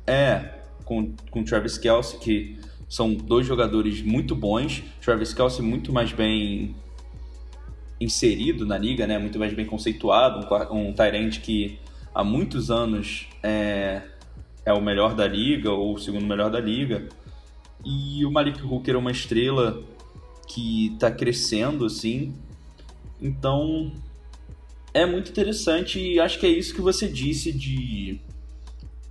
É, 0.07 0.61
com, 0.83 1.13
com 1.29 1.43
Travis 1.43 1.77
Kelsey, 1.77 2.19
que 2.19 2.59
são 2.89 3.13
dois 3.13 3.45
jogadores 3.45 4.01
muito 4.01 4.35
bons. 4.35 4.83
Travis 5.01 5.33
Kelsey 5.33 5.63
muito 5.63 5.93
mais 5.93 6.11
bem 6.11 6.75
inserido 7.99 8.65
na 8.65 8.77
liga, 8.77 9.05
né? 9.05 9.17
Muito 9.17 9.37
mais 9.37 9.53
bem 9.53 9.65
conceituado, 9.65 10.47
um, 10.71 10.89
um 10.89 10.93
Tyrant 10.93 11.39
que 11.39 11.79
há 12.13 12.23
muitos 12.23 12.71
anos 12.71 13.27
é, 13.43 14.01
é 14.65 14.73
o 14.73 14.81
melhor 14.81 15.15
da 15.15 15.27
liga 15.27 15.71
ou 15.71 15.93
o 15.93 15.97
segundo 15.99 16.25
melhor 16.25 16.49
da 16.49 16.59
liga. 16.59 17.07
E 17.85 18.25
o 18.25 18.31
Malik 18.31 18.61
Hooker 18.61 18.95
é 18.95 18.97
uma 18.97 19.11
estrela 19.11 19.81
que 20.47 20.87
está 20.93 21.09
crescendo, 21.09 21.85
assim. 21.85 22.33
Então, 23.21 23.91
é 24.93 25.05
muito 25.05 25.31
interessante 25.31 25.99
e 25.99 26.19
acho 26.19 26.39
que 26.39 26.45
é 26.45 26.49
isso 26.49 26.73
que 26.73 26.81
você 26.81 27.07
disse 27.07 27.51
de 27.51 28.19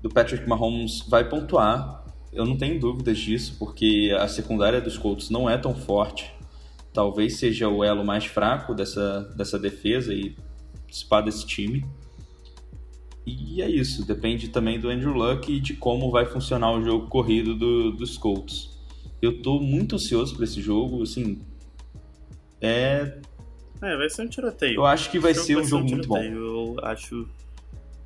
do 0.02 0.08
Patrick 0.08 0.48
Mahomes 0.48 1.04
vai 1.08 1.28
pontuar. 1.28 2.04
Eu 2.32 2.46
não 2.46 2.56
tenho 2.56 2.78
dúvidas 2.80 3.18
disso, 3.18 3.56
porque 3.58 4.14
a 4.18 4.28
secundária 4.28 4.80
dos 4.80 4.96
Colts 4.96 5.30
não 5.30 5.48
é 5.48 5.58
tão 5.58 5.74
forte. 5.74 6.32
Talvez 6.92 7.36
seja 7.36 7.68
o 7.68 7.84
elo 7.84 8.04
mais 8.04 8.24
fraco 8.24 8.74
dessa, 8.74 9.22
dessa 9.36 9.58
defesa 9.58 10.14
e 10.14 10.34
participar 10.82 11.20
desse 11.22 11.46
time. 11.46 11.84
E 13.26 13.60
é 13.60 13.68
isso, 13.68 14.04
depende 14.06 14.48
também 14.48 14.80
do 14.80 14.88
Andrew 14.88 15.12
Luck 15.12 15.52
e 15.52 15.60
de 15.60 15.74
como 15.74 16.10
vai 16.10 16.24
funcionar 16.26 16.72
o 16.72 16.82
jogo 16.82 17.06
corrido 17.08 17.54
do, 17.54 17.92
dos 17.92 18.16
Colts. 18.16 18.70
Eu 19.20 19.42
tô 19.42 19.60
muito 19.60 19.96
ansioso 19.96 20.34
para 20.34 20.44
esse 20.44 20.60
jogo, 20.62 21.02
assim. 21.02 21.40
É. 22.60 23.19
É, 23.82 23.96
vai 23.96 24.10
ser 24.10 24.22
um 24.22 24.28
tiroteio. 24.28 24.74
Eu 24.76 24.86
acho 24.86 25.10
que 25.10 25.18
vai 25.18 25.34
ser 25.34 25.56
um 25.56 25.64
jogo 25.64 25.86
um 25.86 25.88
muito 25.88 26.08
bom. 26.08 26.22
Eu 26.22 26.76
acho 26.82 27.26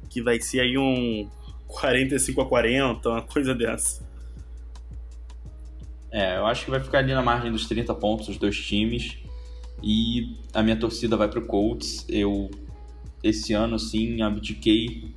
que 0.08 0.22
vai 0.22 0.40
ser 0.40 0.60
aí 0.60 0.78
um 0.78 1.28
45 1.66 2.40
a 2.40 2.46
40, 2.46 3.08
uma 3.08 3.22
coisa 3.22 3.54
dessa. 3.54 4.02
É, 6.10 6.36
eu 6.36 6.46
acho 6.46 6.64
que 6.64 6.70
vai 6.70 6.80
ficar 6.80 6.98
ali 6.98 7.12
na 7.12 7.22
margem 7.22 7.50
dos 7.50 7.66
30 7.66 7.92
pontos 7.94 8.28
os 8.28 8.36
dois 8.36 8.56
times. 8.56 9.18
E 9.82 10.36
a 10.52 10.62
minha 10.62 10.76
torcida 10.76 11.16
vai 11.16 11.28
pro 11.28 11.44
Colts. 11.44 12.06
Eu 12.08 12.50
esse 13.22 13.54
ano 13.54 13.78
sim 13.78 14.20
abdiquei 14.20 15.14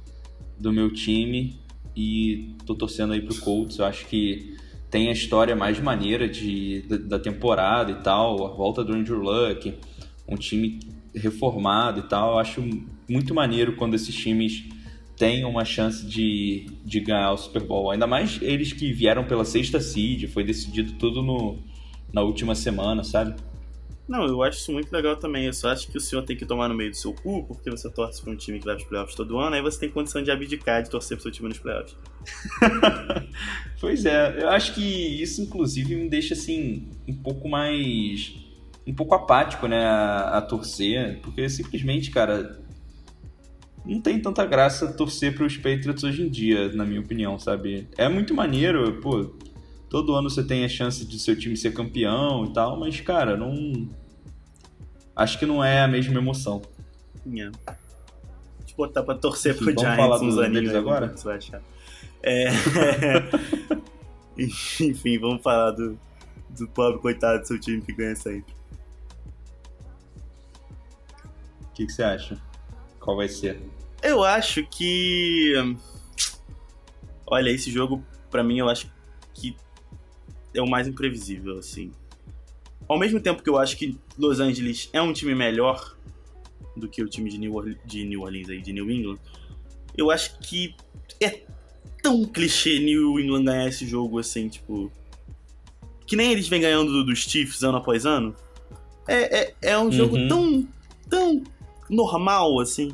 do 0.57 0.71
meu 0.71 0.91
time 0.91 1.59
e 1.95 2.55
tô 2.65 2.73
torcendo 2.73 3.13
aí 3.13 3.21
pro 3.21 3.35
Colts. 3.41 3.77
Eu 3.77 3.85
acho 3.85 4.05
que 4.07 4.55
tem 4.89 5.09
a 5.09 5.11
história 5.11 5.55
mais 5.55 5.79
maneira 5.79 6.27
de, 6.27 6.83
da, 6.83 7.19
temporada 7.19 7.91
e 7.91 7.95
tal, 7.95 8.45
a 8.45 8.55
volta 8.55 8.83
do 8.83 8.93
Andrew 8.93 9.19
Luck, 9.19 9.73
um 10.27 10.35
time 10.35 10.79
reformado 11.15 12.01
e 12.01 12.03
tal. 12.03 12.33
Eu 12.33 12.39
acho 12.39 12.63
muito 13.09 13.33
maneiro 13.33 13.75
quando 13.75 13.93
esses 13.93 14.13
times 14.13 14.65
têm 15.15 15.45
uma 15.45 15.65
chance 15.65 16.05
de, 16.05 16.67
de 16.85 16.99
ganhar 16.99 17.31
o 17.31 17.37
Super 17.37 17.63
Bowl. 17.63 17.91
Ainda 17.91 18.05
mais 18.05 18.39
eles 18.41 18.71
que 18.71 18.93
vieram 18.93 19.25
pela 19.25 19.43
sexta 19.43 19.79
seed, 19.79 20.29
foi 20.29 20.43
decidido 20.43 20.93
tudo 20.93 21.21
no, 21.21 21.57
na 22.13 22.21
última 22.21 22.53
semana, 22.53 23.03
sabe? 23.03 23.35
Não, 24.07 24.25
eu 24.25 24.41
acho 24.41 24.59
isso 24.59 24.71
muito 24.71 24.91
legal 24.91 25.17
também. 25.17 25.45
Eu 25.45 25.53
só 25.53 25.69
acho 25.69 25.91
que 25.91 25.97
o 25.97 26.01
senhor 26.01 26.23
tem 26.23 26.37
que 26.37 26.45
tomar 26.45 26.69
no 26.69 26.75
meio 26.75 26.91
do 26.91 26.95
seu 26.95 27.13
cu, 27.13 27.43
porque 27.45 27.69
você 27.69 27.89
torce 27.89 28.21
para 28.21 28.31
um 28.31 28.37
time 28.37 28.57
que 28.57 28.65
vai 28.65 28.75
para 28.75 28.83
os 28.83 28.87
playoffs 28.87 29.15
todo 29.15 29.37
ano, 29.37 29.55
aí 29.55 29.61
você 29.61 29.79
tem 29.79 29.89
condição 29.89 30.23
de 30.23 30.31
abdicar 30.31 30.81
de 30.81 30.89
torcer 30.89 31.17
para 31.17 31.21
o 31.21 31.23
seu 31.23 31.31
time 31.31 31.49
nos 31.49 31.59
playoffs. 31.59 31.97
pois 33.81 34.05
é, 34.05 34.43
eu 34.43 34.49
acho 34.49 34.73
que 34.73 34.81
isso, 35.21 35.41
inclusive, 35.41 35.93
me 35.95 36.07
deixa 36.09 36.33
assim, 36.33 36.87
um 37.07 37.15
pouco 37.15 37.49
mais. 37.49 38.33
Um 38.87 38.93
pouco 38.93 39.13
apático, 39.13 39.67
né, 39.67 39.85
a, 39.85 40.37
a 40.37 40.41
torcer, 40.41 41.19
porque 41.21 41.49
simplesmente, 41.49 42.09
cara. 42.09 42.65
Não 43.85 44.01
tem 44.01 44.21
tanta 44.21 44.45
graça 44.45 44.91
torcer 44.91 45.33
para 45.33 45.45
os 45.45 45.55
Patriots 45.55 46.03
hoje 46.03 46.21
em 46.21 46.29
dia, 46.29 46.73
na 46.73 46.83
minha 46.83 46.99
opinião, 46.99 47.39
sabe? 47.39 47.87
É 47.97 48.09
muito 48.09 48.33
maneiro, 48.33 48.99
pô, 48.99 49.33
todo 49.89 50.13
ano 50.13 50.29
você 50.29 50.43
tem 50.43 50.65
a 50.65 50.69
chance 50.69 51.05
de 51.05 51.17
seu 51.17 51.37
time 51.37 51.55
ser 51.55 51.73
campeão 51.73 52.45
e 52.45 52.53
tal, 52.53 52.77
mas, 52.77 52.99
cara, 52.99 53.37
não. 53.37 53.89
Acho 55.15 55.39
que 55.39 55.45
não 55.45 55.63
é 55.63 55.81
a 55.81 55.87
mesma 55.87 56.19
emoção. 56.19 56.61
Yeah. 57.25 57.57
Deixa 58.59 58.73
eu 58.73 58.77
botar 58.77 59.03
pra 59.03 59.15
torcer 59.15 59.55
Enfim, 59.55 59.65
pro 59.65 59.79
Giants 59.79 59.97
falar 59.97 60.21
uns 60.21 60.37
aninhos 60.37 60.75
agora? 60.75 61.07
Você 61.15 61.23
vai 61.23 61.37
achar. 61.37 61.61
É... 62.21 62.49
Enfim, 64.37 65.17
vamos 65.17 65.41
falar 65.41 65.71
do, 65.71 65.97
do 66.49 66.67
pobre 66.67 67.01
coitado 67.01 67.39
do 67.39 67.47
seu 67.47 67.59
time 67.59 67.81
que 67.81 67.93
ganha 67.93 68.15
sempre. 68.15 68.56
Que, 71.77 71.85
que 71.85 71.91
você 71.93 72.03
acha? 72.03 72.37
Qual 72.99 73.15
vai 73.15 73.29
ser? 73.29 73.61
Eu 74.01 74.23
acho 74.23 74.65
que 74.67 75.53
Olha, 77.29 77.49
esse 77.49 77.69
jogo, 77.69 78.03
para 78.31 78.43
mim, 78.43 78.57
eu 78.59 78.69
acho 78.69 78.89
que 79.33 79.55
é 80.53 80.61
o 80.61 80.67
mais 80.67 80.87
imprevisível, 80.87 81.59
assim. 81.59 81.91
Ao 82.87 82.97
mesmo 82.97 83.19
tempo 83.19 83.43
que 83.43 83.49
eu 83.49 83.57
acho 83.57 83.75
que 83.77 83.97
Los 84.17 84.39
Angeles 84.39 84.89
é 84.93 85.01
um 85.01 85.11
time 85.11 85.35
melhor 85.35 85.95
do 86.75 86.87
que 86.87 87.03
o 87.03 87.07
time 87.07 87.29
de 87.29 87.37
New, 87.37 87.53
Orleans, 87.53 87.77
de 87.85 88.05
New 88.05 88.21
Orleans 88.21 88.49
aí, 88.49 88.61
de 88.61 88.71
New 88.71 88.89
England, 88.89 89.19
eu 89.97 90.09
acho 90.09 90.39
que 90.39 90.73
é 91.19 91.41
tão 92.01 92.23
clichê 92.25 92.79
New 92.79 93.19
England 93.19 93.43
ganhar 93.43 93.67
esse 93.67 93.85
jogo, 93.85 94.19
assim, 94.19 94.47
tipo. 94.47 94.91
Que 96.05 96.15
nem 96.15 96.31
eles 96.31 96.47
vêm 96.47 96.61
ganhando 96.61 97.03
dos 97.03 97.19
Chiefs 97.19 97.61
ano 97.61 97.77
após 97.79 98.05
ano. 98.05 98.33
É, 99.05 99.39
é, 99.39 99.55
é 99.61 99.79
um 99.79 99.91
jogo 99.91 100.15
Uhum. 100.15 100.27
tão, 100.29 100.67
tão 101.09 101.43
normal, 101.89 102.59
assim. 102.59 102.91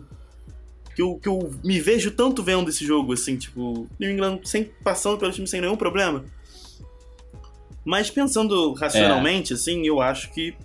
Que 0.95 1.01
eu, 1.01 1.15
que 1.15 1.27
eu 1.27 1.51
me 1.63 1.79
vejo 1.79 2.11
tanto 2.11 2.43
vendo 2.43 2.69
esse 2.69 2.85
jogo, 2.85 3.13
assim, 3.13 3.35
tipo, 3.35 3.87
New 3.99 4.11
England 4.11 4.41
sem, 4.43 4.65
passando 4.83 5.17
pelo 5.17 5.31
time 5.31 5.47
sem 5.47 5.59
nenhum 5.59 5.75
problema. 5.75 6.23
Mas 7.83 8.09
pensando 8.09 8.73
racionalmente, 8.73 9.53
assim, 9.53 9.85
eu 9.85 9.99
acho 9.99 10.31
que 10.31 10.55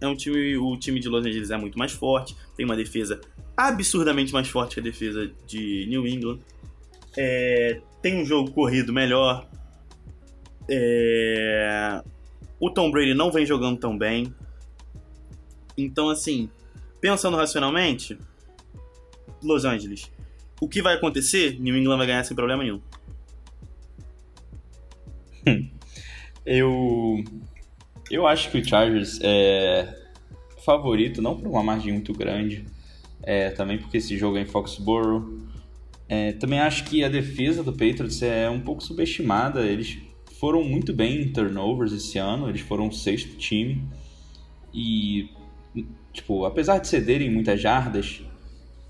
é 0.00 0.06
um 0.06 0.14
time, 0.14 0.56
o 0.56 0.76
time 0.76 1.00
de 1.00 1.08
Los 1.08 1.26
Angeles 1.26 1.50
é 1.50 1.56
muito 1.56 1.78
mais 1.78 1.92
forte, 1.92 2.36
tem 2.56 2.64
uma 2.64 2.76
defesa 2.76 3.20
absurdamente 3.56 4.32
mais 4.32 4.48
forte 4.48 4.74
que 4.74 4.80
a 4.80 4.82
defesa 4.82 5.30
de 5.46 5.86
New 5.88 6.06
England. 6.06 6.40
É, 7.16 7.80
tem 8.02 8.20
um 8.20 8.24
jogo 8.24 8.50
corrido 8.50 8.92
melhor. 8.92 9.48
É, 10.68 12.02
o 12.58 12.70
Tom 12.70 12.90
Brady 12.90 13.14
não 13.14 13.30
vem 13.30 13.46
jogando 13.46 13.78
tão 13.78 13.96
bem. 13.96 14.34
Então, 15.76 16.08
assim, 16.08 16.48
pensando 17.04 17.36
racionalmente, 17.36 18.16
Los 19.42 19.66
Angeles, 19.66 20.10
o 20.58 20.66
que 20.66 20.80
vai 20.80 20.94
acontecer? 20.94 21.60
New 21.60 21.76
England 21.76 21.98
vai 21.98 22.06
ganhar 22.06 22.24
sem 22.24 22.34
problema 22.34 22.62
nenhum. 22.62 22.80
Eu. 26.46 27.22
Eu 28.10 28.26
acho 28.26 28.50
que 28.50 28.56
o 28.56 28.64
Chargers 28.64 29.18
é 29.22 30.02
favorito, 30.64 31.20
não 31.20 31.36
por 31.36 31.46
uma 31.46 31.62
margem 31.62 31.92
muito 31.92 32.14
grande, 32.14 32.64
é, 33.22 33.50
também 33.50 33.76
porque 33.76 33.98
esse 33.98 34.16
jogo 34.16 34.38
é 34.38 34.40
em 34.40 34.46
Foxborough. 34.46 35.46
É, 36.08 36.32
também 36.32 36.58
acho 36.58 36.84
que 36.84 37.04
a 37.04 37.08
defesa 37.10 37.62
do 37.62 37.72
Patriots 37.72 38.22
é 38.22 38.48
um 38.48 38.60
pouco 38.60 38.82
subestimada. 38.82 39.60
Eles 39.66 39.98
foram 40.40 40.64
muito 40.64 40.94
bem 40.94 41.20
em 41.20 41.32
turnovers 41.34 41.92
esse 41.92 42.16
ano, 42.16 42.48
eles 42.48 42.62
foram 42.62 42.88
o 42.88 42.92
sexto 42.92 43.36
time. 43.36 43.86
E, 44.72 45.28
tipo, 46.14 46.46
apesar 46.46 46.78
de 46.78 46.88
cederem 46.88 47.30
muitas 47.30 47.60
jardas, 47.60 48.22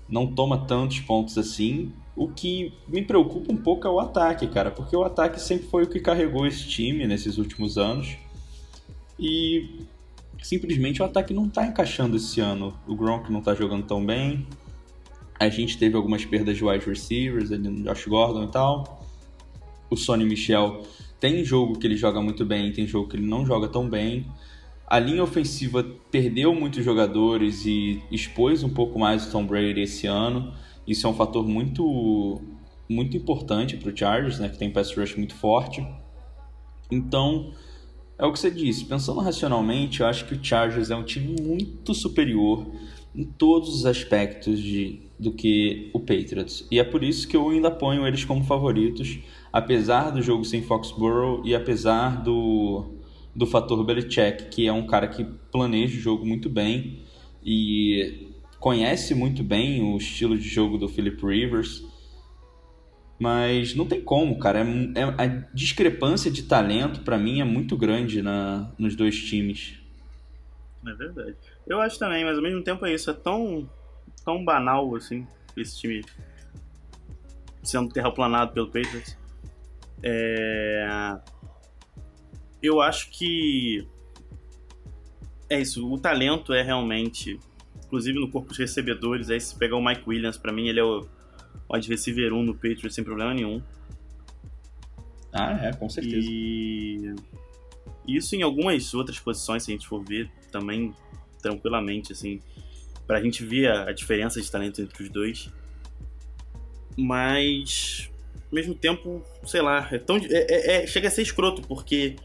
não 0.07 0.27
toma 0.27 0.65
tantos 0.65 0.99
pontos 0.99 1.37
assim. 1.37 1.91
O 2.15 2.29
que 2.29 2.71
me 2.87 3.01
preocupa 3.01 3.51
um 3.51 3.57
pouco 3.57 3.85
é 3.85 3.89
o 3.89 3.99
ataque, 3.99 4.47
cara, 4.47 4.71
porque 4.71 4.95
o 4.95 5.03
ataque 5.03 5.41
sempre 5.41 5.67
foi 5.67 5.83
o 5.83 5.87
que 5.87 5.99
carregou 5.99 6.47
esse 6.47 6.65
time 6.65 7.05
nesses 7.05 7.37
últimos 7.37 7.77
anos. 7.77 8.15
E 9.19 9.81
simplesmente 10.41 11.01
o 11.01 11.05
ataque 11.05 11.33
não 11.33 11.49
tá 11.49 11.65
encaixando 11.65 12.15
esse 12.15 12.39
ano. 12.39 12.73
O 12.87 12.95
Gronk 12.95 13.31
não 13.31 13.41
tá 13.41 13.53
jogando 13.53 13.85
tão 13.85 14.05
bem. 14.05 14.47
A 15.37 15.49
gente 15.49 15.77
teve 15.77 15.97
algumas 15.97 16.23
perdas 16.23 16.55
de 16.55 16.63
wide 16.63 16.85
receivers, 16.85 17.51
ali 17.51 17.67
no 17.67 17.83
Josh 17.83 18.05
Gordon 18.05 18.43
e 18.43 18.47
tal. 18.47 19.03
O 19.89 19.97
Sonny 19.97 20.23
Michel 20.23 20.83
tem 21.19 21.43
jogo 21.43 21.77
que 21.77 21.87
ele 21.87 21.97
joga 21.97 22.21
muito 22.21 22.45
bem, 22.45 22.71
tem 22.71 22.87
jogo 22.87 23.09
que 23.09 23.17
ele 23.17 23.25
não 23.25 23.45
joga 23.45 23.67
tão 23.67 23.89
bem. 23.89 24.25
A 24.87 24.99
linha 24.99 25.23
ofensiva 25.23 25.83
perdeu 26.11 26.53
muitos 26.53 26.83
jogadores 26.83 27.65
e 27.65 28.03
expôs 28.11 28.63
um 28.63 28.69
pouco 28.69 28.99
mais 28.99 29.27
o 29.27 29.31
Tom 29.31 29.45
Brady 29.45 29.81
esse 29.81 30.05
ano. 30.05 30.53
Isso 30.87 31.07
é 31.07 31.09
um 31.09 31.13
fator 31.13 31.47
muito 31.47 32.41
muito 32.87 33.17
importante 33.17 33.77
para 33.77 33.91
o 33.91 33.97
Chargers, 33.97 34.37
né, 34.37 34.47
que 34.47 34.59
tem 34.59 34.69
pass 34.69 34.95
rush 34.95 35.15
muito 35.15 35.33
forte. 35.33 35.83
Então, 36.91 37.51
é 38.17 38.25
o 38.25 38.31
que 38.31 38.39
você 38.39 38.51
disse. 38.51 38.85
Pensando 38.85 39.19
racionalmente, 39.21 40.01
eu 40.01 40.07
acho 40.07 40.25
que 40.25 40.35
o 40.35 40.43
Chargers 40.43 40.91
é 40.91 40.95
um 40.95 41.03
time 41.03 41.35
muito 41.41 41.95
superior 41.95 42.67
em 43.15 43.23
todos 43.23 43.69
os 43.69 43.85
aspectos 43.85 44.59
de, 44.59 45.01
do 45.17 45.31
que 45.31 45.89
o 45.93 45.99
Patriots. 45.99 46.67
E 46.69 46.79
é 46.79 46.83
por 46.83 47.03
isso 47.03 47.27
que 47.27 47.35
eu 47.35 47.49
ainda 47.49 47.71
ponho 47.71 48.05
eles 48.05 48.23
como 48.23 48.43
favoritos, 48.43 49.19
apesar 49.51 50.11
do 50.11 50.21
jogo 50.21 50.45
sem 50.45 50.61
Foxborough 50.61 51.41
e 51.43 51.55
apesar 51.55 52.21
do, 52.21 52.94
do 53.35 53.45
fator 53.45 53.83
Belichick, 53.83 54.45
que 54.45 54.67
é 54.67 54.71
um 54.71 54.87
cara 54.87 55.07
que 55.07 55.25
planeja 55.51 55.97
o 55.97 56.01
jogo 56.01 56.25
muito 56.25 56.49
bem 56.49 57.03
e 57.43 58.31
conhece 58.59 59.13
muito 59.13 59.43
bem 59.43 59.83
o 59.83 59.97
estilo 59.97 60.37
de 60.37 60.47
jogo 60.47 60.77
do 60.77 60.87
Philip 60.87 61.23
Rivers. 61.23 61.85
Mas 63.19 63.75
não 63.75 63.85
tem 63.85 64.01
como, 64.01 64.39
cara. 64.39 64.59
É, 64.59 65.01
é, 65.01 65.03
a 65.03 65.27
discrepância 65.53 66.29
de 66.31 66.43
talento, 66.43 67.01
para 67.01 67.17
mim, 67.17 67.39
é 67.39 67.43
muito 67.43 67.77
grande 67.77 68.21
na, 68.21 68.71
nos 68.77 68.95
dois 68.95 69.17
times. 69.23 69.77
É 70.85 70.93
verdade. 70.93 71.35
Eu 71.67 71.81
acho 71.81 71.97
também, 71.97 72.25
mas 72.25 72.37
ao 72.37 72.43
mesmo 72.43 72.63
tempo 72.63 72.85
é 72.85 72.93
isso. 72.93 73.09
É 73.09 73.13
tão, 73.13 73.69
tão 74.23 74.43
banal, 74.43 74.95
assim, 74.95 75.25
esse 75.55 75.79
time 75.79 76.03
sendo 77.63 77.91
terraplanado 77.91 78.53
pelo 78.53 78.67
Patriots. 78.67 79.17
É... 80.03 80.87
Eu 82.65 82.81
acho 82.81 83.09
que 83.11 83.87
é 85.49 85.59
isso. 85.59 85.87
O 85.91 85.99
talento 85.99 86.53
é 86.53 86.61
realmente, 86.61 87.39
inclusive 87.85 88.19
no 88.19 88.29
corpo 88.29 88.51
de 88.53 88.59
recebedores, 88.59 89.29
aí 89.29 89.39
se 89.39 89.55
pegar 89.55 89.75
o 89.75 89.83
Mike 89.85 90.03
Williams, 90.07 90.37
para 90.37 90.51
mim 90.51 90.67
ele 90.67 90.79
é 90.79 90.83
o 90.83 91.07
wide 91.71 91.87
receiver 91.89 92.33
1 92.33 92.43
no 92.43 92.53
Patriots 92.53 92.93
sem 92.95 93.03
problema 93.03 93.33
nenhum. 93.33 93.61
Ah, 95.31 95.67
é, 95.67 95.73
com 95.73 95.89
certeza. 95.89 96.27
E 96.29 97.13
isso 98.07 98.35
em 98.35 98.41
algumas 98.41 98.93
outras 98.93 99.19
posições, 99.19 99.63
se 99.63 99.71
a 99.71 99.73
gente 99.75 99.87
for 99.87 100.03
ver, 100.03 100.31
também 100.51 100.93
tranquilamente, 101.41 102.11
assim, 102.13 102.39
pra 103.05 103.21
gente 103.21 103.43
ver 103.43 103.69
a, 103.69 103.89
a 103.89 103.91
diferença 103.91 104.41
de 104.41 104.49
talento 104.49 104.81
entre 104.81 105.03
os 105.03 105.09
dois. 105.09 105.51
Mas, 106.97 108.09
ao 108.49 108.55
mesmo 108.55 108.73
tempo, 108.73 109.21
sei 109.43 109.61
lá, 109.61 109.87
é 109.91 109.97
tão, 109.99 110.17
é, 110.17 110.21
é- 110.29 110.83
é- 110.83 110.87
chega 110.87 111.09
a 111.09 111.11
ser 111.11 111.21
escroto, 111.23 111.61
porque 111.67 112.15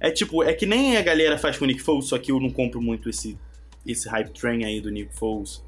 é 0.00 0.10
tipo, 0.10 0.42
é 0.42 0.52
que 0.52 0.66
nem 0.66 0.96
a 0.96 1.02
galera 1.02 1.38
faz 1.38 1.56
com 1.58 1.64
o 1.64 1.68
Nick 1.68 1.80
Foles, 1.82 2.06
só 2.06 2.18
que 2.18 2.30
eu 2.32 2.40
não 2.40 2.50
compro 2.50 2.80
muito 2.80 3.08
esse, 3.08 3.36
esse 3.86 4.08
hype 4.08 4.30
train 4.30 4.64
aí 4.64 4.80
do 4.80 4.90
Nick 4.90 5.14
Foles. 5.14 5.62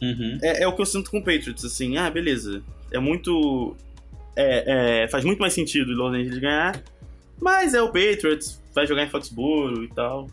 Uhum. 0.00 0.38
É, 0.42 0.62
é 0.62 0.68
o 0.68 0.74
que 0.74 0.80
eu 0.82 0.86
sinto 0.86 1.10
com 1.10 1.18
o 1.18 1.24
Patriots, 1.24 1.64
assim, 1.64 1.96
ah, 1.96 2.10
beleza. 2.10 2.62
É 2.92 2.98
muito. 2.98 3.76
É, 4.36 5.02
é, 5.04 5.08
faz 5.08 5.24
muito 5.24 5.40
mais 5.40 5.52
sentido 5.52 5.90
o 5.92 5.96
Los 5.96 6.14
Angeles 6.14 6.38
ganhar, 6.38 6.82
mas 7.40 7.74
é 7.74 7.82
o 7.82 7.86
Patriots, 7.88 8.62
vai 8.72 8.86
jogar 8.86 9.04
em 9.04 9.08
Foxborough 9.08 9.82
e 9.82 9.88
tal. 9.88 10.28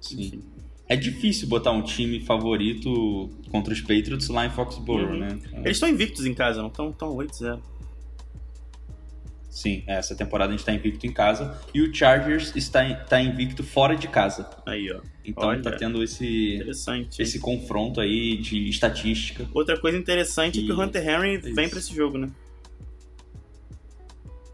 Sim. 0.00 0.20
Enfim. 0.20 0.42
É 0.86 0.94
difícil 0.96 1.48
botar 1.48 1.70
um 1.70 1.80
time 1.80 2.20
favorito 2.20 3.30
contra 3.50 3.72
os 3.72 3.80
Patriots 3.80 4.28
lá 4.28 4.44
em 4.44 4.50
Foxborough, 4.50 5.12
Uhum. 5.12 5.18
né? 5.18 5.38
Eles 5.64 5.76
estão 5.78 5.88
invictos 5.88 6.26
em 6.26 6.34
casa, 6.34 6.60
não 6.60 6.68
estão 6.68 6.92
tão 6.92 7.16
8-0. 7.16 7.58
Sim, 9.54 9.84
essa 9.86 10.16
temporada 10.16 10.52
a 10.52 10.56
gente 10.56 10.66
tá 10.66 10.72
invicto 10.72 11.06
em 11.06 11.12
casa. 11.12 11.56
E 11.72 11.80
o 11.80 11.94
Chargers 11.94 12.56
está, 12.56 12.84
em- 12.84 12.96
tá 13.08 13.20
invicto 13.20 13.62
fora 13.62 13.94
de 13.94 14.08
casa. 14.08 14.50
Aí, 14.66 14.90
ó. 14.92 15.00
Então 15.24 15.48
Olha. 15.48 15.62
tá 15.62 15.70
tendo 15.70 16.02
esse, 16.02 16.60
hein? 16.88 17.08
esse 17.16 17.38
confronto 17.38 18.00
aí 18.00 18.36
de 18.36 18.68
estatística. 18.68 19.46
Outra 19.54 19.78
coisa 19.78 19.96
interessante 19.96 20.58
é 20.58 20.62
que 20.66 20.72
o 20.72 20.82
E- 20.82 20.84
Hunter 20.84 21.08
Henry 21.08 21.34
é 21.36 21.38
vem 21.38 21.52
isso. 21.66 21.70
pra 21.70 21.78
esse 21.78 21.94
jogo, 21.94 22.18
né? 22.18 22.32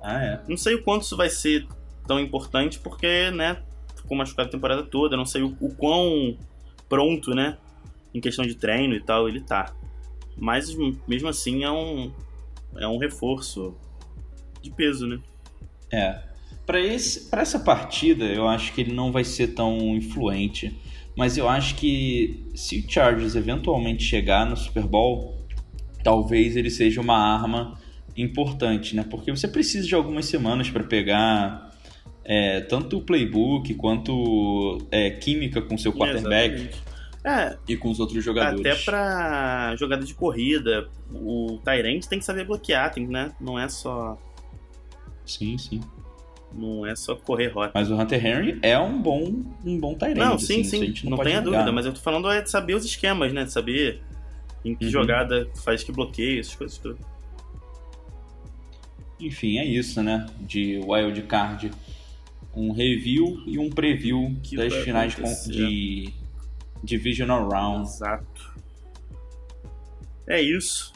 Ah, 0.02 0.22
é. 0.22 0.40
Não 0.46 0.58
sei 0.58 0.74
o 0.74 0.82
quanto 0.82 1.02
isso 1.04 1.16
vai 1.16 1.30
ser 1.30 1.66
tão 2.06 2.20
importante, 2.20 2.78
porque, 2.78 3.30
né, 3.30 3.62
ficou 3.96 4.16
machucado 4.18 4.48
a 4.50 4.52
temporada 4.52 4.82
toda. 4.82 5.16
Não 5.16 5.24
sei 5.24 5.40
o, 5.42 5.56
o 5.60 5.74
quão 5.74 6.36
pronto, 6.90 7.34
né, 7.34 7.56
em 8.12 8.20
questão 8.20 8.44
de 8.46 8.54
treino 8.54 8.94
e 8.94 9.00
tal, 9.00 9.26
ele 9.28 9.40
tá. 9.40 9.74
Mas 10.36 10.74
mesmo 11.08 11.28
assim 11.28 11.64
é 11.64 11.70
um, 11.70 12.12
é 12.76 12.86
um 12.86 12.98
reforço 12.98 13.74
de 14.62 14.70
peso, 14.70 15.06
né? 15.06 15.18
É. 15.92 16.22
Pra 16.66 16.80
essa 17.42 17.58
partida, 17.58 18.24
eu 18.24 18.46
acho 18.46 18.72
que 18.72 18.80
ele 18.80 18.92
não 18.92 19.10
vai 19.10 19.24
ser 19.24 19.48
tão 19.48 19.76
influente. 19.96 20.78
Mas 21.16 21.36
eu 21.36 21.48
acho 21.48 21.74
que 21.74 22.46
se 22.54 22.78
o 22.78 22.90
Chargers 22.90 23.34
eventualmente 23.34 24.04
chegar 24.04 24.46
no 24.46 24.56
Super 24.56 24.84
Bowl, 24.84 25.36
talvez 26.04 26.56
ele 26.56 26.70
seja 26.70 27.00
uma 27.00 27.16
arma 27.16 27.78
importante, 28.16 28.94
né? 28.94 29.04
Porque 29.08 29.30
você 29.30 29.48
precisa 29.48 29.86
de 29.86 29.94
algumas 29.94 30.26
semanas 30.26 30.70
para 30.70 30.84
pegar 30.84 31.70
é, 32.24 32.60
tanto 32.60 32.98
o 32.98 33.02
playbook 33.02 33.74
quanto 33.74 34.78
é, 34.90 35.10
química 35.10 35.60
com 35.60 35.76
seu 35.76 35.92
quarterback. 35.92 36.70
É, 37.22 37.58
e 37.68 37.76
com 37.76 37.90
os 37.90 38.00
outros 38.00 38.24
jogadores. 38.24 38.60
até 38.60 38.74
pra 38.82 39.74
jogada 39.76 40.06
de 40.06 40.14
corrida, 40.14 40.88
o 41.12 41.60
Tyrant 41.62 42.06
tem 42.06 42.18
que 42.18 42.24
saber 42.24 42.46
bloquear, 42.46 42.90
tem, 42.94 43.06
né? 43.06 43.32
Não 43.38 43.58
é 43.58 43.68
só 43.68 44.16
Sim, 45.30 45.56
sim. 45.58 45.80
não 46.52 46.84
é 46.84 46.94
só 46.96 47.14
correr 47.14 47.48
rota. 47.48 47.72
Mas 47.74 47.90
o 47.90 47.94
Hunter 47.96 48.24
Henry 48.26 48.58
é 48.62 48.78
um 48.78 49.00
bom, 49.00 49.42
um 49.64 49.78
bom 49.78 49.94
Tyrant. 49.94 50.16
Não, 50.16 50.34
assim, 50.34 50.46
sim, 50.46 50.60
isso 50.62 50.76
a 50.76 50.78
sim, 50.78 51.08
não, 51.10 51.16
pode 51.16 51.28
tenha 51.30 51.40
dúvida, 51.42 51.70
mas 51.72 51.86
eu 51.86 51.92
tô 51.92 52.00
falando 52.00 52.28
é 52.30 52.42
de 52.42 52.50
saber 52.50 52.74
os 52.74 52.84
esquemas, 52.84 53.32
né? 53.32 53.44
De 53.44 53.52
saber 53.52 54.02
em 54.64 54.74
que 54.74 54.84
Uhum. 54.86 54.90
jogada 54.90 55.48
faz 55.64 55.82
que 55.82 55.92
bloqueio, 55.92 56.40
essas 56.40 56.54
coisas 56.54 56.78
todas. 56.78 56.98
enfim, 59.18 59.58
é 59.58 59.64
isso, 59.64 60.02
né? 60.02 60.26
De 60.40 60.78
Wild 60.84 61.22
Card. 61.22 61.70
Um 62.54 62.72
review 62.72 63.42
e 63.46 63.58
um 63.58 63.70
preview 63.70 64.34
Que 64.42 64.56
das 64.56 64.74
finais 64.74 65.12
acontecer. 65.14 65.52
de 65.52 66.12
Divisional 66.82 67.48
Round. 67.48 67.88
Exato. 67.88 68.50
É 70.26 70.40
isso. 70.42 70.92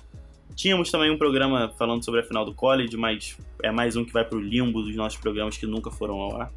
Tínhamos 0.55 0.91
também 0.91 1.11
um 1.11 1.19
programa 1.19 1.73
falando 1.77 2.05
sobre 2.05 2.21
a 2.21 2.23
final 2.23 2.45
do 2.45 2.55
college, 2.55 2.97
mas 2.97 3.37
é 3.63 3.71
mais 3.71 3.97
um 3.97 4.05
que 4.05 4.13
vai 4.13 4.25
pro 4.25 4.39
limbo 4.39 4.83
dos 4.83 4.95
nossos 4.95 5.19
programas 5.19 5.57
que 5.57 5.67
nunca 5.67 5.91
foram 5.91 6.15
ao 6.21 6.41
ar. 6.41 6.53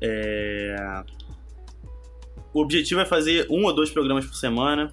É... 0.00 1.04
O 2.52 2.60
objetivo 2.60 3.00
é 3.00 3.04
fazer 3.04 3.46
um 3.50 3.64
ou 3.64 3.72
dois 3.72 3.90
programas 3.90 4.26
por 4.26 4.34
semana. 4.34 4.92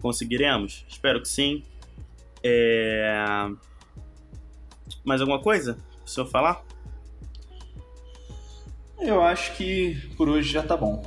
Conseguiremos? 0.00 0.84
Espero 0.88 1.20
que 1.20 1.28
sim. 1.28 1.64
É... 2.42 3.48
Mais 5.04 5.20
alguma 5.20 5.40
coisa? 5.40 5.78
Se 6.04 6.20
eu 6.20 6.26
falar? 6.26 6.64
Eu 9.00 9.20
acho 9.22 9.56
que 9.56 9.96
por 10.16 10.28
hoje 10.28 10.52
já 10.52 10.62
tá 10.62 10.76
bom. 10.76 11.02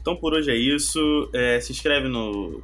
Então 0.00 0.14
por 0.16 0.34
hoje 0.34 0.50
é 0.50 0.56
isso. 0.56 1.30
É, 1.32 1.60
se 1.60 1.72
inscreve 1.72 2.08
no. 2.08 2.62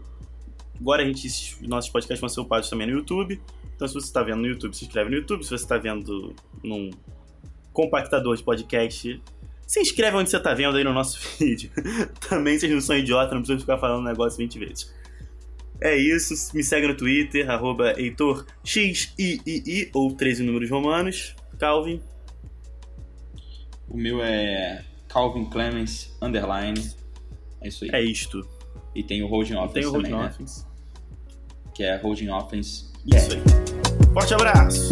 Agora 0.81 1.03
a 1.03 1.07
gente. 1.07 1.29
Nossos 1.66 1.91
podcasts 1.91 2.20
vão 2.20 2.29
ser 2.29 2.41
upados 2.41 2.68
também 2.68 2.87
no 2.87 2.93
YouTube. 2.95 3.41
Então 3.74 3.87
se 3.87 3.95
você 3.95 4.07
está 4.07 4.22
vendo 4.22 4.39
no 4.41 4.47
YouTube, 4.47 4.74
se 4.74 4.85
inscreve 4.85 5.11
no 5.11 5.16
YouTube. 5.16 5.43
Se 5.43 5.51
você 5.51 5.57
está 5.62 5.79
vendo 5.79 6.35
num 6.62 6.91
compactador 7.72 8.37
de 8.37 8.43
podcast, 8.43 9.22
se 9.66 9.81
inscreve 9.81 10.16
onde 10.16 10.31
você 10.31 10.37
está 10.37 10.55
vendo 10.55 10.76
aí 10.76 10.85
no 10.85 10.93
nosso 10.93 11.18
vídeo. 11.39 11.70
também 12.29 12.59
vocês 12.59 12.72
não 12.72 12.81
são 12.81 12.97
idiotas, 12.97 13.33
não 13.33 13.41
precisam 13.41 13.61
ficar 13.61 13.79
falando 13.79 14.05
negócio 14.05 14.39
20 14.39 14.59
vezes. 14.59 14.95
É 15.81 15.97
isso, 15.97 16.35
me 16.57 16.64
segue 16.64 16.89
no 16.89 16.97
Twitter, 16.97 17.49
arroba 17.49 17.93
Heitor 18.01 18.45
XIII 18.64 19.91
ou 19.95 20.12
13 20.12 20.43
números 20.43 20.68
romanos. 20.70 21.37
Calvin, 21.57 22.01
O 23.89 23.97
meu 23.97 24.20
é 24.22 24.85
Calvin 25.09 25.45
Clemens 25.49 26.16
Underline. 26.20 26.81
É 27.61 27.68
isso 27.68 27.85
aí. 27.85 27.91
é 27.93 28.03
isto. 28.03 28.45
E 28.95 29.03
tem 29.05 29.22
o 29.22 29.29
Holding 29.29 29.55
Offense 29.55 29.74
Tem 29.74 29.87
o 29.87 29.93
também, 29.93 30.12
Holding 30.12 30.43
né? 30.43 30.47
Que 31.79 31.85
é 31.85 31.97
Holding 31.97 32.31
Offense. 32.31 32.87
Isso 33.07 33.35
aí. 33.35 33.43
Forte 34.12 34.35
abraço! 34.35 34.91